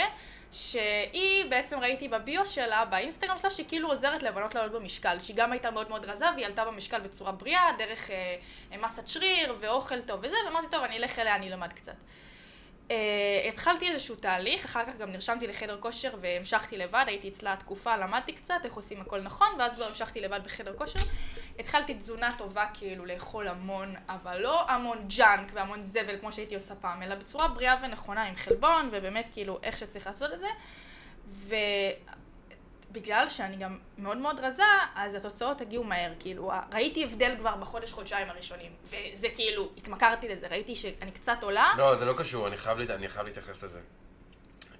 שהיא 0.53 1.45
בעצם 1.49 1.79
ראיתי 1.79 2.07
בביו 2.07 2.45
שלה, 2.45 2.85
באינסטגרם 2.85 3.37
שלה, 3.37 3.49
שהיא 3.49 3.67
כאילו 3.67 3.87
עוזרת 3.87 4.23
לבנות 4.23 4.55
לעלות 4.55 4.71
במשקל, 4.71 5.19
שהיא 5.19 5.35
גם 5.35 5.51
הייתה 5.51 5.71
מאוד 5.71 5.89
מאוד 5.89 6.05
רזה 6.05 6.25
והיא 6.35 6.45
עלתה 6.45 6.65
במשקל 6.65 6.99
בצורה 6.99 7.31
בריאה, 7.31 7.69
דרך 7.77 8.11
אה, 8.11 8.35
אה, 8.71 8.77
מסת 8.77 9.07
שריר 9.07 9.55
ואוכל 9.59 10.01
טוב 10.01 10.19
וזה, 10.23 10.35
ואמרתי, 10.47 10.67
טוב, 10.71 10.83
אני 10.83 10.97
אלך 10.97 11.19
אליה, 11.19 11.35
אני 11.35 11.47
אלמד 11.47 11.73
קצת. 11.73 11.95
Uh, 12.89 12.93
התחלתי 13.47 13.91
איזשהו 13.91 14.15
תהליך, 14.15 14.65
אחר 14.65 14.85
כך 14.85 14.97
גם 14.97 15.11
נרשמתי 15.11 15.47
לחדר 15.47 15.77
כושר 15.79 16.13
והמשכתי 16.21 16.77
לבד, 16.77 17.05
הייתי 17.07 17.29
אצלה 17.29 17.55
תקופה, 17.55 17.97
למדתי 17.97 18.33
קצת 18.33 18.55
איך 18.63 18.73
עושים 18.73 19.01
הכל 19.01 19.21
נכון, 19.21 19.47
ואז 19.59 19.75
כבר 19.75 19.85
המשכתי 19.85 20.21
לבד 20.21 20.39
בחדר 20.43 20.73
כושר. 20.73 20.99
התחלתי 21.59 21.93
תזונה 21.93 22.35
טובה, 22.37 22.65
כאילו 22.73 23.05
לאכול 23.05 23.47
המון, 23.47 23.95
אבל 24.09 24.37
לא 24.37 24.69
המון 24.69 24.97
ג'אנק 25.07 25.51
והמון 25.53 25.83
זבל 25.83 26.19
כמו 26.19 26.31
שהייתי 26.31 26.55
עושה 26.55 26.75
פעם, 26.75 27.03
אלא 27.03 27.15
בצורה 27.15 27.47
בריאה 27.47 27.75
ונכונה, 27.83 28.23
עם 28.23 28.35
חלבון, 28.35 28.89
ובאמת 28.91 29.29
כאילו 29.33 29.59
איך 29.63 29.77
שצריך 29.77 30.07
לעשות 30.07 30.31
את 30.33 30.39
זה. 30.39 30.47
בגלל 32.91 33.29
שאני 33.29 33.57
גם 33.57 33.79
מאוד 33.97 34.17
מאוד 34.17 34.39
רזה, 34.39 34.63
אז 34.95 35.15
התוצאות 35.15 35.61
הגיעו 35.61 35.83
מהר, 35.83 36.13
כאילו, 36.19 36.51
ראיתי 36.73 37.03
הבדל 37.03 37.35
כבר 37.39 37.55
בחודש-חודשיים 37.55 38.29
הראשונים, 38.29 38.71
וזה 38.83 39.27
כאילו, 39.33 39.69
התמכרתי 39.77 40.29
לזה, 40.29 40.47
ראיתי 40.47 40.75
שאני 40.75 41.11
קצת 41.11 41.37
עולה. 41.43 41.73
לא, 41.77 41.95
זה 41.95 42.05
לא 42.05 42.13
קשור, 42.17 42.47
אני 42.47 42.57
חייב, 42.57 42.79
אני 42.79 43.09
חייב 43.09 43.25
להתייחס 43.25 43.63
לזה. 43.63 43.79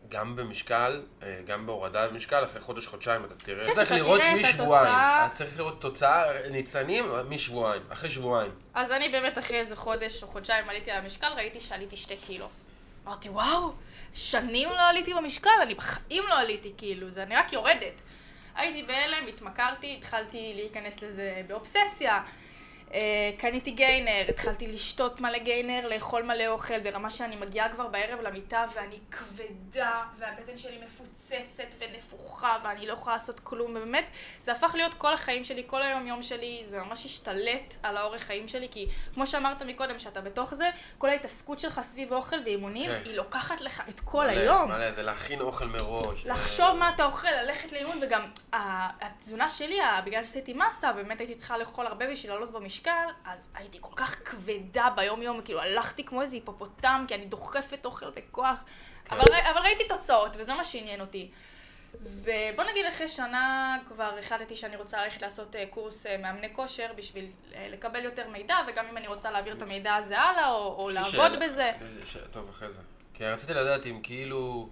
גם 0.09 0.35
במשקל, 0.35 1.01
אה, 1.23 1.41
גם 1.45 1.65
בהורדה 1.65 2.07
במשקל, 2.07 2.43
אחרי 2.43 2.61
חודש-חודשיים 2.61 3.25
אתה 3.25 3.35
תראה. 3.35 3.65
כן, 3.65 3.73
צריך 3.73 3.91
לראות 3.91 4.21
משבועיים. 4.41 4.93
אתה 4.95 5.29
צריך 5.35 5.57
לראות 5.57 5.81
תוצאה, 5.81 6.47
ניצנים 6.49 7.05
משבועיים, 7.29 7.81
אחרי 7.89 8.09
שבועיים. 8.09 8.51
אז 8.73 8.91
אני 8.91 9.09
באמת 9.09 9.37
אחרי 9.37 9.59
איזה 9.59 9.75
חודש 9.75 10.23
או 10.23 10.27
חודשיים 10.27 10.69
עליתי 10.69 10.91
על 10.91 10.97
המשקל, 10.97 11.27
ראיתי 11.35 11.59
שעליתי 11.59 11.97
שתי 11.97 12.17
קילו. 12.17 12.49
אמרתי, 13.07 13.29
וואו, 13.29 13.73
שנים 14.13 14.69
לא 14.69 14.89
עליתי 14.89 15.13
במשקל, 15.13 15.49
אני 15.61 15.75
בחיים 15.75 16.23
לא 16.29 16.39
עליתי, 16.39 16.73
כאילו, 16.77 17.11
זה 17.11 17.23
אני 17.23 17.35
רק 17.35 17.53
יורדת. 17.53 18.01
הייתי 18.55 18.83
בהלם, 18.83 19.27
התמכרתי, 19.27 19.95
התחלתי 19.97 20.53
להיכנס 20.55 21.03
לזה 21.03 21.41
באובססיה. 21.47 22.21
אה, 22.93 23.31
קניתי 23.37 23.71
גיינר, 23.71 24.25
התחלתי 24.29 24.67
לשתות 24.67 25.21
מלא 25.21 25.37
גיינר, 25.37 25.87
לאכול 25.87 26.23
מלא 26.23 26.47
אוכל, 26.47 26.79
ברמה 26.79 27.09
שאני 27.09 27.35
מגיעה 27.35 27.69
כבר 27.69 27.87
בערב 27.87 28.21
למיטה 28.21 28.65
ואני 28.75 28.99
כבדה, 29.11 30.03
והבטן 30.17 30.57
שלי 30.57 30.77
מפוצצת 30.85 31.63
ונפוחה, 31.79 32.57
ואני 32.63 32.87
לא 32.87 32.93
יכולה 32.93 33.15
לעשות 33.15 33.39
כלום, 33.39 33.75
ובאמת, 33.75 34.09
זה 34.39 34.51
הפך 34.51 34.75
להיות 34.75 34.93
כל 34.93 35.13
החיים 35.13 35.43
שלי, 35.43 35.63
כל 35.67 35.81
היום 35.81 36.07
יום 36.07 36.23
שלי, 36.23 36.63
זה 36.67 36.79
ממש 36.79 37.05
השתלט 37.05 37.75
על 37.83 37.97
האורך 37.97 38.21
חיים 38.21 38.47
שלי, 38.47 38.67
כי 38.71 38.87
כמו 39.13 39.27
שאמרת 39.27 39.61
מקודם, 39.61 39.99
שאתה 39.99 40.21
בתוך 40.21 40.53
זה, 40.53 40.69
כל 40.97 41.09
ההתעסקות 41.09 41.59
שלך 41.59 41.81
סביב 41.83 42.13
אוכל 42.13 42.35
ואימונים. 42.45 42.89
כן. 42.91 43.01
היא 43.05 43.15
לוקחת 43.15 43.61
לך 43.61 43.81
את 43.89 43.99
כל 43.99 44.23
מלא, 44.23 44.31
היום. 44.31 44.71
מלא, 44.71 44.91
זה 44.91 45.03
להכין 45.03 45.39
אוכל 45.39 45.65
מראש. 45.65 46.25
לחשוב 46.25 46.71
זה... 46.73 46.79
מה 46.79 46.91
אתה 46.95 47.05
אוכל, 47.05 47.31
ללכת 47.31 47.71
לאימון, 47.71 47.97
וגם 48.01 48.21
התזונה 48.53 49.49
שלי, 49.49 49.77
בגלל 50.05 50.23
שעשיתי 50.23 50.53
מסה, 50.53 50.91
באמת 50.91 51.19
הייתי 51.19 51.35
צריכה 51.35 51.57
לאכול 51.57 51.87
הרבה 51.87 52.11
בשביל 52.11 52.31
לעלות 52.31 52.51
במשקל. 52.51 52.82
משקל, 52.83 53.07
אז 53.25 53.47
הייתי 53.55 53.77
כל 53.81 53.95
כך 53.95 54.29
כבדה 54.29 54.89
ביום 54.95 55.21
יום, 55.21 55.41
כאילו 55.41 55.61
הלכתי 55.61 56.03
כמו 56.03 56.21
איזה 56.21 56.35
היפופוטם, 56.35 57.05
כי 57.07 57.15
אני 57.15 57.25
דוחפת 57.25 57.85
אוכל 57.85 58.09
בכוח, 58.09 58.63
כן. 59.05 59.15
אבל, 59.15 59.23
אבל 59.51 59.61
ראיתי 59.61 59.87
תוצאות, 59.87 60.35
וזה 60.39 60.53
מה 60.53 60.63
שעניין 60.63 61.01
אותי. 61.01 61.31
ובוא 62.01 62.63
נגיד 62.71 62.85
אחרי 62.85 63.09
שנה 63.09 63.77
כבר 63.87 64.17
החלטתי 64.19 64.55
שאני 64.55 64.75
רוצה 64.75 65.03
ללכת 65.03 65.21
לעשות 65.21 65.55
אה, 65.55 65.65
קורס 65.69 66.05
אה, 66.05 66.17
מאמני 66.17 66.53
כושר 66.53 66.91
בשביל 66.95 67.25
אה, 67.55 67.67
לקבל 67.71 68.03
יותר 68.03 68.29
מידע, 68.29 68.55
וגם 68.67 68.85
אם 68.91 68.97
אני 68.97 69.07
רוצה 69.07 69.31
להעביר 69.31 69.53
את 69.53 69.61
המידע 69.61 69.95
הזה 69.95 70.19
הלאה, 70.19 70.51
או, 70.51 70.75
או 70.77 70.89
לעבוד 70.89 71.11
שאלה. 71.11 71.47
בזה. 71.47 71.71
ש... 72.05 72.17
טוב, 72.31 72.49
אחרי 72.49 72.73
זה. 72.73 72.81
כי 73.13 73.25
רציתי 73.25 73.53
לדעת 73.53 73.85
אם 73.85 73.99
כאילו... 74.03 74.69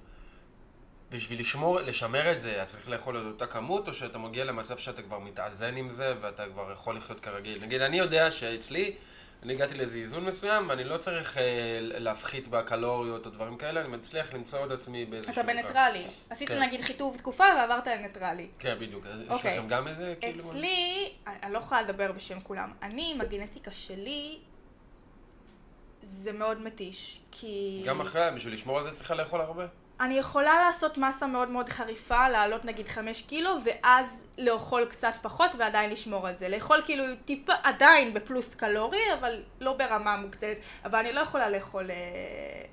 בשביל 1.11 1.39
לשמור, 1.39 1.79
לשמר 1.79 2.31
את 2.31 2.41
זה, 2.41 2.63
אתה 2.63 2.71
צריך 2.71 2.89
לאכול 2.89 3.17
את 3.17 3.23
אותה 3.25 3.45
כמות, 3.45 3.87
או 3.87 3.93
שאתה 3.93 4.17
מגיע 4.17 4.43
למצב 4.43 4.77
שאתה 4.77 5.01
כבר 5.01 5.19
מתאזן 5.19 5.75
עם 5.75 5.89
זה, 5.89 6.13
ואתה 6.21 6.45
כבר 6.45 6.71
יכול 6.71 6.97
לחיות 6.97 7.19
כרגיל. 7.19 7.61
נגיד, 7.61 7.81
אני 7.81 7.97
יודע 7.97 8.31
שאצלי, 8.31 8.95
אני 9.43 9.53
הגעתי 9.53 9.73
לאיזה 9.73 9.97
איזון 9.97 10.25
מסוים, 10.25 10.69
ואני 10.69 10.83
לא 10.83 10.97
צריך 10.97 11.37
אה, 11.37 11.77
להפחית 11.81 12.47
בקלוריות 12.47 13.25
או 13.25 13.31
דברים 13.31 13.57
כאלה, 13.57 13.81
אני 13.81 13.87
מצליח 13.89 14.33
למצוא 14.33 14.65
את 14.65 14.71
עצמי 14.71 15.05
באיזשהו... 15.05 15.33
אתה 15.33 15.43
בניטרלי. 15.43 16.03
עשית 16.29 16.47
כן. 16.47 16.61
נגיד 16.61 16.81
חיטוב 16.81 17.17
תקופה 17.17 17.43
ועברת 17.57 17.87
לניטרלי. 17.87 18.47
כן, 18.59 18.75
בדיוק. 18.79 19.05
אוקיי. 19.29 19.51
יש 19.51 19.57
לכם 19.57 19.67
גם 19.67 19.87
איזה, 19.87 20.13
כאילו... 20.21 20.49
אצלי, 20.49 21.11
אני 21.27 21.53
לא 21.53 21.57
יכולה 21.57 21.81
לדבר 21.81 22.11
בשם 22.11 22.39
כולם. 22.39 22.71
אני, 22.81 23.11
עם 23.15 23.21
הגנטיקה 23.21 23.71
שלי, 23.71 24.39
זה 26.03 26.31
מאוד 26.31 26.61
מתיש, 26.61 27.19
כי... 27.31 27.83
גם 27.85 28.01
אחרי, 28.01 28.21
בשביל 28.35 28.53
לשמור 28.53 28.77
על 28.79 28.83
זה 28.83 28.95
צריכה 28.95 29.15
לאכול 29.15 29.41
הרבה? 29.41 29.65
אני 30.01 30.17
יכולה 30.17 30.63
לעשות 30.65 30.97
מסה 30.97 31.27
מאוד 31.27 31.49
מאוד 31.49 31.69
חריפה, 31.69 32.29
לעלות 32.29 32.65
נגיד 32.65 32.87
חמש 32.87 33.21
קילו, 33.21 33.51
ואז 33.65 34.27
לאכול 34.37 34.85
קצת 34.85 35.13
פחות 35.21 35.51
ועדיין 35.57 35.89
לשמור 35.89 36.27
על 36.27 36.37
זה. 36.37 36.49
לאכול 36.49 36.81
כאילו 36.85 37.03
טיפה, 37.25 37.53
עדיין 37.63 38.13
בפלוס 38.13 38.55
קלורי, 38.55 39.13
אבל 39.19 39.43
לא 39.59 39.73
ברמה 39.73 40.17
מוקצנת. 40.17 40.57
אבל 40.85 40.99
אני 40.99 41.13
לא 41.13 41.19
יכולה 41.19 41.49
לאכול... 41.49 41.91
אה, 41.91 42.65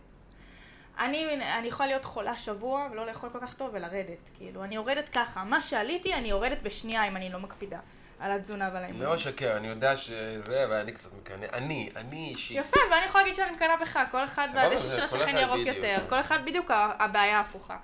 אני, 0.99 1.35
אני 1.59 1.69
יכולה 1.69 1.87
להיות 1.87 2.05
חולה 2.05 2.37
שבוע 2.37 2.88
ולא 2.93 3.07
לאכול 3.07 3.31
כל 3.31 3.41
כך 3.41 3.55
טוב 3.55 3.71
ולרדת. 3.73 4.31
כאילו, 4.35 4.64
אני 4.64 4.75
יורדת 4.75 5.09
ככה. 5.09 5.45
מה 5.45 5.62
שעליתי, 5.62 6.14
אני 6.14 6.29
יורדת 6.29 6.62
בשנייה 6.62 7.09
אם 7.09 7.17
אני 7.17 7.31
לא 7.33 7.38
מקפידה. 7.38 7.79
על 8.20 8.33
התזונה 8.33 8.70
ועל 8.72 8.85
האימון. 8.85 9.02
מאוד 9.02 9.18
שקר, 9.18 9.57
אני 9.57 9.68
יודע 9.68 9.96
שזה, 9.96 10.66
ואני 10.70 10.92
קצת 10.92 11.09
מקנא, 11.12 11.46
אני, 11.52 11.90
אני 11.96 12.33
אישית. 12.35 12.57
יפה, 12.57 12.81
ואני 12.90 13.07
יכולה 13.07 13.24
להגיד 13.24 13.37
שאני 13.37 13.50
מקנאה 13.50 13.76
בך, 13.76 13.98
כל 14.11 14.24
אחד 14.24 14.48
והדשא 14.54 14.96
של 14.96 15.02
השכן 15.02 15.37
ירוק 15.37 15.66
יותר, 15.66 15.98
כל 16.09 16.20
אחד 16.20 16.38
בדיוק 16.44 16.70
הבעיה 16.74 17.38
ההפוכה. 17.38 17.76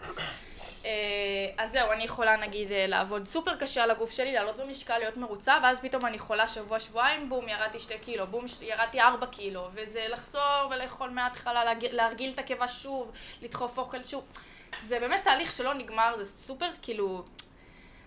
אה, 0.84 0.90
אז 1.58 1.72
זהו, 1.72 1.92
אני 1.92 2.04
יכולה 2.04 2.36
נגיד 2.36 2.72
אה, 2.72 2.86
לעבוד 2.86 3.26
סופר 3.26 3.56
קשה 3.56 3.82
על 3.82 3.90
הגוף 3.90 4.10
שלי, 4.10 4.32
לעלות 4.32 4.56
במשקל, 4.56 4.98
להיות 4.98 5.16
מרוצה, 5.16 5.58
ואז 5.62 5.80
פתאום 5.80 6.06
אני 6.06 6.18
חולה 6.18 6.48
שבוע, 6.48 6.80
שבועיים, 6.80 7.28
בום, 7.28 7.48
ירדתי 7.48 7.80
שתי 7.80 7.98
קילו, 7.98 8.26
בום, 8.26 8.44
ירדתי 8.62 9.00
ארבע 9.00 9.26
קילו, 9.26 9.68
וזה 9.74 10.04
לחזור 10.08 10.66
ולאכול 10.70 11.10
מההתחלה, 11.10 11.74
להרגיל 11.92 12.30
את 12.34 12.38
הקיבה 12.38 12.68
שוב, 12.68 13.12
לדחוף 13.42 13.78
אוכל 13.78 14.04
שוב. 14.04 14.24
זה 14.82 15.00
באמת 15.00 15.24
תהליך 15.24 15.52
שלא 15.52 15.74
נגמר, 15.74 16.14
זה 16.16 16.24
סופר 16.24 16.68
כאילו... 16.82 17.24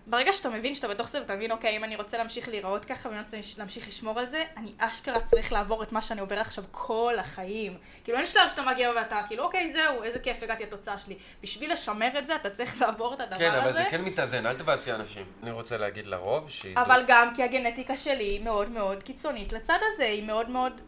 ברגע 0.08 0.32
שאתה 0.32 0.48
מבין 0.48 0.74
שאתה 0.74 0.88
בתוך 0.88 1.08
זה 1.08 1.20
ואתה 1.20 1.36
מבין, 1.36 1.50
אוקיי, 1.50 1.76
אם 1.76 1.84
אני 1.84 1.96
רוצה 1.96 2.18
להמשיך 2.18 2.48
להיראות 2.48 2.84
ככה 2.84 3.08
ואני 3.08 3.20
רוצה 3.20 3.36
להמשיך 3.58 3.88
לשמור 3.88 4.18
על 4.18 4.26
זה, 4.26 4.44
אני 4.56 4.72
אשכרה 4.78 5.20
צריך 5.20 5.52
לעבור 5.52 5.82
את 5.82 5.92
מה 5.92 6.02
שאני 6.02 6.20
עובר 6.20 6.40
עכשיו 6.40 6.64
כל 6.70 7.14
החיים. 7.18 7.78
כאילו 8.04 8.18
אין 8.18 8.26
שלב 8.26 8.48
שאתה 8.48 8.62
מגיע 8.62 8.90
ואתה 8.96 9.20
כאילו, 9.28 9.44
אוקיי, 9.44 9.72
זהו, 9.72 10.02
איזה 10.02 10.18
כיף, 10.18 10.42
הגעתי 10.42 10.62
לתוצאה 10.62 10.98
שלי. 10.98 11.16
בשביל 11.42 11.72
לשמר 11.72 12.18
את 12.18 12.26
זה, 12.26 12.36
אתה 12.36 12.50
צריך 12.50 12.80
לעבור 12.80 13.14
את 13.14 13.20
הדבר 13.20 13.38
כן, 13.38 13.50
הזה. 13.50 13.60
כן, 13.60 13.62
אבל 13.62 13.72
זה 13.72 13.84
כן 13.90 14.02
מתאזן, 14.02 14.46
אל 14.46 14.54
תבאסי 14.54 14.92
אנשים. 14.92 15.26
אני 15.42 15.50
רוצה 15.50 15.76
להגיד 15.76 16.06
לרוב 16.06 16.50
שהיא... 16.50 16.76
אבל 16.76 17.04
גם 17.06 17.34
כי 17.36 17.42
הגנטיקה 17.42 17.96
שלי 17.96 18.24
היא 18.24 18.40
מאוד 18.44 18.70
מאוד 18.70 19.02
קיצונית 19.02 19.52
לצד 19.52 19.78
הזה, 19.92 20.04
היא 20.04 20.22
מאוד 20.22 20.50
מאוד 20.50 20.80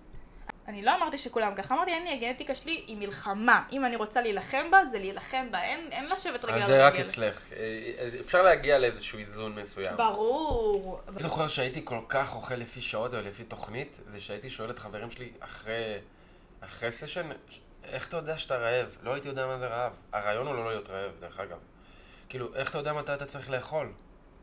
אני 0.70 0.82
לא 0.82 0.96
אמרתי 0.96 1.18
שכולם 1.18 1.54
ככה, 1.54 1.74
אמרתי, 1.74 1.96
אני, 1.96 2.12
הגנטיקה 2.12 2.54
שלי 2.54 2.84
היא 2.86 2.96
מלחמה. 2.96 3.62
אם 3.72 3.84
אני 3.84 3.96
רוצה 3.96 4.20
להילחם 4.20 4.70
בה, 4.70 4.84
זה 4.84 4.98
להילחם 4.98 5.46
בה, 5.50 5.62
אין, 5.62 5.88
אין 5.92 6.08
לשבת 6.08 6.44
רגע 6.44 6.54
על 6.54 6.62
רגל. 6.62 6.66
זה 6.66 6.86
רק 6.86 6.94
אצלך. 6.94 7.40
אה, 7.56 8.08
אפשר 8.20 8.42
להגיע 8.42 8.78
לאיזשהו 8.78 9.18
איזון 9.18 9.54
מסוים. 9.54 9.96
ברור. 9.96 11.00
אני 11.08 11.22
זוכר 11.22 11.48
שהייתי 11.48 11.80
כל 11.84 12.00
כך 12.08 12.34
אוכל 12.34 12.54
לפי 12.54 12.80
שעות 12.80 13.14
או 13.14 13.20
לפי 13.20 13.44
תוכנית, 13.44 14.00
זה 14.06 14.20
שהייתי 14.20 14.50
שואל 14.50 14.70
את 14.70 14.78
חברים 14.78 15.10
שלי 15.10 15.30
אחרי, 15.40 15.98
אחרי 16.60 16.92
סשן, 16.92 17.30
איך 17.84 18.08
אתה 18.08 18.16
יודע 18.16 18.38
שאתה 18.38 18.56
רעב? 18.56 18.96
לא 19.02 19.12
הייתי 19.12 19.28
יודע 19.28 19.46
מה 19.46 19.58
זה 19.58 19.66
רעב. 19.66 19.92
הרעיון 20.12 20.46
הוא 20.46 20.54
לא 20.54 20.70
להיות 20.70 20.90
רעב, 20.90 21.10
דרך 21.20 21.40
אגב. 21.40 21.58
כאילו, 22.28 22.54
איך 22.54 22.70
אתה 22.70 22.78
יודע 22.78 22.92
מתי 22.92 23.14
אתה 23.14 23.26
צריך 23.26 23.50
לאכול? 23.50 23.92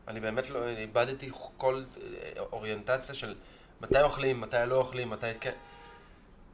אני 0.08 0.20
באמת 0.20 0.50
לא, 0.50 0.68
איבדתי 0.68 1.30
כל 1.56 1.82
אה, 2.02 2.42
אוריינטציה 2.52 3.14
של 3.14 3.34
מתי 3.80 4.02
אוכלים, 4.02 4.40
מתי 4.40 4.56
לא 4.66 4.76
אוכלים, 4.76 5.10
מתי 5.10 5.26
כן. 5.40 5.52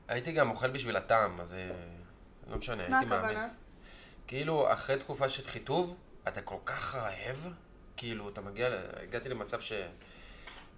הייתי 0.08 0.32
גם 0.32 0.50
אוכל 0.50 0.70
בשביל 0.70 0.96
הטעם, 0.96 1.40
אז 1.40 1.54
אה, 1.54 1.70
לא 2.50 2.56
משנה, 2.56 2.82
הייתי 2.82 2.92
מאמץ. 2.94 3.08
מה 3.08 3.16
הכוונה? 3.16 3.48
כאילו, 4.26 4.72
אחרי 4.72 4.98
תקופה 4.98 5.28
של 5.28 5.44
חיטוב, 5.44 5.96
אתה 6.28 6.42
כל 6.42 6.58
כך 6.64 6.94
רעב, 6.94 7.48
כאילו, 7.96 8.28
אתה 8.28 8.40
מגיע, 8.40 8.68
הגעתי 9.02 9.28
למצב 9.28 9.60
ש... 9.60 9.72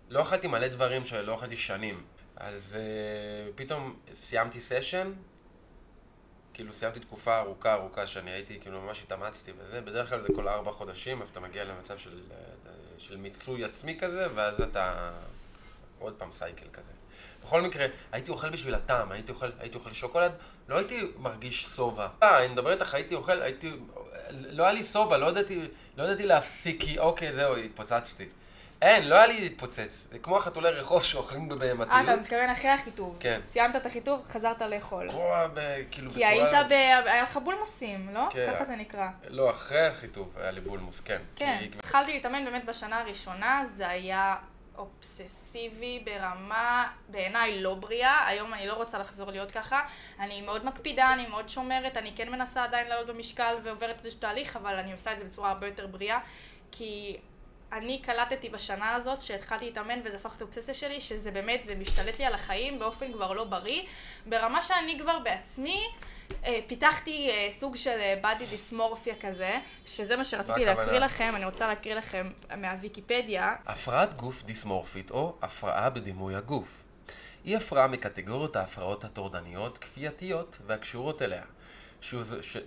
לא 0.09 0.23
אכלתי 0.23 0.47
מלא 0.47 0.69
דברים 0.69 1.05
שלא 1.05 1.35
אכלתי 1.35 1.57
שנים. 1.57 2.05
אז 2.37 2.79
uh, 2.79 3.53
פתאום 3.57 3.97
סיימתי 4.15 4.61
סשן, 4.61 5.13
כאילו 6.55 6.73
סיימתי 6.73 7.01
תקופה 7.01 7.39
ארוכה 7.39 7.75
ארוכה 7.75 8.07
שאני 8.07 8.31
הייתי, 8.31 8.61
כאילו 8.61 8.81
ממש 8.81 9.03
התאמצתי 9.03 9.53
וזה, 9.59 9.81
בדרך 9.81 10.09
כלל 10.09 10.21
זה 10.21 10.29
כל 10.37 10.49
ארבע 10.49 10.73
חודשים, 10.73 11.23
אז 11.23 11.29
אתה 11.29 11.41
מגיע 11.41 11.65
למצב 11.65 11.99
של, 11.99 12.23
אה, 12.31 12.37
של 12.99 13.17
מיצוי 13.17 13.65
עצמי 13.65 13.99
כזה, 13.99 14.27
ואז 14.35 14.61
אתה 14.61 15.13
עוד 15.99 16.15
פעם 16.19 16.33
סייקל 16.33 16.67
כזה. 16.73 16.96
בכל 17.47 17.63
מקרה, 17.63 17.87
הייתי 18.13 18.31
אוכל 18.31 18.51
בשביל 18.51 18.75
הטעם, 18.75 19.13
הייתי 19.13 19.33
אוכל, 19.33 19.51
הייתי 19.61 19.77
אוכל 19.77 19.93
שוקולד, 19.93 20.33
לא 20.69 20.77
הייתי 20.77 21.01
מרגיש 21.19 21.63
שובע. 21.63 22.09
אה, 22.23 22.45
אני 22.45 22.53
מדבר 22.53 22.73
איתך, 22.73 22.95
הייתי 22.95 23.15
אוכל, 23.15 23.43
הייתי... 23.43 23.73
לא 24.31 24.63
היה 24.63 24.73
לי 24.73 24.85
שובע, 24.85 25.17
לא 25.17 25.27
ידעתי, 25.27 25.69
לא 25.97 26.05
ידעתי 26.05 26.27
להפסיק, 26.27 26.81
כי 26.81 26.99
אוקיי, 26.99 27.33
זהו, 27.33 27.57
התפוצצתי. 27.57 28.25
אין, 28.83 29.09
לא 29.09 29.15
היה 29.15 29.27
לי 29.27 29.41
להתפוצץ. 29.41 30.07
זה 30.13 30.19
כמו 30.19 30.39
החתולי 30.39 30.71
רחוב 30.71 31.03
שאוכלים 31.03 31.49
בבהמתיות. 31.49 31.91
אה, 31.91 32.03
אתה 32.03 32.17
מתכוון 32.17 32.51
אחרי 32.51 32.71
החיטוב. 32.71 33.17
כן. 33.21 33.41
סיימת 33.45 33.77
את 33.77 33.87
החיטוב, 33.87 34.23
חזרת 34.29 34.63
לאכול. 34.63 35.09
כאילו 35.91 36.11
כי 36.11 36.25
היית 36.25 36.55
ב... 36.69 36.73
היה 36.73 37.23
לך 37.23 37.37
בולמוסים, 37.37 38.09
לא? 38.13 38.29
כן. 38.31 38.53
ככה 38.55 38.65
זה 38.65 38.77
נקרא. 38.77 39.09
לא, 39.29 39.51
אחרי 39.51 39.87
החיטוב 39.87 40.35
היה 40.37 40.51
לי 40.51 40.61
בולמוס, 40.61 41.01
כן. 41.01 41.21
כן. 41.37 41.65
התחלתי 41.79 42.13
להתאמן 42.13 42.45
באמת 42.45 42.65
בשנה 42.65 43.01
הראשונה, 43.01 43.65
זה 43.67 43.89
היה 43.89 44.37
אובססיבי 44.79 46.03
ברמה, 46.05 46.89
בעיניי 47.09 47.63
לא 47.63 47.75
בריאה, 47.75 48.27
היום 48.27 48.55
אני 48.55 48.67
לא 48.67 48.75
רוצה 48.75 48.99
לחזור 48.99 49.31
להיות 49.31 49.51
ככה, 49.51 49.81
אני 50.21 50.41
מאוד 50.41 50.65
מקפידה, 50.65 51.13
אני 51.13 51.27
מאוד 51.27 51.49
שומרת, 51.49 51.97
אני 51.97 52.13
כן 52.17 52.31
מנסה 52.31 52.65
עדיין 52.65 52.89
לעלות 52.89 53.07
במשקל 53.07 53.55
ועוברת 53.63 53.99
איזשהו 53.99 54.21
תהליך, 54.21 54.57
אבל 54.57 54.75
אני 54.75 54.93
עושה 54.93 55.13
את 55.13 55.19
זה 55.19 55.25
בצורה 55.25 55.51
הרבה 55.51 55.67
יותר 55.67 55.87
בריאה, 55.87 56.19
כי 56.73 57.17
אני 57.73 58.03
קלטתי 58.03 58.49
בשנה 58.49 58.95
הזאת, 58.95 59.23
שהתחלתי 59.23 59.65
להתאמן 59.65 60.01
וזה 60.05 60.17
הפך 60.17 60.37
את 60.37 60.41
האובססיה 60.41 60.75
שלי, 60.75 61.01
שזה 61.01 61.31
באמת, 61.31 61.65
זה 61.65 61.75
משתלט 61.75 62.19
לי 62.19 62.25
על 62.25 62.35
החיים 62.35 62.79
באופן 62.79 63.13
כבר 63.13 63.33
לא 63.33 63.45
בריא, 63.45 63.83
ברמה 64.27 64.63
שאני 64.63 64.99
כבר 64.99 65.19
בעצמי... 65.19 65.87
אה, 66.45 66.59
פיתחתי 66.67 67.31
אה, 67.31 67.49
סוג 67.51 67.77
של 67.77 68.15
בדי 68.19 68.47
דיסמורפיה 68.51 69.15
כזה, 69.21 69.59
שזה 69.87 70.17
מה 70.17 70.25
שרציתי? 70.25 70.65
להקריא 70.65 70.99
לכם, 70.99 71.33
אני 71.37 71.45
רוצה 71.45 71.67
להקריא 71.67 71.95
לכם 71.95 72.31
מהוויקיפדיה. 72.57 73.55
הפרעת 73.67 74.15
גוף 74.15 74.43
דיסמורפית 74.43 75.11
או 75.11 75.37
הפרעה 75.43 75.91
בדימוי 75.91 76.35
הגוף. 76.35 76.83
היא 77.45 77.57
הפרעה 77.57 77.87
מקטגוריות 77.89 78.57
ההפרעות 78.57 79.05
הטורדניות, 79.05 79.79
כפייתיות 79.79 80.59
והקשורות 80.67 81.23
אליה, 81.23 81.43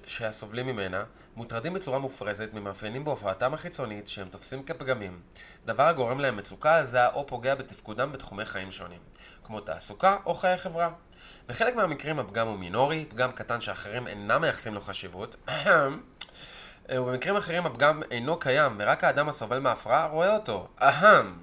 שהסובלים 0.05 0.67
ממנה 0.67 1.03
מוטרדים 1.35 1.73
בצורה 1.73 1.99
מופרזת 1.99 2.49
ממאפיינים 2.53 3.05
בהופעתם 3.05 3.53
החיצונית 3.53 4.07
שהם 4.07 4.29
תופסים 4.29 4.63
כפגמים, 4.63 5.21
דבר 5.65 5.83
הגורם 5.83 6.19
להם 6.19 6.37
מצוקה 6.37 6.79
עזה 6.79 7.07
או 7.07 7.27
פוגע 7.27 7.55
בתפקודם 7.55 8.11
בתחומי 8.11 8.45
חיים 8.45 8.71
שונים, 8.71 8.99
כמו 9.43 9.59
תעסוקה 9.59 10.17
או 10.25 10.33
חיי 10.33 10.57
חברה. 10.57 10.91
בחלק 11.49 11.75
מהמקרים 11.75 12.19
הפגם 12.19 12.47
הוא 12.47 12.57
מינורי, 12.59 13.05
פגם 13.09 13.31
קטן 13.31 13.61
שאחרים 13.61 14.07
אינם 14.07 14.41
מייחסים 14.41 14.73
לו 14.73 14.81
חשיבות, 14.81 15.35
ובמקרים 16.91 17.35
אחרים 17.35 17.65
הפגם 17.65 18.01
אינו 18.11 18.39
קיים, 18.39 18.75
ורק 18.79 19.03
האדם 19.03 19.29
הסובל 19.29 19.59
מההפרעה 19.59 20.07
רואה 20.07 20.33
אותו. 20.33 20.67
אהם. 20.81 21.37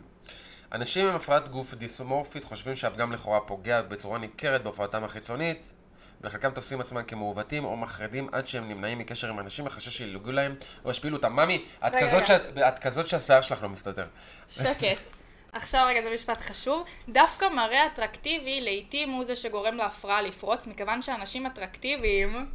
אנשים 0.72 1.06
עם 1.08 1.14
הפרעת 1.14 1.48
גוף 1.48 1.74
דיסומורפית 1.74 2.44
חושבים 2.44 2.76
שהפגם 2.76 3.12
לכאורה 3.12 3.40
פוגע 3.40 3.82
בצורה 3.82 4.18
ניכרת 4.18 4.62
בהופעתם 4.62 5.04
החיצונית, 5.04 5.72
וחלקם 6.20 6.50
תופסים 6.50 6.80
עצמם 6.80 7.02
כמעוותים 7.02 7.64
או 7.64 7.76
מחרדים 7.76 8.28
עד 8.32 8.46
שהם 8.46 8.68
נמנעים 8.68 8.98
מקשר 8.98 9.28
עם 9.28 9.38
אנשים 9.40 9.64
מחשש 9.64 9.96
שילוגו 9.96 10.32
להם 10.32 10.54
או 10.84 10.90
ישפילו 10.90 11.16
אותם. 11.16 11.32
ממי, 11.32 11.64
את 11.86 11.92
כזאת 12.00 12.22
את 12.68 12.78
כזאת 12.78 13.06
שהשיער 13.06 13.40
שלך 13.40 13.62
לא 13.62 13.68
מסתדר. 13.68 14.06
שקט. 14.48 15.15
עכשיו 15.56 15.86
רגע, 15.88 16.02
זה 16.02 16.10
משפט 16.14 16.40
חשוב. 16.40 16.84
דווקא 17.08 17.48
מראה 17.48 17.86
אטרקטיבי 17.86 18.60
לעיתים 18.60 19.10
הוא 19.10 19.24
זה 19.24 19.36
שגורם 19.36 19.76
להפרעה 19.76 20.22
לפרוץ, 20.22 20.66
מכיוון 20.66 21.02
שאנשים 21.02 21.46
אטרקטיביים 21.46 22.46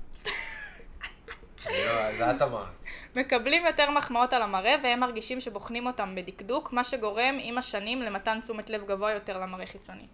זה 2.18 2.32
את 2.32 2.42
אמרת. 2.42 2.68
מקבלים 3.16 3.66
יותר 3.66 3.90
מחמאות 3.90 4.34
על 4.34 4.42
המראה 4.42 4.76
והם 4.84 5.00
מרגישים 5.00 5.42
שבוחנים 5.42 5.88
אותם 5.88 6.16
בדקדוק, 6.16 6.74
מה 6.74 6.84
שגורם 6.84 7.38
עם 7.42 7.58
השנים 7.58 8.02
למתן 8.02 8.40
תשומת 8.42 8.70
לב 8.70 8.86
גבוה 8.86 9.12
יותר 9.12 9.40
למראה 9.40 9.66
חיצוני. 9.66 10.08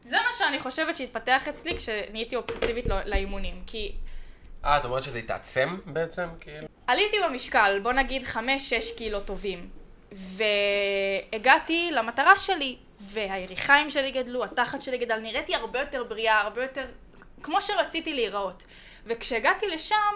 זה 0.00 0.16
מה 0.16 0.28
שאני 0.38 0.58
חושבת 0.58 0.96
שהתפתח 0.96 1.48
אצלי 1.48 1.76
כשנהייתי 1.76 2.36
אובססיבית 2.36 2.88
לא- 2.88 3.04
לאימונים, 3.04 3.62
כי 3.66 3.92
אה, 4.64 4.76
את 4.76 4.84
אומרת 4.84 5.02
שזה 5.02 5.18
התעצם 5.18 5.78
בעצם? 5.84 6.28
כאילו? 6.40 6.66
עליתי 6.86 7.16
במשקל, 7.28 7.80
בוא 7.82 7.92
נגיד 7.92 8.22
5-6 8.22 8.38
קילו 8.96 9.20
טובים, 9.20 9.70
והגעתי 10.14 11.90
למטרה 11.92 12.36
שלי, 12.36 12.76
והיריחיים 13.00 13.90
שלי 13.90 14.10
גדלו, 14.10 14.44
התחת 14.44 14.82
שלי 14.82 14.98
גדל, 14.98 15.18
נראיתי 15.18 15.54
הרבה 15.54 15.80
יותר 15.80 16.04
בריאה, 16.04 16.40
הרבה 16.40 16.62
יותר... 16.62 16.86
כמו 17.42 17.60
שרציתי 17.60 18.14
להיראות. 18.14 18.62
וכשהגעתי 19.06 19.66
לשם, 19.66 20.14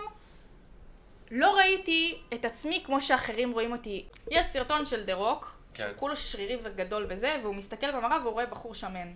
לא 1.30 1.56
ראיתי 1.56 2.18
את 2.34 2.44
עצמי 2.44 2.82
כמו 2.84 3.00
שאחרים 3.00 3.52
רואים 3.52 3.72
אותי. 3.72 4.04
יש 4.30 4.46
סרטון 4.46 4.87
של 4.87 5.04
דה 5.04 5.14
רוק, 5.14 5.56
כן. 5.74 5.84
שהוא 5.84 5.96
כולו 5.96 6.16
שרירי 6.16 6.56
וגדול 6.62 7.06
בזה, 7.06 7.37
והוא 7.42 7.54
מסתכל 7.54 7.92
במראה 7.92 8.18
והוא 8.22 8.32
רואה 8.32 8.46
בחור 8.46 8.74
שמן. 8.74 9.12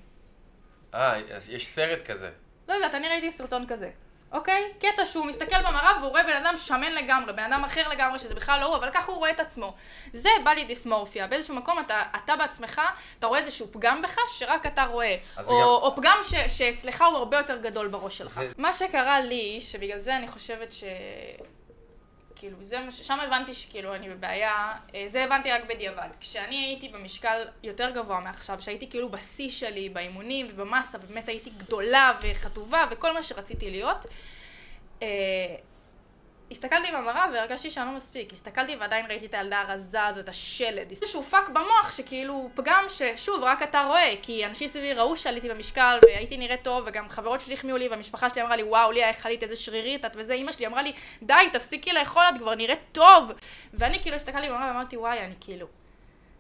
אה, 0.94 1.16
אז 1.16 1.50
יש 1.50 1.66
סרט 1.66 2.02
כזה. 2.10 2.30
לא 2.68 2.74
יודעת, 2.74 2.94
אני 2.94 3.08
ראיתי 3.08 3.30
סרטון 3.30 3.66
כזה. 3.66 3.90
אוקיי? 4.32 4.72
קטע 4.78 5.06
שהוא 5.06 5.26
מסתכל 5.26 5.62
במראה 5.62 5.92
והוא 6.00 6.10
רואה 6.10 6.22
בן 6.22 6.36
אדם 6.46 6.54
שמן 6.56 6.92
לגמרי, 6.92 7.32
בן 7.32 7.52
אדם 7.52 7.64
אחר 7.64 7.88
לגמרי, 7.88 8.18
שזה 8.18 8.34
בכלל 8.34 8.60
לא 8.60 8.66
הוא, 8.66 8.76
אבל 8.76 8.90
ככה 8.92 9.12
הוא 9.12 9.18
רואה 9.18 9.30
את 9.30 9.40
עצמו. 9.40 9.74
זה 10.12 10.28
בא 10.44 10.50
לי 10.50 10.64
דיסמורפיה. 10.64 11.26
באיזשהו 11.26 11.54
מקום 11.54 11.78
אתה, 11.78 12.02
אתה 12.24 12.36
בעצמך, 12.36 12.80
אתה 13.18 13.26
רואה 13.26 13.38
איזשהו 13.40 13.66
פגם 13.72 14.02
בך 14.02 14.16
שרק 14.28 14.66
אתה 14.66 14.84
רואה. 14.84 15.16
או, 15.38 15.42
גם- 15.60 15.66
או 15.66 15.96
פגם 15.96 16.16
ש, 16.22 16.34
שאצלך 16.58 17.02
הוא 17.08 17.16
הרבה 17.18 17.36
יותר 17.36 17.56
גדול 17.56 17.88
בראש 17.88 18.18
שלך. 18.18 18.34
זה- 18.34 18.52
מה 18.58 18.72
שקרה 18.72 19.20
לי, 19.20 19.58
שבגלל 19.60 19.98
זה 19.98 20.16
אני 20.16 20.28
חושבת 20.28 20.72
ש... 20.72 20.84
כאילו, 22.42 22.56
זה 22.60 22.78
מה 22.80 22.90
ש... 22.90 23.00
שם 23.02 23.20
הבנתי 23.20 23.54
שכאילו 23.54 23.94
אני 23.94 24.08
בבעיה, 24.10 24.72
אה, 24.94 25.04
זה 25.06 25.24
הבנתי 25.24 25.52
רק 25.52 25.62
בדיעבד. 25.68 26.08
כשאני 26.20 26.56
הייתי 26.56 26.88
במשקל 26.88 27.44
יותר 27.62 27.90
גבוה 27.90 28.20
מעכשיו, 28.20 28.62
שהייתי 28.62 28.90
כאילו 28.90 29.08
בשיא 29.08 29.50
שלי, 29.50 29.88
באימונים 29.88 30.46
ובמסה, 30.50 30.98
באמת 30.98 31.28
הייתי 31.28 31.50
גדולה 31.50 32.12
וחטובה 32.22 32.84
וכל 32.90 33.12
מה 33.14 33.22
שרציתי 33.22 33.70
להיות, 33.70 34.06
אה, 35.02 35.08
הסתכלתי 36.52 36.92
במראה 36.92 37.26
והרגשתי 37.32 37.70
שאני 37.70 37.86
לא 37.86 37.92
מספיק. 37.92 38.32
הסתכלתי 38.32 38.76
ועדיין 38.76 39.06
ראיתי 39.06 39.26
את 39.26 39.34
הילדה 39.34 39.60
הרזה 39.60 40.06
הזאת, 40.06 40.28
השלד. 40.28 40.90
איזשהו 40.90 41.22
פאק 41.22 41.48
במוח 41.48 41.92
שכאילו 41.96 42.50
פגם 42.54 42.84
ששוב, 42.88 43.42
רק 43.42 43.62
אתה 43.62 43.82
רואה. 43.82 44.14
כי 44.22 44.46
אנשים 44.46 44.68
סביבי 44.68 44.92
ראו 44.92 45.16
שעליתי 45.16 45.48
במשקל 45.48 45.98
והייתי 46.02 46.36
נראית 46.36 46.62
טוב, 46.62 46.84
וגם 46.86 47.08
חברות 47.08 47.40
שלי 47.40 47.54
החמיאו 47.54 47.76
לי, 47.76 47.88
והמשפחה 47.88 48.30
שלי 48.30 48.42
אמרה 48.42 48.56
לי, 48.56 48.62
וואו, 48.62 48.92
ליה, 48.92 49.08
איך 49.08 49.26
עלית, 49.26 49.42
איזה 49.42 49.56
שרירית 49.56 50.04
את 50.04 50.12
וזה. 50.16 50.32
אימא 50.32 50.52
שלי 50.52 50.66
אמרה 50.66 50.82
לי, 50.82 50.92
די, 51.22 51.48
תפסיקי 51.52 51.92
לאכול, 51.92 52.22
את 52.34 52.38
כבר 52.38 52.54
נראית 52.54 52.80
טוב. 52.92 53.32
ואני 53.74 54.02
כאילו 54.02 54.16
הסתכלתי 54.16 54.48
במראה 54.48 54.66
ואמרתי, 54.66 54.96
וואי, 54.96 55.18
אני 55.18 55.34
כאילו, 55.40 55.66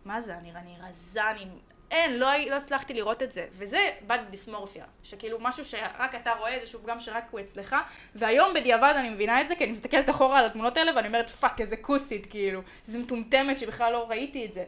מה 0.04 0.20
זה, 0.20 0.34
אני, 0.34 0.50
אני 0.50 0.76
רזה, 0.88 1.30
אני... 1.30 1.44
אין, 1.92 2.18
לא, 2.18 2.26
לא 2.50 2.56
הצלחתי 2.56 2.94
לראות 2.94 3.22
את 3.22 3.32
זה. 3.32 3.46
וזה 3.52 3.90
body 4.06 4.16
dysmorphia. 4.16 4.84
שכאילו 5.02 5.38
משהו 5.40 5.64
שרק 5.64 6.14
אתה 6.14 6.32
רואה, 6.32 6.54
איזשהו 6.54 6.80
פגם 6.82 7.00
שרק 7.00 7.24
הוא 7.30 7.40
אצלך. 7.40 7.76
והיום 8.14 8.54
בדיעבד 8.54 8.94
אני 8.96 9.10
מבינה 9.10 9.40
את 9.40 9.48
זה, 9.48 9.56
כי 9.56 9.64
אני 9.64 9.72
מסתכלת 9.72 10.10
אחורה 10.10 10.38
על 10.38 10.44
התמונות 10.44 10.76
האלה 10.76 10.96
ואני 10.96 11.06
אומרת, 11.06 11.30
fuck, 11.30 11.60
איזה 11.60 11.76
כוסית, 11.76 12.26
כאילו. 12.26 12.62
איזה 12.86 12.98
מטומטמת 12.98 13.58
שבכלל 13.58 13.92
לא 13.92 14.06
ראיתי 14.08 14.46
את 14.46 14.52
זה. 14.52 14.64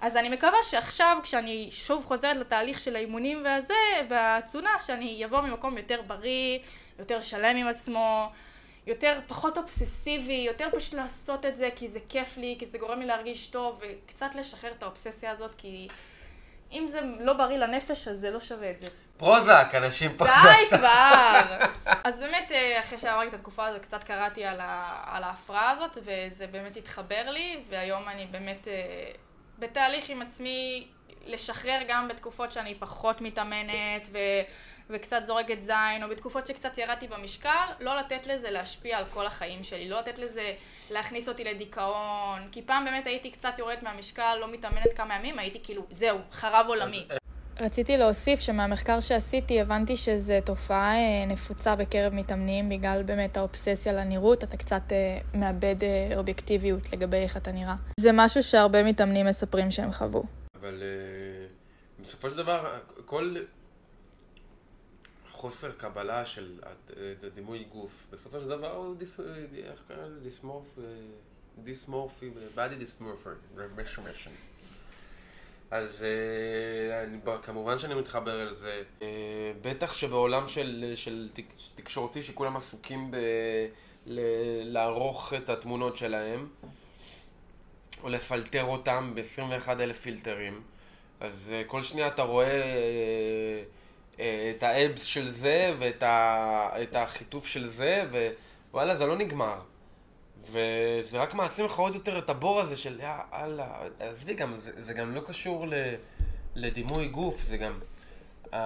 אז 0.00 0.16
אני 0.16 0.28
מקווה 0.28 0.58
שעכשיו, 0.62 1.18
כשאני 1.22 1.68
שוב 1.70 2.04
חוזרת 2.04 2.36
לתהליך 2.36 2.80
של 2.80 2.96
האימונים 2.96 3.42
והזה, 3.44 3.74
והתזונה, 4.08 4.70
שאני 4.86 5.24
אבוא 5.24 5.40
ממקום 5.40 5.78
יותר 5.78 6.02
בריא, 6.02 6.58
יותר 6.98 7.20
שלם 7.20 7.56
עם 7.56 7.66
עצמו, 7.66 8.30
יותר, 8.86 9.20
פחות 9.26 9.58
אובססיבי, 9.58 10.44
יותר 10.46 10.68
פשוט 10.72 10.94
לעשות 10.94 11.46
את 11.46 11.56
זה 11.56 11.68
כי 11.76 11.88
זה 11.88 12.00
כיף 12.08 12.36
לי, 12.36 12.56
כי 12.58 12.66
זה 12.66 12.78
גורם 12.78 13.00
לי 13.00 13.06
להרגיש 13.06 13.46
טוב, 13.46 13.80
וקצת 13.82 14.34
לשחרר 14.34 14.72
את 14.72 14.82
האובססיה 14.82 15.30
הזאת, 15.30 15.54
כי 15.54 15.88
אם 16.72 16.86
זה 16.88 17.00
לא 17.20 17.32
בריא 17.32 17.58
לנפש, 17.58 18.08
אז 18.08 18.18
זה 18.18 18.30
לא 18.30 18.40
שווה 18.40 18.70
את 18.70 18.80
זה. 18.80 18.90
פרוזק, 19.16 19.68
אנשים 19.74 20.16
פרוזק. 20.16 20.32
די 20.70 20.76
כבר! 20.76 21.40
אז 22.04 22.18
באמת, 22.18 22.52
אה, 22.52 22.80
אחרי 22.80 22.98
שעברתי 22.98 23.28
את 23.28 23.34
התקופה 23.34 23.66
הזו, 23.66 23.78
קצת 23.82 24.04
קראתי 24.04 24.44
על, 24.44 24.60
ה, 24.60 25.02
על 25.06 25.22
ההפרעה 25.22 25.70
הזאת, 25.70 25.98
וזה 26.04 26.46
באמת 26.46 26.76
התחבר 26.76 27.30
לי, 27.30 27.64
והיום 27.70 28.08
אני 28.08 28.26
באמת 28.26 28.68
אה, 28.68 28.72
בתהליך 29.58 30.08
עם 30.08 30.22
עצמי 30.22 30.86
לשחרר 31.26 31.80
גם 31.88 32.08
בתקופות 32.08 32.52
שאני 32.52 32.74
פחות 32.74 33.20
מתאמנת, 33.20 34.08
ו, 34.12 34.18
וקצת 34.90 35.22
זורקת 35.26 35.62
זין, 35.62 36.02
או 36.02 36.08
בתקופות 36.08 36.46
שקצת 36.46 36.78
ירדתי 36.78 37.06
במשקל, 37.06 37.66
לא 37.80 38.00
לתת 38.00 38.26
לזה 38.26 38.50
להשפיע 38.50 38.98
על 38.98 39.04
כל 39.12 39.26
החיים 39.26 39.64
שלי, 39.64 39.88
לא 39.88 39.98
לתת 39.98 40.18
לזה 40.18 40.52
להכניס 40.90 41.28
אותי 41.28 41.44
לדיכאון, 41.44 42.48
כי 42.52 42.62
פעם 42.62 42.84
באמת 42.84 43.06
הייתי 43.06 43.30
קצת 43.30 43.58
יורדת 43.58 43.82
מהמשקל, 43.82 44.36
לא 44.40 44.52
מתאמנת 44.52 44.92
כמה 44.96 45.16
ימים, 45.16 45.38
הייתי 45.38 45.60
כאילו, 45.62 45.86
זהו, 45.90 46.18
חרב 46.32 46.66
עולמי. 46.68 47.06
רציתי 47.60 47.96
להוסיף 47.96 48.40
שמהמחקר 48.40 49.00
שעשיתי 49.00 49.60
הבנתי 49.60 49.96
שזו 49.96 50.34
תופעה 50.44 50.94
אה, 50.94 51.26
נפוצה 51.26 51.76
בקרב 51.76 52.14
מתאמנים 52.14 52.68
בגלל 52.68 53.02
באמת 53.02 53.36
האובססיה 53.36 53.92
לנראות, 53.92 54.44
אתה 54.44 54.56
קצת 54.56 54.82
אה, 54.92 55.18
מאבד 55.34 55.76
אה, 55.82 56.16
אובייקטיביות 56.16 56.92
לגבי 56.92 57.16
איך 57.16 57.36
אתה 57.36 57.52
נראה. 57.52 57.74
זה 58.00 58.10
משהו 58.12 58.42
שהרבה 58.42 58.82
מתאמנים 58.82 59.26
מספרים 59.26 59.70
שהם 59.70 59.92
חוו. 59.92 60.22
אבל 60.60 60.82
אה, 60.82 61.46
בסופו 62.02 62.30
של 62.30 62.36
דבר, 62.36 62.78
כל 63.04 63.36
חוסר 65.40 65.72
קבלה 65.72 66.26
של 66.26 66.60
אה, 66.66 67.28
דימוי 67.34 67.64
גוף, 67.64 68.06
בסופו 68.10 68.40
של 68.40 68.48
דבר 68.48 68.74
הוא 68.74 68.96
דיס... 68.96 69.20
אה, 69.20 69.24
איך 69.54 69.82
קוראים 69.86 70.04
לזה? 70.04 70.20
דיסמורפ... 70.20 70.64
אה, 70.78 70.84
דיסמורפי, 71.58 72.30
בדי 72.54 72.74
דיסמורפר, 72.74 73.34
רמשמשן. 73.56 74.30
אז 75.70 76.04
אני, 77.04 77.18
כמובן 77.42 77.78
שאני 77.78 77.94
מתחבר 77.94 78.50
לזה. 78.50 78.82
אה, 79.02 79.52
בטח 79.62 79.94
שבעולם 79.94 80.48
של, 80.48 80.92
של 80.94 81.28
תק, 81.32 81.44
תקשורתי 81.74 82.22
שכולם 82.22 82.56
עסוקים 82.56 83.10
ב... 83.10 83.16
ל, 84.06 84.20
לערוך 84.72 85.34
את 85.34 85.48
התמונות 85.48 85.96
שלהם, 85.96 86.48
או 88.02 88.08
לפלטר 88.08 88.64
אותם 88.64 89.12
ב-21 89.14 89.70
אלף 89.70 90.00
פילטרים. 90.00 90.62
אז 91.20 91.52
כל 91.66 91.82
שנייה 91.82 92.08
אתה 92.08 92.22
רואה 92.22 92.46
אה, 92.46 92.62
אה, 92.62 93.62
את 94.50 94.62
האבס 94.62 95.04
של 95.04 95.30
זה 95.30 95.74
ואת 95.78 96.02
ה, 96.02 96.68
החיטוף 96.94 97.46
של 97.46 97.68
זה, 97.68 98.04
ווואלה, 98.70 98.96
זה 98.96 99.06
לא 99.06 99.16
נגמר. 99.16 99.60
וזה 100.50 101.18
רק 101.18 101.34
מעצים 101.34 101.64
לך 101.64 101.78
עוד 101.78 101.94
יותר 101.94 102.18
את 102.18 102.30
הבור 102.30 102.60
הזה 102.60 102.76
של 102.76 103.00
יאללה, 103.00 103.66
עזבי 104.00 104.34
גם, 104.34 104.54
זה, 104.60 104.84
זה 104.84 104.92
גם 104.92 105.14
לא 105.14 105.20
קשור 105.20 105.66
ל, 105.66 105.74
לדימוי 106.54 107.08
גוף, 107.08 107.42
זה 107.42 107.56
גם... 107.56 107.78
Uh, 108.44 108.56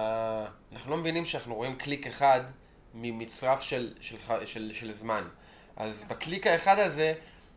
אנחנו 0.73 0.91
לא 0.91 0.97
מבינים 0.97 1.25
שאנחנו 1.25 1.55
רואים 1.55 1.75
קליק 1.75 2.07
אחד 2.07 2.41
ממצרף 2.93 3.61
של, 3.61 3.93
של, 3.99 4.17
של, 4.27 4.45
של, 4.45 4.71
של 4.73 4.93
זמן. 4.93 5.23
אז 5.75 6.05
בקליק 6.07 6.47
האחד 6.47 6.79
הזה, 6.79 7.13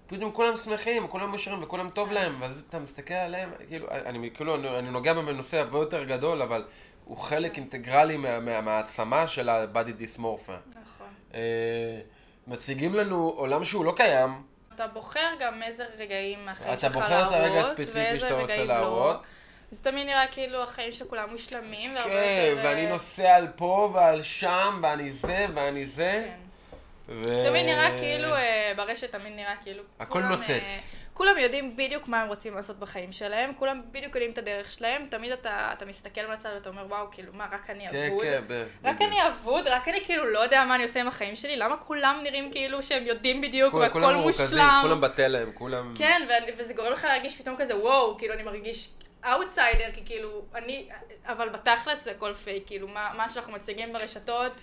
פתאום 0.06 0.32
כולם 0.32 0.56
שמחים, 0.56 1.08
כולם 1.08 1.30
מאושרים 1.30 1.62
וכולם 1.62 1.90
טוב 1.90 2.10
להם, 2.10 2.36
ואז 2.40 2.62
אתה 2.68 2.78
מסתכל 2.78 3.14
עליהם, 3.14 3.50
כאילו, 3.68 3.86
אני, 3.90 4.30
כאילו, 4.34 4.54
אני, 4.54 4.78
אני 4.78 4.90
נוגע 4.90 5.14
בנושא 5.14 5.58
הרבה 5.58 5.78
יותר 5.78 6.04
גדול, 6.04 6.42
אבל 6.42 6.64
הוא 7.08 7.18
חלק 7.18 7.56
אינטגרלי 7.56 8.16
מה, 8.16 8.40
מה, 8.40 8.60
מהעצמה 8.60 9.28
של 9.28 9.48
ה-body 9.48 10.02
dysmorphia. 10.02 10.70
נכון. 10.70 11.08
אה, 11.34 12.00
מציגים 12.46 12.94
לנו 12.94 13.32
עולם 13.36 13.64
שהוא 13.64 13.84
לא 13.84 13.92
קיים, 13.96 14.42
אתה 14.74 14.86
בוחר 14.86 15.28
גם 15.38 15.62
איזה 15.62 15.84
רגעים 15.98 16.44
מהחיים 16.44 16.72
אתה 16.72 16.80
שלך 16.80 16.92
בוחר 16.92 17.08
להראות, 17.08 17.34
את 17.34 17.38
הרגע 17.38 17.60
הספציפי 17.60 18.20
שאתה 18.20 18.34
רוצה 18.34 18.52
רגעים 18.52 18.68
להראות. 18.68 19.16
לא. 19.16 19.22
זה 19.70 19.82
תמיד 19.82 20.06
נראה 20.06 20.26
כאילו 20.30 20.62
החיים 20.62 20.92
של 20.92 21.04
כולם 21.04 21.30
מושלמים, 21.30 21.90
כן, 21.90 21.96
יותר... 21.96 22.66
ואני 22.68 22.86
אה, 22.86 22.90
נוסע 22.90 23.36
על 23.36 23.48
פה 23.56 23.90
ועל 23.94 24.22
שם, 24.22 24.80
ואני 24.82 25.12
זה 25.12 25.46
ואני 25.54 25.86
זה. 25.86 26.28
כן. 26.28 26.38
ו... 27.08 27.46
תמיד 27.48 27.66
נראה 27.66 27.98
כאילו, 27.98 28.34
אה, 28.34 28.72
ברשת 28.76 29.12
תמיד 29.12 29.32
נראה 29.36 29.54
כאילו... 29.62 29.82
הכל 30.00 30.22
נוצץ. 30.22 30.90
כולם 31.18 31.38
יודעים 31.38 31.76
בדיוק 31.76 32.08
מה 32.08 32.22
הם 32.22 32.28
רוצים 32.28 32.54
לעשות 32.54 32.78
בחיים 32.78 33.12
שלהם, 33.12 33.52
כולם 33.58 33.80
בדיוק 33.92 34.14
יודעים 34.14 34.30
את 34.32 34.38
הדרך 34.38 34.70
שלהם, 34.70 35.06
תמיד 35.10 35.32
אתה, 35.32 35.70
אתה 35.72 35.84
מסתכל 35.86 36.20
מהצד 36.28 36.50
ואתה 36.54 36.68
אומר, 36.68 36.84
וואו, 36.88 37.06
כאילו, 37.10 37.32
מה, 37.32 37.46
רק 37.52 37.70
אני 37.70 37.88
כן, 37.88 38.06
אבוד? 38.10 38.22
כן, 38.22 38.42
ב- 38.48 38.66
רק 38.84 38.94
בדיוק. 38.96 39.10
אני 39.12 39.28
אבוד, 39.28 39.66
רק 39.68 39.88
אני 39.88 40.04
כאילו 40.04 40.24
לא 40.24 40.38
יודע 40.38 40.64
מה 40.64 40.74
אני 40.74 40.82
עושה 40.82 41.00
עם 41.00 41.08
החיים 41.08 41.34
שלי, 41.36 41.56
למה 41.56 41.76
כולם 41.76 42.20
נראים 42.22 42.52
כאילו 42.52 42.82
שהם 42.82 43.06
יודעים 43.06 43.40
בדיוק 43.40 43.70
כולם- 43.72 43.82
והכל 43.82 44.00
כולם 44.02 44.14
מרוכזים, 44.18 44.46
מושלם? 44.46 44.78
כולם 44.82 45.00
בתלם, 45.00 45.52
כולם... 45.52 45.94
כן, 45.98 46.22
ואני- 46.28 46.52
וזה 46.58 46.74
גורם 46.74 46.92
לך 46.92 47.04
להרגיש 47.04 47.36
פתאום 47.36 47.56
כזה, 47.58 47.76
וואו, 47.76 48.18
כאילו 48.18 48.34
אני 48.34 48.42
מרגיש 48.42 48.88
אאוטסיידר, 49.24 49.92
כי 49.94 50.00
כאילו, 50.06 50.42
אני, 50.54 50.88
אבל 51.26 51.48
בתכלס 51.48 52.04
זה 52.04 52.10
הכל 52.10 52.34
פייק, 52.34 52.62
כאילו, 52.66 52.88
מה, 52.88 53.10
מה 53.16 53.28
שאנחנו 53.30 53.52
מציגים 53.52 53.92
ברשתות, 53.92 54.62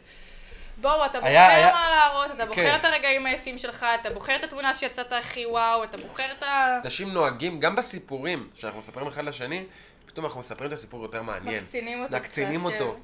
בואו, 0.78 1.06
אתה 1.06 1.20
בוחר 1.20 1.30
היה- 1.32 1.48
היה- 1.56 1.74
מה 1.74 1.90
להראות, 1.90 2.32
אתה 2.32 2.46
בוחר 2.46 2.62
כן. 2.62 2.76
את 2.76 2.86
הרגעים 2.86 3.26
היפים 3.26 3.58
שלך, 3.58 3.86
אתה 4.02 4.10
בוחר 4.10 4.36
את 4.36 4.44
התמונה 4.44 4.74
שיצאת 4.74 5.12
הכי 5.14 5.46
וואו, 5.46 5.84
אתה 5.84 5.98
בוחר 5.98 6.32
את 6.38 6.44
ה... 6.44 6.80
אנשים 6.84 7.14
נוהגים, 7.14 7.60
גם 7.60 7.76
בסיפורים 7.76 8.50
שאנחנו 8.56 8.80
מספרים 8.80 9.08
אחד 9.08 9.24
לשני, 9.24 9.66
פתאום 10.06 10.26
אנחנו 10.26 10.40
מספרים 10.40 10.68
את 10.68 10.78
הסיפור 10.78 11.02
יותר 11.04 11.22
מעניין. 11.22 11.64
מקצינים 11.64 12.04
אותו 12.04 12.16
מקצינים 12.16 12.62
קצת, 12.70 12.82
אותו. 12.82 12.94
כן. 12.94 13.00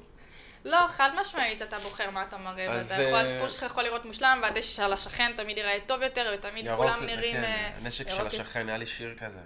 לא, 0.70 0.86
חד 0.88 1.10
משמעית 1.20 1.62
אתה 1.62 1.78
בוחר 1.78 2.10
מה 2.10 2.22
אתה 2.22 2.36
מראה, 2.36 2.66
ואתה 2.70 2.94
יכול, 2.94 3.14
אה, 3.14 3.20
הסיפור 3.20 3.48
שלך 3.48 3.62
יכול 3.62 3.82
לראות 3.82 4.04
מושלם, 4.04 4.38
והדשא 4.42 4.72
של 4.72 4.92
השכן 4.92 5.32
תמיד 5.36 5.56
ייראה 5.58 5.78
טוב 5.86 6.02
יותר, 6.02 6.34
ותמיד 6.34 6.66
כולם 6.76 7.06
נראים... 7.06 7.34
כן, 7.36 7.44
אה, 7.44 7.70
הנשק 7.80 8.06
ירוק 8.06 8.18
של 8.18 8.24
יותר. 8.24 8.40
השכן, 8.40 8.68
היה 8.68 8.78
לי 8.78 8.86
שיר 8.86 9.14
כזה. 9.20 9.40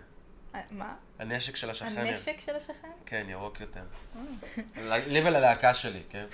אה, 0.57 0.61
מה? 0.71 0.95
הנשק 1.19 1.57
של 1.57 1.71
השכן. 1.71 1.99
הנשק 1.99 2.41
של 2.41 2.57
השכן? 2.57 2.91
כן, 3.07 3.27
ירוק 3.29 3.61
יותר. 3.61 3.85
לי 5.07 5.21
וללהקה 5.21 5.75
שלי, 5.75 6.03
כן? 6.11 6.25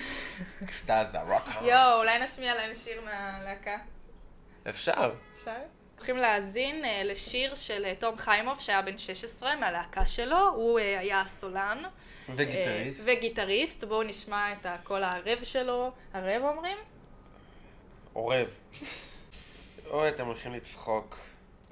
אקסטאזה, 0.64 1.20
רוק. 1.20 1.48
יואו, 1.61 1.98
אולי 1.98 2.18
נשמיע 2.18 2.54
להם 2.54 2.74
שיר 2.74 3.00
מהלהקה. 3.04 3.78
אפשר. 4.68 5.14
אפשר? 5.35 5.56
הולכים 5.96 6.16
להאזין 6.16 6.85
אה, 6.85 7.02
לשיר 7.04 7.54
של 7.54 7.85
אה, 7.85 7.94
תום 7.98 8.18
חיימוב 8.18 8.61
שהיה 8.61 8.82
בן 8.82 8.98
16 8.98 9.56
מהלהקה 9.56 10.06
שלו, 10.06 10.48
הוא 10.48 10.78
אה, 10.78 10.98
היה 10.98 11.20
הסולן. 11.20 11.82
וגיטריסט. 12.37 13.00
אה, 13.00 13.04
וגיטריסט, 13.06 13.85
בואו 13.85 14.02
נשמע 14.02 14.52
את 14.52 14.66
הקול 14.66 15.02
הערב 15.02 15.38
שלו. 15.42 15.90
ערב 16.14 16.42
אומרים? 16.42 16.78
עורב. 18.12 18.48
אוי, 19.90 20.08
אתם 20.08 20.26
הולכים 20.26 20.54
לצחוק. 20.54 21.18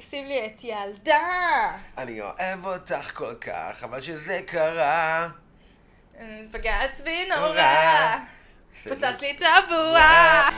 שים 0.00 0.26
לי 0.26 0.46
את 0.46 0.64
ילדה! 0.64 1.72
אני 1.98 2.20
אוהב 2.20 2.66
אותך 2.66 3.10
כל 3.14 3.34
כך, 3.34 3.84
אבל 3.84 4.00
שזה 4.00 4.40
קרה. 4.46 5.28
פגעת 6.50 7.00
בי 7.04 7.28
נורא! 7.28 8.16
פוצץ 8.84 9.20
לי 9.20 9.30
את 9.30 9.42
הבועה! 9.42 10.48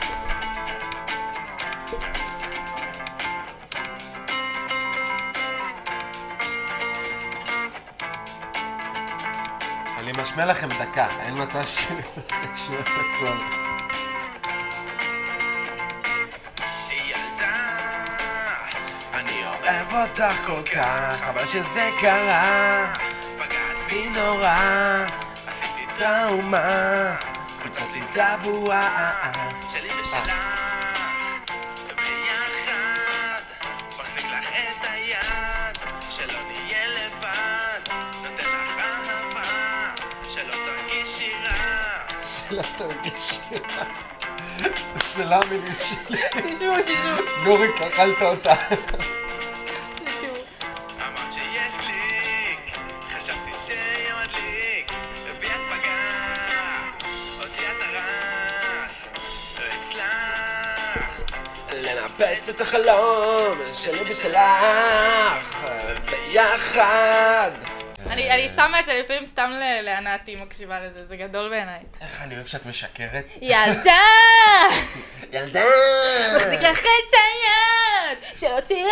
אני 9.98 10.12
משמיע 10.22 10.46
לכם 10.46 10.68
דקה, 10.68 11.08
אין 11.20 11.34
מצב 11.42 11.62
שתשמעו 11.62 12.80
את 12.80 12.88
הכל. 12.88 13.71
אוהב 19.94 20.08
אותך 20.08 20.34
כל 20.46 20.62
כך, 20.62 21.22
אבל 21.22 21.44
שזה 21.44 21.90
קרה. 22.00 22.92
פגעת 23.38 23.78
בי 23.88 24.08
נורא, 24.08 24.54
עשית 25.46 25.70
לי 25.76 25.86
טראומה, 25.98 27.16
פוצצת 27.62 27.94
לי 27.94 28.00
את 28.00 28.16
הבועה 28.16 29.32
שלי 29.70 29.88
ושלך, 30.00 30.32
וביחד, 31.84 33.42
מחזיק 33.98 34.24
לך 34.24 34.52
את 34.52 34.84
היד, 34.92 35.78
שלא 36.10 36.38
נהיה 36.52 36.88
לבד, 36.88 37.92
נותן 38.22 38.44
לך 38.44 38.78
אהבה, 38.78 39.90
שלא 40.30 40.54
תרגישי 40.66 41.32
רע. 41.44 41.54
שלא 42.24 42.62
תרגישי 42.78 43.40
רע. 43.78 43.84
זה 45.16 45.24
לא 45.24 45.34
המילים 45.34 45.74
שלי. 45.80 46.20
שישו, 46.32 46.72
שישו, 46.86 47.44
נוריק, 47.44 47.80
אכלת 47.80 48.22
אותה. 48.22 48.54
החלום 62.76 63.58
שלי 63.74 64.10
ושלך, 64.10 65.66
ביחד. 66.10 67.50
אני 68.06 68.30
אני 68.30 68.48
שמה 68.48 68.80
את 68.80 68.86
זה 68.86 69.00
לפעמים 69.04 69.26
סתם 69.26 69.50
ל- 69.50 69.80
לענת, 69.82 70.26
היא 70.26 70.42
מקשיבה 70.42 70.80
לזה, 70.80 71.06
זה 71.06 71.16
גדול 71.16 71.50
בעיניי. 71.50 71.80
איך 72.00 72.22
אני 72.22 72.34
אוהב 72.36 72.46
שאת 72.46 72.66
משקרת. 72.66 73.24
ילדה! 73.40 74.00
ילדה! 75.32 75.60
מחזיק 76.36 76.60
לך 76.60 76.78
את 76.78 77.14
היד! 77.14 78.18
שלא 78.36 78.60
תהיה 78.60 78.86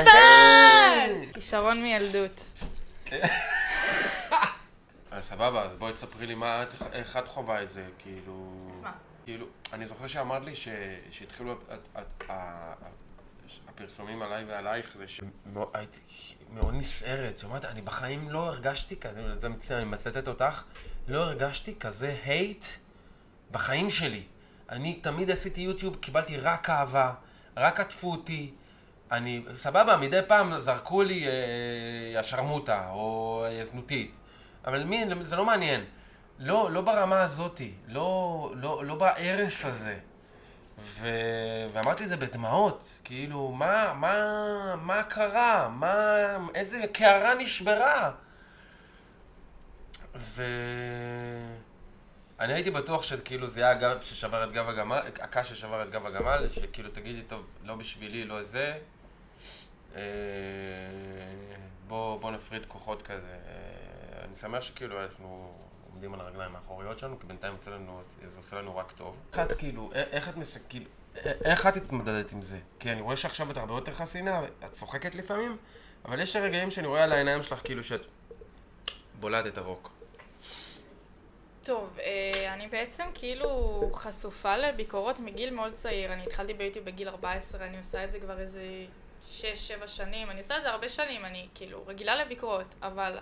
לבד! 0.00 1.32
כישרון 1.34 1.82
מילדות. 1.82 2.40
אז 5.10 5.24
סבבה, 5.28 5.62
אז 5.62 5.76
בואי 5.76 5.92
תספרי 5.92 6.26
לי 6.26 6.34
מה 6.34 6.62
את, 6.62 6.68
איך 6.92 7.16
את 7.16 7.28
חווה 7.28 7.62
את 7.62 7.70
זה, 7.70 7.82
כאילו... 7.98 8.70
אז 8.74 8.80
מה? 8.80 8.92
כאילו, 9.24 9.46
אני 9.72 9.86
זוכר 9.86 10.06
שאמרת 10.06 10.42
לי 10.44 10.54
שהתחילו 11.10 11.54
הפרסומים 13.68 14.22
עליי 14.22 14.44
ועלייך, 14.44 14.96
זה 14.98 15.08
שהייתי 15.08 16.00
מאוד 16.50 16.74
נסערת, 16.74 17.38
שאמרת, 17.38 17.64
אני 17.64 17.82
בחיים 17.82 18.30
לא 18.30 18.46
הרגשתי 18.46 18.96
כזה, 18.96 19.38
זה 19.38 19.48
מצטער, 19.48 19.78
אני 19.78 19.84
מצטט 19.84 20.28
אותך, 20.28 20.62
לא 21.08 21.18
הרגשתי 21.18 21.74
כזה 21.80 22.16
הייט 22.24 22.64
בחיים 23.50 23.90
שלי. 23.90 24.22
אני 24.70 24.94
תמיד 24.94 25.30
עשיתי 25.30 25.60
יוטיוב, 25.60 25.96
קיבלתי 25.96 26.36
רק 26.36 26.70
אהבה, 26.70 27.14
רק 27.56 27.80
עטפו 27.80 28.10
אותי. 28.10 28.50
אני, 29.12 29.42
סבבה, 29.54 29.96
מדי 29.96 30.20
פעם 30.26 30.60
זרקו 30.60 31.02
לי 31.02 31.26
אה, 31.26 32.20
השרמוטה 32.20 32.88
או 32.90 33.44
אה, 33.48 33.64
זנותית. 33.64 34.14
אבל 34.64 34.84
מי, 34.84 35.04
זה 35.22 35.36
לא 35.36 35.44
מעניין. 35.44 35.84
לא, 36.38 36.70
לא 36.72 36.80
ברמה 36.80 37.22
הזאתי, 37.22 37.72
לא, 37.88 38.52
לא, 38.56 38.84
לא 38.84 38.94
בהרס 38.94 39.64
הזה. 39.64 39.98
ו... 40.78 41.08
ואמרתי 41.72 42.04
את 42.04 42.08
זה 42.08 42.16
בדמעות, 42.16 42.92
כאילו, 43.04 43.52
מה, 43.52 43.94
מה, 43.94 44.76
מה 44.76 45.02
קרה? 45.02 45.68
מה, 45.68 45.94
איזה 46.54 46.78
קערה 46.92 47.34
נשברה? 47.34 48.12
ו... 50.14 50.42
אני 52.40 52.52
הייתי 52.52 52.70
בטוח 52.70 53.02
שכאילו 53.02 53.50
זה 53.50 53.60
היה 53.60 53.70
הגב 53.70 54.00
ששבר 54.00 54.44
את 54.44 54.52
גב 54.52 54.68
הגמל, 54.68 54.98
הקש 55.20 55.52
ששבר 55.52 55.82
את 55.82 55.90
גב 55.90 56.06
הגמל, 56.06 56.48
שכאילו 56.50 56.88
תגידי, 56.90 57.22
טוב, 57.22 57.46
לא 57.64 57.74
בשבילי, 57.74 58.24
לא 58.24 58.42
זה. 58.42 58.78
אה, 59.96 60.02
בוא, 61.88 62.20
בוא 62.20 62.30
נפריד 62.30 62.66
כוחות 62.66 63.02
כזה. 63.02 63.36
אה, 63.48 64.24
אני 64.24 64.36
שמח 64.36 64.60
שכאילו 64.60 65.02
אנחנו 65.02 65.54
עומדים 65.96 66.14
על 66.14 66.20
הרגליים 66.20 66.56
האחוריות 66.56 66.98
שלנו, 66.98 67.20
כי 67.20 67.26
בינתיים 67.26 67.52
יוצא 67.52 67.70
לנו, 67.70 68.00
זה 68.20 68.36
עושה 68.36 68.56
לנו 68.56 68.76
רק 68.76 68.92
טוב. 68.92 69.16
איך 69.32 69.40
את 69.40 69.58
כאילו, 69.58 69.90
איך 69.92 70.28
את 70.28 70.36
מס... 70.36 70.56
כאילו, 70.68 70.84
איך 71.24 71.66
את 71.66 71.76
התמודדת 71.76 72.32
עם 72.32 72.42
זה? 72.42 72.58
כי 72.80 72.92
אני 72.92 73.00
רואה 73.00 73.16
שעכשיו 73.16 73.50
את 73.50 73.56
הרבה 73.56 73.74
יותר 73.74 73.92
חסינה, 73.92 74.40
את 74.44 74.72
צוחקת 74.72 75.14
לפעמים, 75.14 75.56
אבל 76.04 76.20
יש 76.20 76.36
רגעים 76.36 76.70
שאני 76.70 76.86
רואה 76.86 77.04
על 77.04 77.12
העיניים 77.12 77.42
שלך 77.42 77.60
כאילו 77.64 77.84
שאת 77.84 78.00
בולעת 79.20 79.46
את 79.46 79.58
הרוק. 79.58 79.90
טוב, 81.64 81.98
אה, 82.00 82.54
אני 82.54 82.68
בעצם 82.68 83.04
כאילו 83.14 83.90
חשופה 83.94 84.56
לביקורות 84.56 85.20
מגיל 85.20 85.54
מאוד 85.54 85.72
צעיר. 85.72 86.12
אני 86.12 86.22
התחלתי 86.22 86.54
ביוטיוב 86.54 86.84
בגיל 86.86 87.08
14, 87.08 87.66
אני 87.66 87.78
עושה 87.78 88.04
את 88.04 88.12
זה 88.12 88.20
כבר 88.20 88.40
איזה 88.40 88.62
6-7 89.30 89.42
שנים. 89.86 90.30
אני 90.30 90.40
עושה 90.40 90.56
את 90.56 90.62
זה 90.62 90.70
הרבה 90.70 90.88
שנים, 90.88 91.24
אני 91.24 91.48
כאילו 91.54 91.84
רגילה 91.86 92.16
לביקורות, 92.16 92.74
אבל 92.82 93.18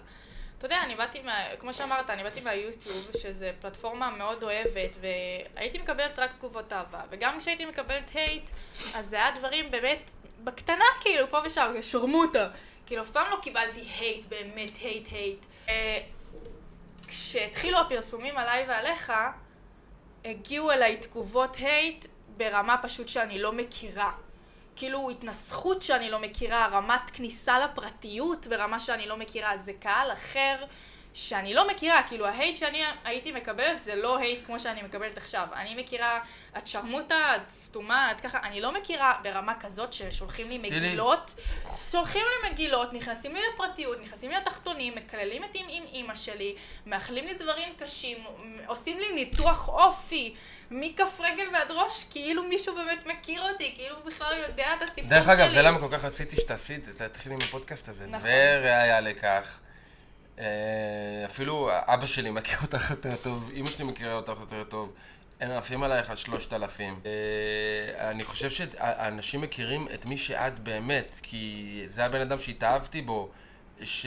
אתה 0.59 0.67
יודע, 0.67 0.83
אני 0.83 0.95
באתי 0.95 1.23
מה... 1.23 1.45
כמו 1.59 1.75
שאמרת, 1.75 2.11
אני 2.11 2.23
באתי 2.23 2.41
מהיוטיוב, 2.41 3.11
שזה 3.19 3.53
פלטפורמה 3.61 4.11
מאוד 4.11 4.43
אוהבת, 4.43 4.97
והייתי 5.01 5.79
מקבלת 5.79 6.19
רק 6.19 6.33
תגובות 6.33 6.73
אהבה. 6.73 7.01
וגם 7.11 7.41
כשהייתי 7.41 7.65
מקבלת 7.65 8.11
hate, 8.15 8.51
אז 8.95 9.07
זה 9.07 9.17
היה 9.17 9.31
דברים 9.39 9.71
באמת 9.71 10.13
בקטנה, 10.45 10.85
כאילו, 11.01 11.31
פה 11.31 11.39
ושם, 11.45 11.75
שרמוטה. 11.83 12.49
כאילו, 12.87 13.03
אף 13.03 13.11
פעם 13.11 13.31
לא 13.31 13.37
קיבלתי 13.43 13.81
hate, 13.81 14.27
באמת 14.27 14.77
hate 14.77 15.09
hate. 15.11 15.47
אה, 15.69 16.01
כשהתחילו 17.07 17.79
הפרסומים 17.79 18.39
עליי 18.39 18.65
ועליך, 18.69 19.13
הגיעו 20.25 20.71
אליי 20.71 20.97
תגובות 20.97 21.57
hate 21.57 22.07
ברמה 22.37 22.77
פשוט 22.83 23.09
שאני 23.09 23.39
לא 23.39 23.53
מכירה. 23.53 24.13
כאילו 24.77 25.11
התנסחות 25.11 25.83
שאני 25.83 26.11
לא 26.11 26.19
מכירה, 26.19 26.67
רמת 26.67 27.11
כניסה 27.13 27.59
לפרטיות 27.59 28.47
ברמה 28.47 28.81
שאני 28.81 29.07
לא 29.07 29.17
מכירה, 29.17 29.57
זה 29.57 29.73
קהל 29.73 30.13
אחר 30.13 30.65
שאני 31.15 31.55
לא 31.55 31.69
מכירה, 31.69 32.03
כאילו 32.09 32.27
ההייט 32.27 32.57
שאני 32.57 32.83
הייתי 33.05 33.33
מקבלת 33.33 33.85
זה 33.85 33.95
לא 33.95 34.19
הייט 34.19 34.47
כמו 34.47 34.61
שאני 34.61 34.83
מקבלת 34.83 35.17
עכשיו. 35.17 35.47
אני 35.57 35.75
מכירה, 35.75 36.21
את 36.59 36.67
שרמוטה, 36.67 37.37
את 37.37 37.51
סתומה, 37.51 38.13
את 38.13 38.21
ככה, 38.21 38.39
אני 38.43 38.61
לא 38.61 38.73
מכירה 38.73 39.15
ברמה 39.23 39.61
כזאת 39.61 39.93
ששולחים 39.93 40.49
לי 40.49 40.59
מגילות, 40.59 41.35
שולחים 41.91 42.23
לי 42.23 42.51
מגילות, 42.51 42.93
נכנסים 42.93 43.35
לי 43.35 43.41
לפרטיות, 43.55 43.99
נכנסים 44.03 44.31
לי 44.31 44.37
לתחתונים, 44.37 44.95
מקללים 44.95 45.45
את 45.45 45.51
עם 45.55 45.85
אימא 45.93 46.15
שלי, 46.15 46.55
מאחלים 46.87 47.27
לי 47.27 47.35
דברים 47.35 47.69
קשים, 47.79 48.19
עושים 48.67 48.99
לי 48.99 49.13
ניתוח 49.15 49.69
אופי. 49.69 50.35
מכף 50.71 51.21
רגל 51.21 51.49
ועד 51.53 51.71
ראש, 51.71 52.05
כאילו 52.11 52.43
מישהו 52.43 52.75
באמת 52.75 53.07
מכיר 53.07 53.43
אותי, 53.43 53.75
כאילו 53.77 53.97
בכלל 54.07 54.45
יודע 54.49 54.75
את 54.77 54.83
הסיפור 54.83 55.05
שלי. 55.05 55.19
דרך 55.19 55.29
אגב, 55.29 55.51
זה 55.51 55.63
למה 55.63 55.81
כל 55.81 55.89
כך 55.91 56.05
רציתי 56.05 56.37
שתעשי 56.37 56.75
את 56.75 56.85
זה, 56.85 57.09
תתחילי 57.09 57.35
עם 57.35 57.41
הפודקאסט 57.41 57.89
הזה. 57.89 58.07
נכון. 58.07 58.31
וראיה 58.31 59.01
לכך. 59.01 59.59
אה, 60.39 60.45
אפילו 61.25 61.71
אבא 61.73 62.07
שלי 62.07 62.31
מכיר 62.31 62.59
אותך 62.63 62.91
יותר 62.91 63.17
טוב, 63.23 63.51
אימא 63.53 63.71
שלי 63.71 63.85
מכירה 63.85 64.15
אותך 64.15 64.41
יותר 64.41 64.65
טוב. 64.65 64.93
הם 65.41 65.51
עפים 65.51 65.83
עלייך 65.83 66.11
על 66.11 66.17
שלושת 66.17 66.53
אלפים. 66.53 67.01
אה, 67.07 68.11
אני 68.11 68.25
חושב 68.25 68.51
שאנשים 68.51 69.41
מכירים 69.41 69.89
את 69.95 70.07
מי 70.07 70.17
שאת 70.17 70.59
באמת, 70.59 71.21
כי 71.23 71.83
זה 71.89 72.05
הבן 72.05 72.21
אדם 72.21 72.39
שהתאהבתי 72.39 73.03
בו, 73.03 73.31
ש... 73.83 74.07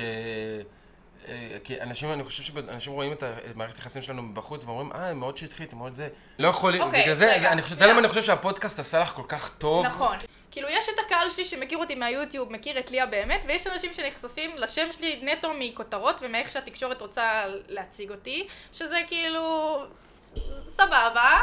אה, 1.27 1.57
כי 1.63 1.81
אנשים, 1.81 2.13
אני 2.13 2.23
חושב 2.23 2.43
שאנשים 2.43 2.93
רואים 2.93 3.13
את 3.13 3.23
מערכת 3.55 3.75
היחסים 3.75 4.01
שלנו 4.01 4.21
מבחוץ 4.21 4.63
ואומרים, 4.65 4.91
אה, 4.91 5.13
מאוד 5.13 5.37
שטחית, 5.37 5.73
מאוד 5.73 5.95
זה. 5.95 6.07
לא 6.39 6.47
יכולים, 6.47 6.81
אוקיי, 6.81 7.03
בגלל 7.03 7.15
זה, 7.15 7.51
אני 7.51 7.61
חושב, 7.61 7.75
זה 7.75 7.85
למה 7.85 7.99
אני 7.99 8.07
חושב 8.07 8.23
שהפודקאסט 8.23 8.79
עשה 8.79 8.99
לך 8.99 9.09
כל 9.09 9.23
כך 9.27 9.57
טוב. 9.57 9.85
נכון. 9.85 10.17
כאילו, 10.51 10.69
יש 10.69 10.89
את 10.89 10.99
הקהל 11.05 11.29
שלי 11.29 11.45
שמכיר 11.45 11.77
אותי 11.77 11.95
מהיוטיוב, 11.95 12.51
מכיר 12.51 12.79
את 12.79 12.91
ליה 12.91 13.05
באמת, 13.05 13.43
ויש 13.47 13.67
אנשים 13.67 13.93
שנחשפים 13.93 14.57
לשם 14.57 14.91
שלי 14.91 15.19
נטו 15.23 15.51
מכותרות 15.59 16.15
ומאיך 16.21 16.51
שהתקשורת 16.51 17.01
רוצה 17.01 17.43
להציג 17.67 18.11
אותי, 18.11 18.47
שזה 18.73 18.97
כאילו... 19.07 19.77
סבבה. 20.75 21.39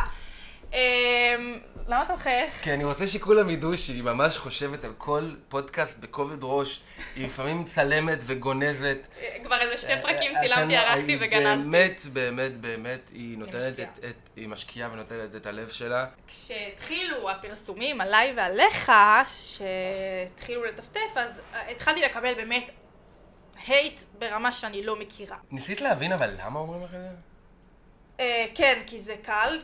למה 1.89 2.03
אתה 2.03 2.15
מחייך? 2.15 2.63
כי 2.63 2.75
אני 2.75 2.85
רוצה 2.85 3.07
שכולם 3.07 3.51
ידעו 3.51 3.77
שהיא 3.77 4.03
ממש 4.03 4.39
חושבת 4.39 4.85
על 4.85 4.93
כל 4.99 5.31
פודקאסט 5.49 5.99
בכובד 5.99 6.39
ראש. 6.43 6.81
היא 7.17 7.27
לפעמים 7.27 7.61
מצלמת 7.61 8.19
וגונזת. 8.27 8.99
כבר 9.45 9.61
איזה 9.61 9.77
שתי 9.77 9.93
פרקים 10.03 10.33
צילמתי, 10.41 10.77
ערכתי 10.77 11.19
וגנזתי. 11.21 11.71
באמת, 11.71 12.01
באמת, 12.13 12.61
באמת, 12.61 13.11
היא 13.13 13.39
נותנת 13.39 13.81
את... 13.81 14.17
היא 14.37 14.49
משקיעה 14.49 14.93
ונותנת 14.93 15.37
את 15.37 15.47
הלב 15.47 15.69
שלה. 15.69 16.07
כשהתחילו 16.27 17.31
הפרסומים 17.31 18.01
עליי 18.01 18.33
ועליך, 18.37 18.93
שהתחילו 19.27 20.65
לטפטף, 20.65 21.17
אז 21.17 21.41
התחלתי 21.71 22.01
לקבל 22.01 22.35
באמת 22.35 22.71
הייט 23.67 24.01
ברמה 24.19 24.53
שאני 24.53 24.87
לא 24.87 24.97
מכירה. 24.97 25.37
ניסית 25.51 25.81
להבין 25.81 26.13
אבל 26.13 26.31
למה 26.45 26.59
אומרים 26.59 26.85
לך 26.85 26.95
את 26.95 27.01
זה? 27.01 27.09
אה, 28.21 28.47
כן, 28.55 28.83
כי 28.87 29.01
זה 29.01 29.15
קהל 29.23 29.61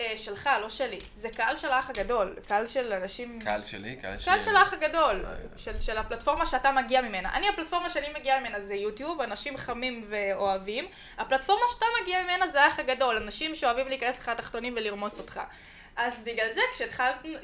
אה, 0.00 0.18
שלך, 0.18 0.50
לא 0.62 0.70
שלי. 0.70 0.98
זה 1.16 1.28
קהל 1.28 1.56
של 1.56 1.70
האח 1.70 1.90
הגדול, 1.90 2.36
קהל 2.48 2.66
של 2.66 2.92
אנשים... 2.92 3.40
קהל 3.40 3.62
שלי? 3.62 3.96
קהל 3.96 4.18
שלי. 4.18 4.24
קהל 4.24 4.40
של 4.40 4.56
האח 4.56 4.72
הגדול, 4.72 5.24
אה, 5.24 5.34
של, 5.56 5.80
של 5.80 5.98
הפלטפורמה 5.98 6.46
שאתה 6.46 6.72
מגיע 6.72 7.02
ממנה. 7.02 7.34
אני, 7.34 7.48
הפלטפורמה 7.48 7.90
שאני 7.90 8.06
מגיעה 8.18 8.40
ממנה 8.40 8.60
זה 8.60 8.74
יוטיוב, 8.74 9.20
אנשים 9.20 9.56
חמים 9.56 10.06
ואוהבים. 10.08 10.84
הפלטפורמה 11.18 11.64
שאתה 11.74 11.86
מגיע 12.02 12.22
ממנה 12.22 12.48
זה 12.48 12.62
האח 12.62 12.78
הגדול, 12.78 13.16
אנשים 13.16 13.54
שאוהבים 13.54 13.88
להיכנס 13.88 14.18
לך 14.18 14.28
לתחתונים 14.28 14.74
ולרמוס 14.76 15.18
אותך. 15.18 15.40
אז 15.96 16.24
בגלל 16.24 16.46
זה, 16.54 16.60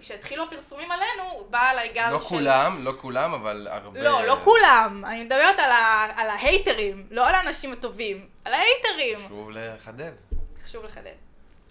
כשהתחילו 0.01 0.45
הפרסומים 0.45 0.91
עלינו, 0.91 1.47
בא 1.51 1.69
עליי 1.69 1.89
גל 1.95 2.11
לא 2.11 2.21
של... 2.21 2.25
לא 2.25 2.29
כולם, 2.29 2.85
לא 2.85 2.93
כולם, 2.97 3.35
אבל 3.35 3.69
הרבה... 3.71 4.03
לא, 4.03 4.27
לא 4.27 4.37
כולם. 4.45 5.05
אני 5.07 5.25
מדברת 5.25 5.59
על, 5.59 5.71
ה... 5.71 6.07
על 6.17 6.31
ההייטרים, 6.31 7.07
לא 7.11 7.27
על 7.27 7.35
האנשים 7.35 7.73
הטובים, 7.73 8.29
על 8.45 8.55
ההייטרים. 8.55 9.19
חשוב 9.27 9.51
לחדד. 9.51 10.13
חשוב 10.65 10.85
לחדד. 10.85 11.26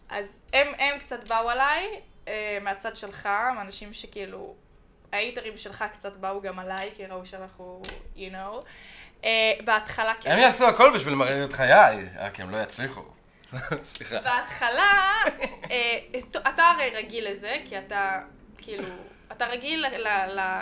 אז 0.09 0.25
הם, 0.53 0.67
הם 0.79 0.99
קצת 0.99 1.27
באו 1.27 1.49
עליי, 1.49 1.87
אה, 2.27 2.57
מהצד 2.61 2.95
שלך, 2.95 3.29
מאנשים 3.55 3.93
שכאילו, 3.93 4.55
ההיטרים 5.11 5.57
שלך 5.57 5.85
קצת 5.93 6.17
באו 6.17 6.41
גם 6.41 6.59
עליי, 6.59 6.89
כי 6.95 7.05
ראו 7.05 7.25
שאנחנו, 7.25 7.81
you 8.15 8.19
know. 8.19 8.65
אה, 9.23 9.53
בהתחלה 9.65 10.13
כן. 10.21 10.31
הם 10.31 10.39
יעשו 10.39 10.67
הכל 10.67 10.91
בשביל 10.95 11.13
למרר 11.13 11.45
את 11.45 11.53
חיי, 11.53 12.09
רק 12.19 12.39
הם 12.39 12.49
לא 12.49 12.57
יצליחו. 12.57 13.01
סליחה. 13.93 14.19
בהתחלה, 14.19 15.01
אה, 15.71 15.97
אתה 16.37 16.63
הרי 16.63 16.89
רגיל 16.89 17.31
לזה, 17.31 17.55
כי 17.65 17.77
אתה, 17.77 18.19
כאילו, 18.57 18.83
אתה 19.31 19.45
רגיל 19.45 19.85
ל... 19.87 20.39
ל 20.39 20.61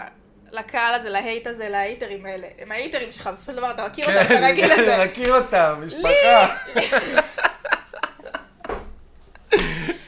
לקהל 0.54 0.94
הזה, 0.94 1.10
להייט 1.10 1.48
הזה, 1.48 1.70
להייטרים 1.70 2.26
האלה. 2.26 2.48
הם 2.60 2.72
ההייטרים 2.72 3.12
שלך, 3.12 3.28
בסופו 3.28 3.52
של 3.52 3.58
דבר 3.58 3.72
אתה 3.72 3.88
מכיר 3.88 4.06
אותם, 4.06 4.26
אתה 4.26 4.46
רגיל 4.46 4.74
לזה. 4.74 4.86
כן, 4.86 5.10
מכיר 5.10 5.36
אותם, 5.36 5.82
משפחה. 5.86 6.56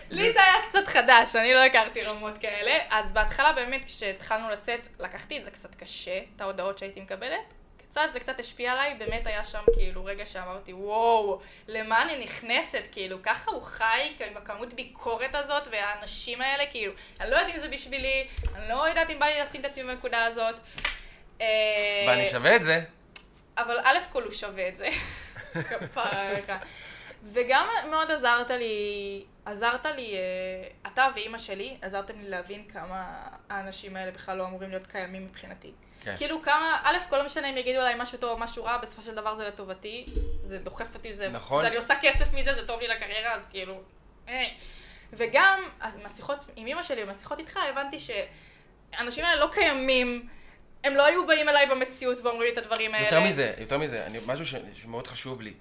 לי 0.09 0.33
זה 0.33 0.43
היה 0.43 0.67
קצת 0.69 0.87
חדש, 0.87 1.35
אני 1.35 1.53
לא 1.53 1.63
הכרתי 1.63 2.03
רמות 2.03 2.37
כאלה. 2.37 2.77
אז 2.89 3.11
בהתחלה 3.11 3.53
באמת, 3.53 3.85
כשהתחלנו 3.85 4.49
לצאת, 4.49 4.87
לקחתי 4.99 5.37
את 5.37 5.43
זה 5.43 5.51
קצת 5.51 5.75
קשה, 5.75 6.19
את 6.35 6.41
ההודעות 6.41 6.77
שהייתי 6.77 7.01
מקבלת. 7.01 7.53
קצת, 7.89 8.09
זה 8.13 8.19
קצת 8.19 8.39
השפיע 8.39 8.71
עליי, 8.71 8.95
באמת 8.99 9.27
היה 9.27 9.43
שם 9.43 9.61
כאילו 9.73 10.05
רגע 10.05 10.25
שאמרתי, 10.25 10.73
וואו, 10.73 11.41
למה 11.67 12.01
אני 12.01 12.23
נכנסת? 12.23 12.83
כאילו, 12.91 13.17
ככה 13.23 13.51
הוא 13.51 13.61
חי 13.61 14.11
עם 14.31 14.37
הכמות 14.37 14.73
ביקורת 14.73 15.35
הזאת, 15.35 15.67
והאנשים 15.71 16.41
האלה, 16.41 16.65
כאילו, 16.65 16.93
אני 17.19 17.31
לא 17.31 17.35
יודעת 17.35 17.55
אם 17.55 17.59
זה 17.59 17.67
בשבילי, 17.67 18.27
אני 18.55 18.69
לא 18.69 18.87
יודעת 18.89 19.09
אם 19.09 19.19
בא 19.19 19.25
לי 19.25 19.41
לשים 19.41 19.61
את 19.61 19.65
עצמי 19.65 19.83
בנקודה 19.83 20.25
הזאת. 20.25 20.55
ואני 22.07 22.27
שווה 22.31 22.55
את 22.55 22.63
זה. 22.63 22.81
אבל 23.57 23.77
א' 23.83 23.97
כל 24.11 24.23
הוא 24.23 24.31
שווה 24.31 24.67
את 24.67 24.77
זה. 24.77 24.89
וגם 27.34 27.67
מאוד 27.89 28.11
עזרת 28.11 28.49
לי, 28.49 29.26
עזרת 29.45 29.86
לי, 29.86 30.13
אה, 30.13 30.91
אתה 30.91 31.07
ואימא 31.15 31.38
שלי, 31.38 31.78
עזרתם 31.82 32.21
לי 32.21 32.30
להבין 32.30 32.65
כמה 32.73 33.28
האנשים 33.49 33.95
האלה 33.95 34.11
בכלל 34.11 34.38
לא 34.38 34.45
אמורים 34.45 34.69
להיות 34.69 34.88
קיימים 34.88 35.26
מבחינתי. 35.26 35.71
כן. 36.01 36.17
כאילו 36.17 36.41
כמה, 36.41 36.80
א', 36.84 36.97
כל 37.09 37.17
לא 37.17 37.26
משנה 37.26 37.49
אם 37.49 37.57
יגידו 37.57 37.80
עליי 37.80 37.95
משהו 37.97 38.17
טוב 38.17 38.30
או 38.32 38.38
משהו 38.38 38.63
רע, 38.63 38.78
בסופו 38.78 39.01
של 39.01 39.15
דבר 39.15 39.36
זה 39.36 39.47
לטובתי, 39.47 40.05
זה 40.45 40.57
דוחף 40.57 40.95
אותי, 40.95 41.13
זה... 41.13 41.30
נכון. 41.30 41.61
זה 41.61 41.67
אני 41.67 41.76
עושה 41.76 41.93
כסף 42.01 42.34
מזה, 42.34 42.53
זה 42.53 42.67
טוב 42.67 42.80
לי 42.80 42.88
לקריירה, 42.88 43.34
אז 43.34 43.47
כאילו... 43.47 43.82
אה. 44.28 44.45
וגם, 45.13 45.59
אז 45.80 45.95
מהשיחות 46.03 46.39
עם 46.55 46.67
אימא 46.67 46.84
שלי 46.84 47.03
ומהשיחות 47.03 47.39
איתך, 47.39 47.59
הבנתי 47.69 47.97
שהאנשים 47.99 49.26
האלה 49.26 49.45
לא 49.45 49.51
קיימים. 49.53 50.28
הם 50.84 50.95
לא 50.95 51.05
היו 51.05 51.28
באים 51.28 51.49
אליי 51.49 51.67
במציאות 51.67 52.17
ואומרים 52.21 52.41
לי 52.41 52.53
את 52.53 52.57
הדברים 52.57 52.95
האלה. 52.95 53.05
יותר 53.05 53.21
מזה, 53.21 53.53
יותר 53.57 53.78
מזה, 53.78 54.05
אני, 54.05 54.19
משהו 54.26 54.45
שמאוד 54.73 55.07
חשוב 55.07 55.41
לי. 55.41 55.53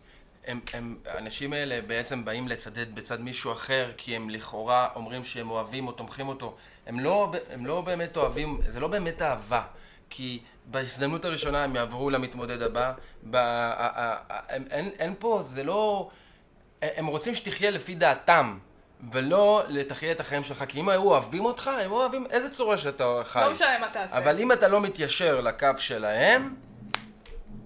הם, 0.46 0.60
הם, 0.72 0.96
האנשים 1.06 1.52
האלה 1.52 1.80
בעצם 1.86 2.24
באים 2.24 2.48
לצדד 2.48 2.94
בצד 2.94 3.20
מישהו 3.20 3.52
אחר 3.52 3.92
כי 3.96 4.16
הם 4.16 4.30
לכאורה 4.30 4.88
אומרים 4.94 5.24
שהם 5.24 5.50
אוהבים 5.50 5.86
או 5.86 5.92
תומכים 5.92 6.28
אותו. 6.28 6.56
הם 6.86 7.00
לא, 7.00 7.32
הם 7.50 7.66
לא 7.66 7.80
באמת 7.80 8.16
אוהבים, 8.16 8.60
זה 8.72 8.80
לא 8.80 8.88
באמת 8.88 9.22
אהבה. 9.22 9.62
כי 10.10 10.42
בהזדמנות 10.66 11.24
הראשונה 11.24 11.64
הם 11.64 11.76
יעברו 11.76 12.10
למתמודד 12.10 12.62
הבא. 12.62 12.92
ב, 13.30 13.36
הם, 14.48 14.64
אין, 14.70 14.90
אין 14.98 15.14
פה, 15.18 15.42
זה 15.54 15.64
לא... 15.64 16.08
הם 16.82 17.06
רוצים 17.06 17.34
שתחיה 17.34 17.70
לפי 17.70 17.94
דעתם. 17.94 18.58
ולא 19.12 19.62
לתחיה 19.68 20.12
את 20.12 20.20
החיים 20.20 20.44
שלך, 20.44 20.64
כי 20.68 20.80
אם 20.80 20.88
היו 20.88 21.02
אוהבים 21.02 21.44
אותך, 21.44 21.70
הם 21.84 21.92
אוהבים 21.92 22.26
איזה 22.30 22.50
צורה 22.50 22.78
שאתה 22.78 23.20
חי. 23.24 23.40
לא 23.40 23.50
משנה 23.50 23.78
מה 23.80 23.88
תעשה. 23.92 24.18
אבל 24.18 24.38
אם 24.38 24.52
אתה 24.52 24.68
לא 24.68 24.80
מתיישר 24.80 25.40
לקו 25.40 25.68
שלהם, 25.78 26.54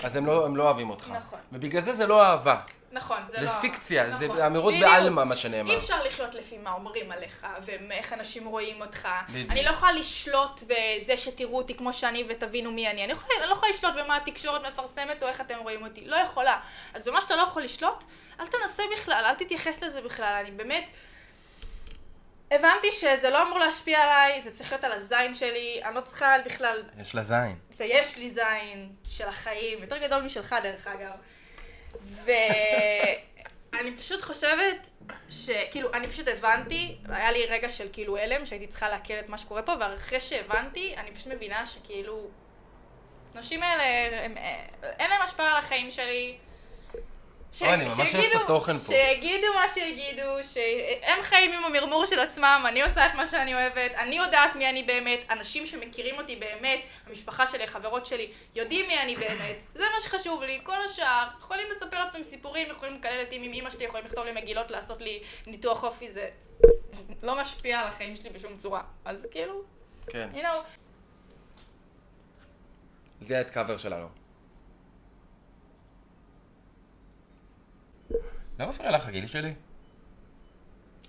אז 0.03 0.17
הם 0.17 0.27
לא, 0.27 0.47
הם 0.47 0.57
לא 0.57 0.63
אוהבים 0.63 0.91
אותך. 0.91 1.11
נכון. 1.17 1.39
ובגלל 1.53 1.83
זה 1.83 1.97
זה 1.97 2.07
לא 2.07 2.25
אהבה. 2.25 2.61
נכון, 2.93 3.17
זה, 3.27 3.37
זה 3.37 3.47
לא... 3.47 3.53
זה 3.53 3.61
פיקציה, 3.61 4.07
נכון. 4.07 4.37
זה 4.37 4.47
אמירות 4.47 4.75
בעלמא 4.81 5.25
מה 5.25 5.37
שנאמר. 5.37 5.71
אי 5.71 5.77
אפשר 5.77 6.05
לחיות 6.05 6.35
לפי 6.35 6.59
מה 6.59 6.73
אומרים 6.73 7.13
עליך, 7.13 7.47
ואיך 7.61 8.13
אנשים 8.13 8.47
רואים 8.47 8.81
אותך. 8.81 9.09
בדיוק. 9.29 9.51
אני 9.51 9.63
לא 9.63 9.71
יכולה 9.71 9.93
לשלוט 9.93 10.63
בזה 10.63 11.17
שתראו 11.17 11.57
אותי 11.57 11.75
כמו 11.75 11.93
שאני 11.93 12.25
ותבינו 12.29 12.71
מי 12.71 12.91
אני. 12.91 13.05
אני, 13.05 13.13
יכול, 13.13 13.29
אני 13.41 13.49
לא 13.49 13.53
יכולה 13.53 13.73
לשלוט 13.73 13.95
במה 13.95 14.17
התקשורת 14.17 14.67
מפרסמת 14.67 15.23
או 15.23 15.29
איך 15.29 15.41
אתם 15.41 15.55
רואים 15.59 15.83
אותי. 15.83 16.05
לא 16.07 16.17
יכולה. 16.17 16.61
אז 16.95 17.09
במה 17.09 17.21
שאתה 17.21 17.37
לא 17.37 17.43
יכול 17.43 17.63
לשלוט, 17.63 18.05
אל 18.41 18.47
תנסה 18.47 18.83
בכלל, 18.97 19.25
אל 19.25 19.35
תתייחס 19.35 19.83
לזה 19.83 20.01
בכלל. 20.01 20.35
אני 20.41 20.51
באמת... 20.51 20.91
הבנתי 22.51 22.93
שזה 22.93 23.31
לא 23.31 23.43
אמור 23.43 23.59
להשפיע 23.59 24.03
עליי, 24.03 24.43
זה 24.43 24.51
צריך 24.51 24.73
להיות 24.73 24.85
על 24.85 24.93
הזין 24.93 25.35
שלי, 25.35 25.81
אני 25.85 25.95
לא 25.95 26.01
צריכה 26.01 26.35
בכלל... 26.45 26.83
יש 27.01 27.15
לה 27.15 27.23
זין. 27.23 27.59
ויש 27.77 28.17
לי 28.17 28.31
זין 28.31 28.93
של 29.05 29.29
החיים, 29.29 29.79
יותר 29.83 29.99
גדול 29.99 30.23
משלך 30.23 30.55
דרך 30.63 30.87
אגב. 30.87 31.13
ואני 32.25 33.97
פשוט 33.99 34.23
חושבת 34.23 34.91
שכאילו, 35.31 35.93
אני 35.95 36.09
פשוט 36.09 36.29
הבנתי, 36.29 36.99
היה 37.09 37.33
לי 37.33 37.47
רגע 37.47 37.71
של 37.71 37.89
כאילו 37.93 38.17
הלם, 38.17 38.47
שהייתי 38.47 38.67
צריכה 38.67 38.89
לעכל 38.89 39.15
את 39.15 39.29
מה 39.29 39.39
שקורה 39.39 39.63
פה, 39.63 39.73
ואחרי 39.81 40.21
שהבנתי, 40.21 40.95
אני 40.97 41.11
פשוט 41.11 41.27
מבינה 41.27 41.67
שכאילו, 41.67 42.29
הנשים 43.35 43.63
האלה, 43.63 44.25
הם, 44.25 44.37
אין 44.83 45.11
להם 45.11 45.23
השפעה 45.23 45.51
על 45.51 45.57
החיים 45.57 45.91
שלי. 45.91 46.39
ש... 47.53 47.63
אוי, 47.63 47.75
אני 47.75 47.85
ממש 47.85 48.15
אוהב 48.15 48.25
את 48.25 48.41
התוכן 48.45 48.73
פה. 48.73 48.93
שיגידו 48.93 49.47
מה 49.55 49.69
שיגידו, 49.69 50.23
שהם 50.53 51.23
חיים 51.23 51.53
עם 51.53 51.65
המרמור 51.65 52.07
של 52.07 52.21
עצמם, 52.21 52.65
אני 52.69 52.83
עושה 52.83 53.07
את 53.07 53.15
מה 53.15 53.27
שאני 53.27 53.55
אוהבת, 53.55 53.91
אני 53.97 54.17
יודעת 54.17 54.57
מי 54.57 54.71
אני 54.71 54.83
באמת, 54.83 55.21
אנשים 55.31 55.67
שמכירים 55.67 56.15
אותי 56.19 56.37
באמת, 56.37 56.81
המשפחה 57.07 57.47
שלי, 57.47 57.67
חברות 57.67 58.07
שלי, 58.07 58.31
יודעים 58.55 58.87
מי 58.89 58.99
אני 58.99 59.17
באמת, 59.17 59.63
זה 59.75 59.85
מה 59.95 60.01
שחשוב 60.01 60.43
לי, 60.43 60.61
כל 60.63 60.83
השאר, 60.85 61.25
יכולים 61.39 61.67
לספר 61.71 62.05
לעצמם 62.05 62.23
סיפורים, 62.23 62.71
יכולים 62.71 62.95
לקלל 62.95 63.25
אותי 63.25 63.37
עם 63.37 63.53
אמא 63.53 63.71
שלי, 63.71 63.85
יכולים 63.85 64.07
לכתוב 64.07 64.25
לי 64.25 64.33
מגילות, 64.33 64.71
לעשות 64.71 65.03
לי 65.03 65.23
ניתוח 65.47 65.85
אופי, 65.85 66.11
זה 66.11 66.29
לא 67.23 67.41
משפיע 67.41 67.81
על 67.81 67.89
החיים 67.89 68.17
שלי 68.17 68.31
בשום 68.31 68.57
צורה, 68.57 68.83
אז 69.05 69.27
כאילו, 69.31 69.63
כן. 70.07 70.29
you 70.35 70.39
know, 70.39 70.87
זה 73.29 73.41
את 73.41 73.51
קאבר 73.51 73.77
שלנו. 73.77 74.18
לא 78.59 78.69
מפריע 78.69 78.91
לך 78.91 79.07
הגיל 79.07 79.27
שלי? 79.27 79.55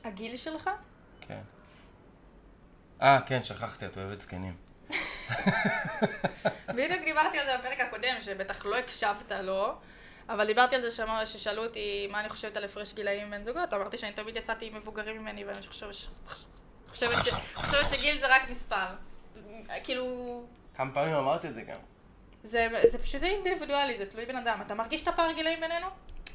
הגיל 0.03 0.37
שלך? 0.37 0.69
כן. 1.21 1.41
אה, 3.01 3.19
כן, 3.25 3.41
שכחתי, 3.41 3.85
את 3.85 3.97
אוהבת 3.97 4.21
זקנים. 4.21 4.55
בדיוק 6.67 7.01
דיברתי 7.05 7.39
על 7.39 7.45
זה 7.45 7.57
בפרק 7.57 7.79
הקודם, 7.79 8.15
שבטח 8.21 8.65
לא 8.65 8.77
הקשבת 8.77 9.31
לו, 9.31 9.75
אבל 10.29 10.47
דיברתי 10.47 10.75
על 10.75 10.81
זה 10.81 10.91
שאמר, 10.91 11.25
ששאלו 11.25 11.63
אותי 11.65 12.07
מה 12.11 12.19
אני 12.19 12.29
חושבת 12.29 12.57
על 12.57 12.63
הפרש 12.63 12.93
גילאים 12.93 13.29
בין 13.29 13.43
זוגות, 13.43 13.73
אמרתי 13.73 13.97
שאני 13.97 14.11
תמיד 14.11 14.35
יצאתי 14.35 14.65
עם 14.65 14.75
מבוגרים 14.75 15.21
ממני, 15.21 15.45
ואני 15.45 15.67
חושבת, 15.67 15.93
ש... 15.93 16.07
חושבת, 16.89 17.25
ש... 17.25 17.29
חושבת 17.53 17.89
שגיל 17.89 18.19
זה 18.19 18.35
רק 18.35 18.49
מספר. 18.49 18.87
כאילו, 19.83 20.43
כמה 20.75 20.93
פעמים 20.93 21.15
אמרתי 21.15 21.47
את 21.47 21.53
זה 21.53 21.61
גם. 21.61 21.79
זה, 22.43 22.67
זה 22.87 22.97
פשוט 22.97 23.23
אינדיבידואלי, 23.23 23.97
זה 23.97 24.05
תלוי 24.05 24.25
בן 24.25 24.35
אדם. 24.35 24.61
אתה 24.61 24.73
מרגיש 24.73 25.03
את 25.03 25.07
הפער 25.07 25.31
גילאים 25.31 25.59
בינינו? 25.59 25.87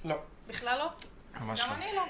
לא. 0.05 0.17
בכלל 0.47 0.79
לא? 0.79 0.89
ממש 1.41 1.61
גם 1.61 1.69
לא. 1.71 1.75
אני 1.75 1.97
לא. 1.97 2.03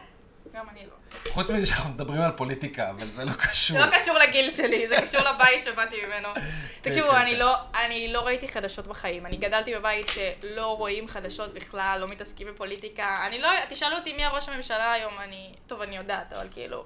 גם 0.55 0.69
אני 0.69 0.87
לא. 0.87 1.31
חוץ 1.33 1.51
מזה 1.51 1.67
שאנחנו 1.67 1.91
מדברים 1.91 2.21
על 2.23 2.33
פוליטיקה, 2.33 2.91
אבל 2.91 3.07
זה 3.07 3.25
לא 3.25 3.33
קשור. 3.33 3.79
זה 3.79 3.87
לא 3.87 3.91
קשור 3.99 4.19
לגיל 4.19 4.51
שלי, 4.51 4.89
זה 4.89 4.97
קשור 5.03 5.21
לבית 5.21 5.63
שבאתי 5.63 5.97
ממנו. 6.07 6.29
תקשיבו, 6.83 7.11
כן, 7.11 7.17
אני 7.17 7.31
כן. 7.33 7.39
לא, 7.39 7.55
אני 7.75 8.13
לא 8.13 8.21
ראיתי 8.21 8.49
חדשות 8.49 8.87
בחיים. 8.87 9.27
אני 9.27 9.37
גדלתי 9.37 9.75
בבית 9.75 10.07
שלא 10.09 10.77
רואים 10.77 11.09
חדשות 11.09 11.55
בכלל, 11.55 11.99
לא 12.01 12.09
מתעסקים 12.09 12.47
בפוליטיקה. 12.47 13.27
אני 13.27 13.39
לא, 13.39 13.49
תשאלו 13.69 13.97
אותי 13.97 14.13
מי 14.13 14.25
הראש 14.25 14.49
הממשלה 14.49 14.93
היום, 14.93 15.15
אני, 15.21 15.55
טוב, 15.67 15.81
אני 15.81 15.97
יודעת, 15.97 16.33
אבל 16.33 16.49
כאילו... 16.51 16.85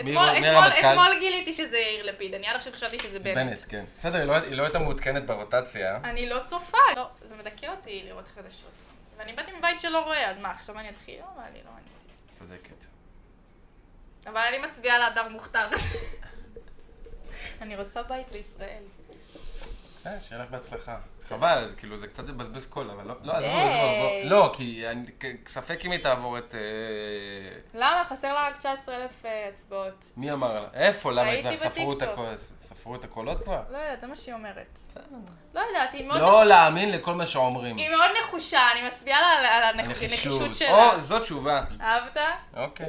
אתמול, 0.00 0.28
אתמול, 0.28 0.46
הרמטכ"ל? 0.46 0.86
אתמול 0.86 1.18
גיליתי 1.20 1.52
שזה 1.52 1.78
יאיר 1.78 2.06
לפיד, 2.06 2.34
אני 2.34 2.46
עד 2.46 2.56
עכשיו 2.56 2.72
חשבתי 2.72 2.98
שזה 2.98 3.18
בנט. 3.18 3.36
בנט, 3.36 3.58
כן. 3.68 3.84
בסדר, 3.98 4.18
היא 4.18 4.26
לא- 4.26 4.34
היא 4.34 4.56
לא 4.56 4.62
הייתה 4.62 4.78
מעודכנת 4.78 5.26
ברוטציה. 5.26 5.98
אני 6.04 6.28
לא 6.28 6.38
צופה. 6.46 6.78
לא, 6.96 7.06
זה 7.22 7.34
מדכא 7.36 7.66
אותי 7.66 8.02
לראות 8.06 8.28
חדשות. 8.34 8.70
ואני 9.16 9.32
באתי 9.32 9.52
מבית 9.52 9.80
שלא 9.80 10.04
רואה, 10.04 10.30
אז 10.30 10.38
מה, 10.38 10.50
עכשיו 10.50 10.78
אני 10.78 10.90
אתחיל? 10.90 11.20
לא, 11.20 11.26
אני 11.44 11.58
לא 11.64 11.70
מעניין 11.70 11.92
אותי. 12.02 12.38
צודקת. 12.38 12.84
אבל 14.26 14.40
אני 14.48 14.58
מצביעה 14.58 14.98
להדר 14.98 15.28
מוכתר. 15.28 15.68
אני 17.62 17.76
רוצה 17.76 18.02
בית 18.02 18.28
בישראל. 18.32 18.82
אה, 20.06 20.20
שיהיה 20.20 20.42
לך 20.42 20.50
בהצלחה. 20.50 20.98
חבל, 21.28 21.72
כאילו 21.76 21.98
זה 21.98 22.06
קצת 22.06 22.28
לבזבז 22.28 22.66
קול, 22.66 22.90
אבל 22.90 23.04
לא, 23.04 23.14
לא, 23.22 23.32
עזבו. 23.32 23.48
עזבו, 23.50 24.28
לא, 24.30 24.52
כי 24.56 24.84
ספק 25.46 25.84
אם 25.84 25.90
היא 25.90 26.02
תעבור 26.02 26.38
את... 26.38 26.54
אה, 26.54 26.60
למה? 27.74 28.02
חסר 28.08 28.34
לה 28.34 28.46
רק 28.48 28.56
19,000 28.56 29.10
אצבעות. 29.48 30.04
מי 30.16 30.32
אמר 30.32 30.60
לה? 30.60 30.68
איפה? 30.74 31.12
למה? 31.12 31.30
ספרו 31.56 31.92
את 31.92 31.96
בטיקטוק. 31.96 32.26
ספרו 32.62 32.94
את 32.94 33.04
הקולות 33.04 33.42
כבר? 33.44 33.62
לא 33.70 33.78
יודעת, 33.78 34.00
זה 34.00 34.06
מה 34.06 34.16
שהיא 34.16 34.34
אומרת. 34.34 34.78
לא 35.54 35.60
יודעת, 35.60 35.94
היא 35.94 36.06
מאוד, 36.06 36.20
לא 36.20 36.44
להאמין 36.44 36.92
לכל 36.92 37.14
מה 37.14 37.26
שאומרים. 37.26 37.76
היא 37.76 37.90
מאוד 37.90 38.10
נחושה, 38.22 38.60
אני 38.72 38.88
מצביעה 38.88 39.20
לה 39.20 39.48
על- 39.68 39.80
הנחישות. 39.80 40.54
שלה. 40.54 40.92
או, 40.94 41.00
זאת 41.00 41.22
תשובה. 41.22 41.62
אהבת? 41.80 42.16
אוקיי. 42.56 42.88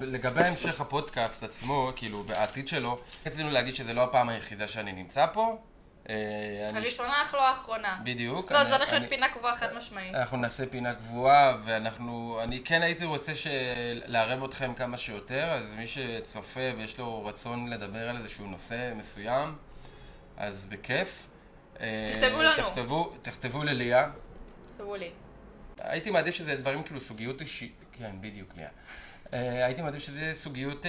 לגבי 0.00 0.42
המשך 0.44 0.80
הפודקאסט 0.80 1.42
עצמו, 1.42 1.92
כאילו, 1.96 2.22
בעתיד 2.22 2.68
שלו, 2.68 2.98
רצינו 3.26 3.50
להגיד 3.50 3.74
שזו 3.74 3.92
לא 3.92 4.02
הפעם 4.02 4.28
היחידה 4.28 4.68
שאני 4.68 4.92
נמצא 4.92 5.26
פה. 5.32 5.56
אה, 6.08 6.14
הראשונה 6.74 7.22
אך 7.22 7.34
לא 7.34 7.48
האחרונה. 7.48 7.98
בדיוק. 8.04 8.52
לא, 8.52 8.58
הולכת 8.58 8.82
אני- 8.92 8.98
להיות 8.98 9.08
פינה 9.08 9.28
קבועה 9.28 9.56
חד 9.56 9.72
משמעית. 9.76 10.14
אנחנו 10.14 10.36
נעשה 10.36 10.66
פינה 10.66 10.94
קבועה, 10.94 11.56
ואנחנו, 11.64 12.38
אני 12.42 12.62
כן 12.64 12.82
הייתי 12.82 13.04
רוצה 13.04 13.34
ש... 13.34 13.46
לערב 14.06 14.44
אתכם 14.44 14.74
כמה 14.74 14.98
שיותר, 14.98 15.44
אז 15.50 15.72
מי 15.72 15.86
שצופה 15.86 16.60
ויש 16.78 16.98
לו 16.98 17.24
רצון 17.26 17.68
לדבר 17.70 18.08
על 18.08 18.16
איזשהו 18.16 18.46
נושא 18.46 18.92
מסוים, 18.96 19.56
אז 20.36 20.66
בכיף. 20.66 21.26
אה, 21.80 22.10
תכתבו 22.12 22.42
לנו. 22.42 22.56
תכתבו, 22.56 23.12
תכתבו 23.22 23.64
לליה. 23.64 24.10
תראו 24.76 24.96
לי. 24.96 25.10
הייתי 25.80 26.10
מעדיף 26.10 26.34
שזה 26.34 26.56
דברים 26.56 26.82
כאילו 26.82 27.00
סוגיות 27.00 27.40
אישיות, 27.40 27.72
כן, 27.98 28.10
בדיוק, 28.20 28.48
ליה. 28.56 28.68
אה, 29.32 29.66
הייתי 29.66 29.82
מעדיף 29.82 30.02
שזה 30.02 30.32
סוגיות 30.34 30.86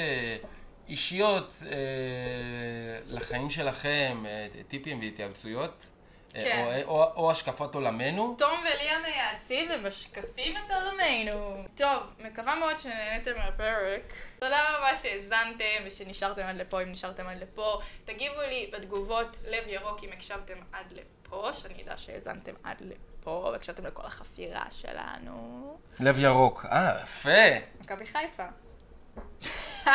אישיות 0.90 1.54
אה, 1.66 1.78
לחיים 3.06 3.50
שלכם, 3.50 4.24
אה, 4.26 4.48
טיפים 4.68 5.00
והתייעצויות, 5.00 5.86
אה, 6.36 6.42
כן. 6.42 6.84
או, 6.88 7.04
או, 7.04 7.12
או 7.16 7.32
השקפת 7.32 7.76
עולמנו. 7.76 8.36
תום 8.38 8.60
וליה 8.62 9.00
מייעצים 9.00 9.70
ומשקפים 9.72 10.58
את 10.58 10.72
עולמנו. 10.72 11.64
טוב, 11.76 12.04
מקווה 12.20 12.56
מאוד 12.56 12.80
שנהניתם 12.80 13.32
מהפרק. 13.38 14.14
תודה 14.40 14.78
רבה 14.78 14.96
שהאזנתם 14.96 15.84
ושנשארתם 15.86 16.42
עד 16.42 16.56
לפה, 16.56 16.82
אם 16.82 16.92
נשארתם 16.92 17.28
עד 17.28 17.42
לפה. 17.42 17.80
תגיבו 18.06 18.42
לי 18.42 18.72
בתגובות 18.74 19.38
לב 19.48 19.64
ירוק 19.68 20.04
אם 20.04 20.10
הקשבתם 20.14 20.58
עד 20.72 20.92
לפה, 20.92 21.50
שאני 21.54 21.84
אדע 21.84 21.98
שהאזנתם 21.98 22.54
עד 22.64 22.78
לפה, 22.82 23.50
והקשבתם 23.52 23.86
לכל 23.86 24.06
החפירה 24.06 24.66
שלנו. 24.70 25.78
לב 26.00 26.20
ירוק. 26.20 26.66
אה, 26.66 27.00
יפה. 27.04 27.30
מכבי 27.82 28.06
חיפה. 28.06 28.46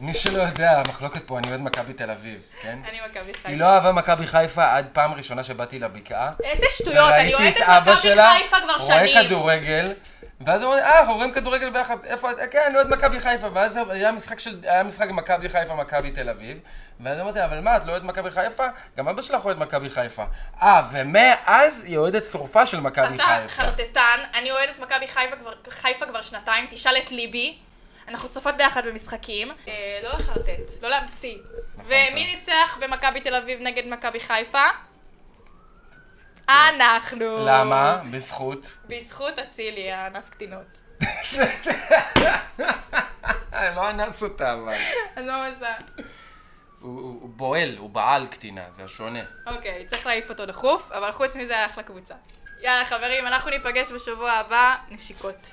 מי 0.00 0.14
שלא 0.14 0.42
יודע, 0.42 0.70
המחלוקת 0.70 1.22
פה, 1.22 1.38
אני 1.38 1.48
אוהד 1.48 1.60
מכבי 1.60 1.92
תל 1.92 2.10
אביב, 2.10 2.42
כן? 2.62 2.78
אני 2.88 3.00
מכבי 3.10 3.34
חיפה. 3.34 3.48
היא 3.48 3.58
לא 3.58 3.64
אהבה 3.64 3.92
מכבי 3.92 4.26
חיפה 4.26 4.76
עד 4.76 4.86
פעם 4.92 5.12
ראשונה 5.12 5.42
שבאתי 5.42 5.78
לבקעה. 5.78 6.30
איזה 6.44 6.66
שטויות, 6.70 7.12
אני 7.12 7.34
אוהדת 7.34 7.56
מכבי 7.56 7.96
חיפה 7.96 8.56
כבר 8.64 8.76
רואה 8.78 9.08
שנים. 9.08 9.26
כדורגל, 9.26 9.92
ואז 10.40 10.62
הוא 10.62 10.72
אומר, 10.72 10.82
אה, 10.82 11.00
אנחנו 11.00 11.14
רואים 11.14 11.32
כדורגל 11.32 11.70
ביחד, 11.70 12.04
איפה? 12.04 12.28
כן, 12.50 12.62
אני 12.66 12.76
אוהד 12.76 12.88
מכבי 12.88 13.20
חיפה, 13.20 13.48
ואז 13.52 13.78
היה 13.90 14.12
משחק 14.12 14.38
של, 14.38 14.58
היה 14.62 14.82
משחק 14.82 15.10
מכבי 15.10 15.48
חיפה, 15.48 15.74
מכבי 15.74 16.10
תל 16.10 16.28
אביב, 16.28 16.58
ואז 17.00 17.20
אמרתי, 17.20 17.44
אבל 17.44 17.60
מה, 17.60 17.76
את 17.76 17.84
לא 17.84 17.92
אוהד 17.92 18.04
מכבי 18.04 18.30
חיפה? 18.30 18.66
גם 18.96 19.08
אבא 19.08 19.22
שלך 19.22 19.44
אוהד 19.44 19.58
מכבי 19.58 19.90
חיפה. 19.90 20.24
אה, 20.62 20.82
ומאז 20.92 21.84
היא 21.84 21.96
אוהדת 21.96 22.22
שרופה 22.32 22.66
של 22.66 22.80
מכבי 22.80 23.16
אתה 23.16 23.24
חיפה. 23.24 23.62
חרטטן, 23.62 24.20
אני 24.34 24.50
אוהדת 24.50 24.78
מכבי 24.78 25.06
חיפה 25.68 26.06
כבר 26.06 26.22
שנתיים, 26.22 26.66
תשאל 26.70 26.96
את 26.96 27.10
ליבי. 27.10 27.58
אנחנו 28.08 28.28
צופות 28.28 28.56
ביחד 28.56 28.86
במשחקים. 28.86 29.48
אה, 29.68 30.00
לא 30.02 30.10
לחרטט, 30.12 30.82
לא 30.82 30.88
להמציא. 30.88 31.38
ומי 31.84 32.34
ניצח 32.34 32.78
במכבי 32.80 33.20
תל 33.20 33.34
אביב 33.34 33.60
נגד 33.60 33.82
מכבי 33.86 34.20
חיפה? 34.20 34.64
אנחנו. 36.48 37.46
למה? 37.46 38.02
בזכות. 38.10 38.72
בזכות 38.88 39.38
אצילי, 39.38 39.92
האנס 39.92 40.30
קטינות. 40.30 40.66
אה, 43.54 43.74
לא 43.74 43.90
אנס 43.90 44.22
אותה 44.22 44.52
אבל. 44.52 44.74
עשה? 45.56 45.74
הוא 46.80 47.00
הוא- 47.00 47.20
הוא 47.20 47.28
בועל, 47.30 47.76
הוא 47.78 47.90
בעל 47.90 48.26
קטינה, 48.26 48.62
זה 48.76 48.84
השונה. 48.84 49.20
אוקיי, 49.46 49.86
צריך 49.86 50.06
להעיף 50.06 50.30
אותו 50.30 50.46
דחוף, 50.46 50.92
אבל 50.92 51.12
חוץ 51.12 51.36
מזה 51.36 51.52
היה 51.56 51.66
אחלה 51.66 51.82
קבוצה. 51.82 52.14
יאללה 52.60 52.84
חברים, 52.84 53.26
אנחנו 53.26 53.50
ניפגש 53.50 53.92
בשבוע 53.92 54.30
הבא, 54.32 54.76
נשיקות. 54.90 55.48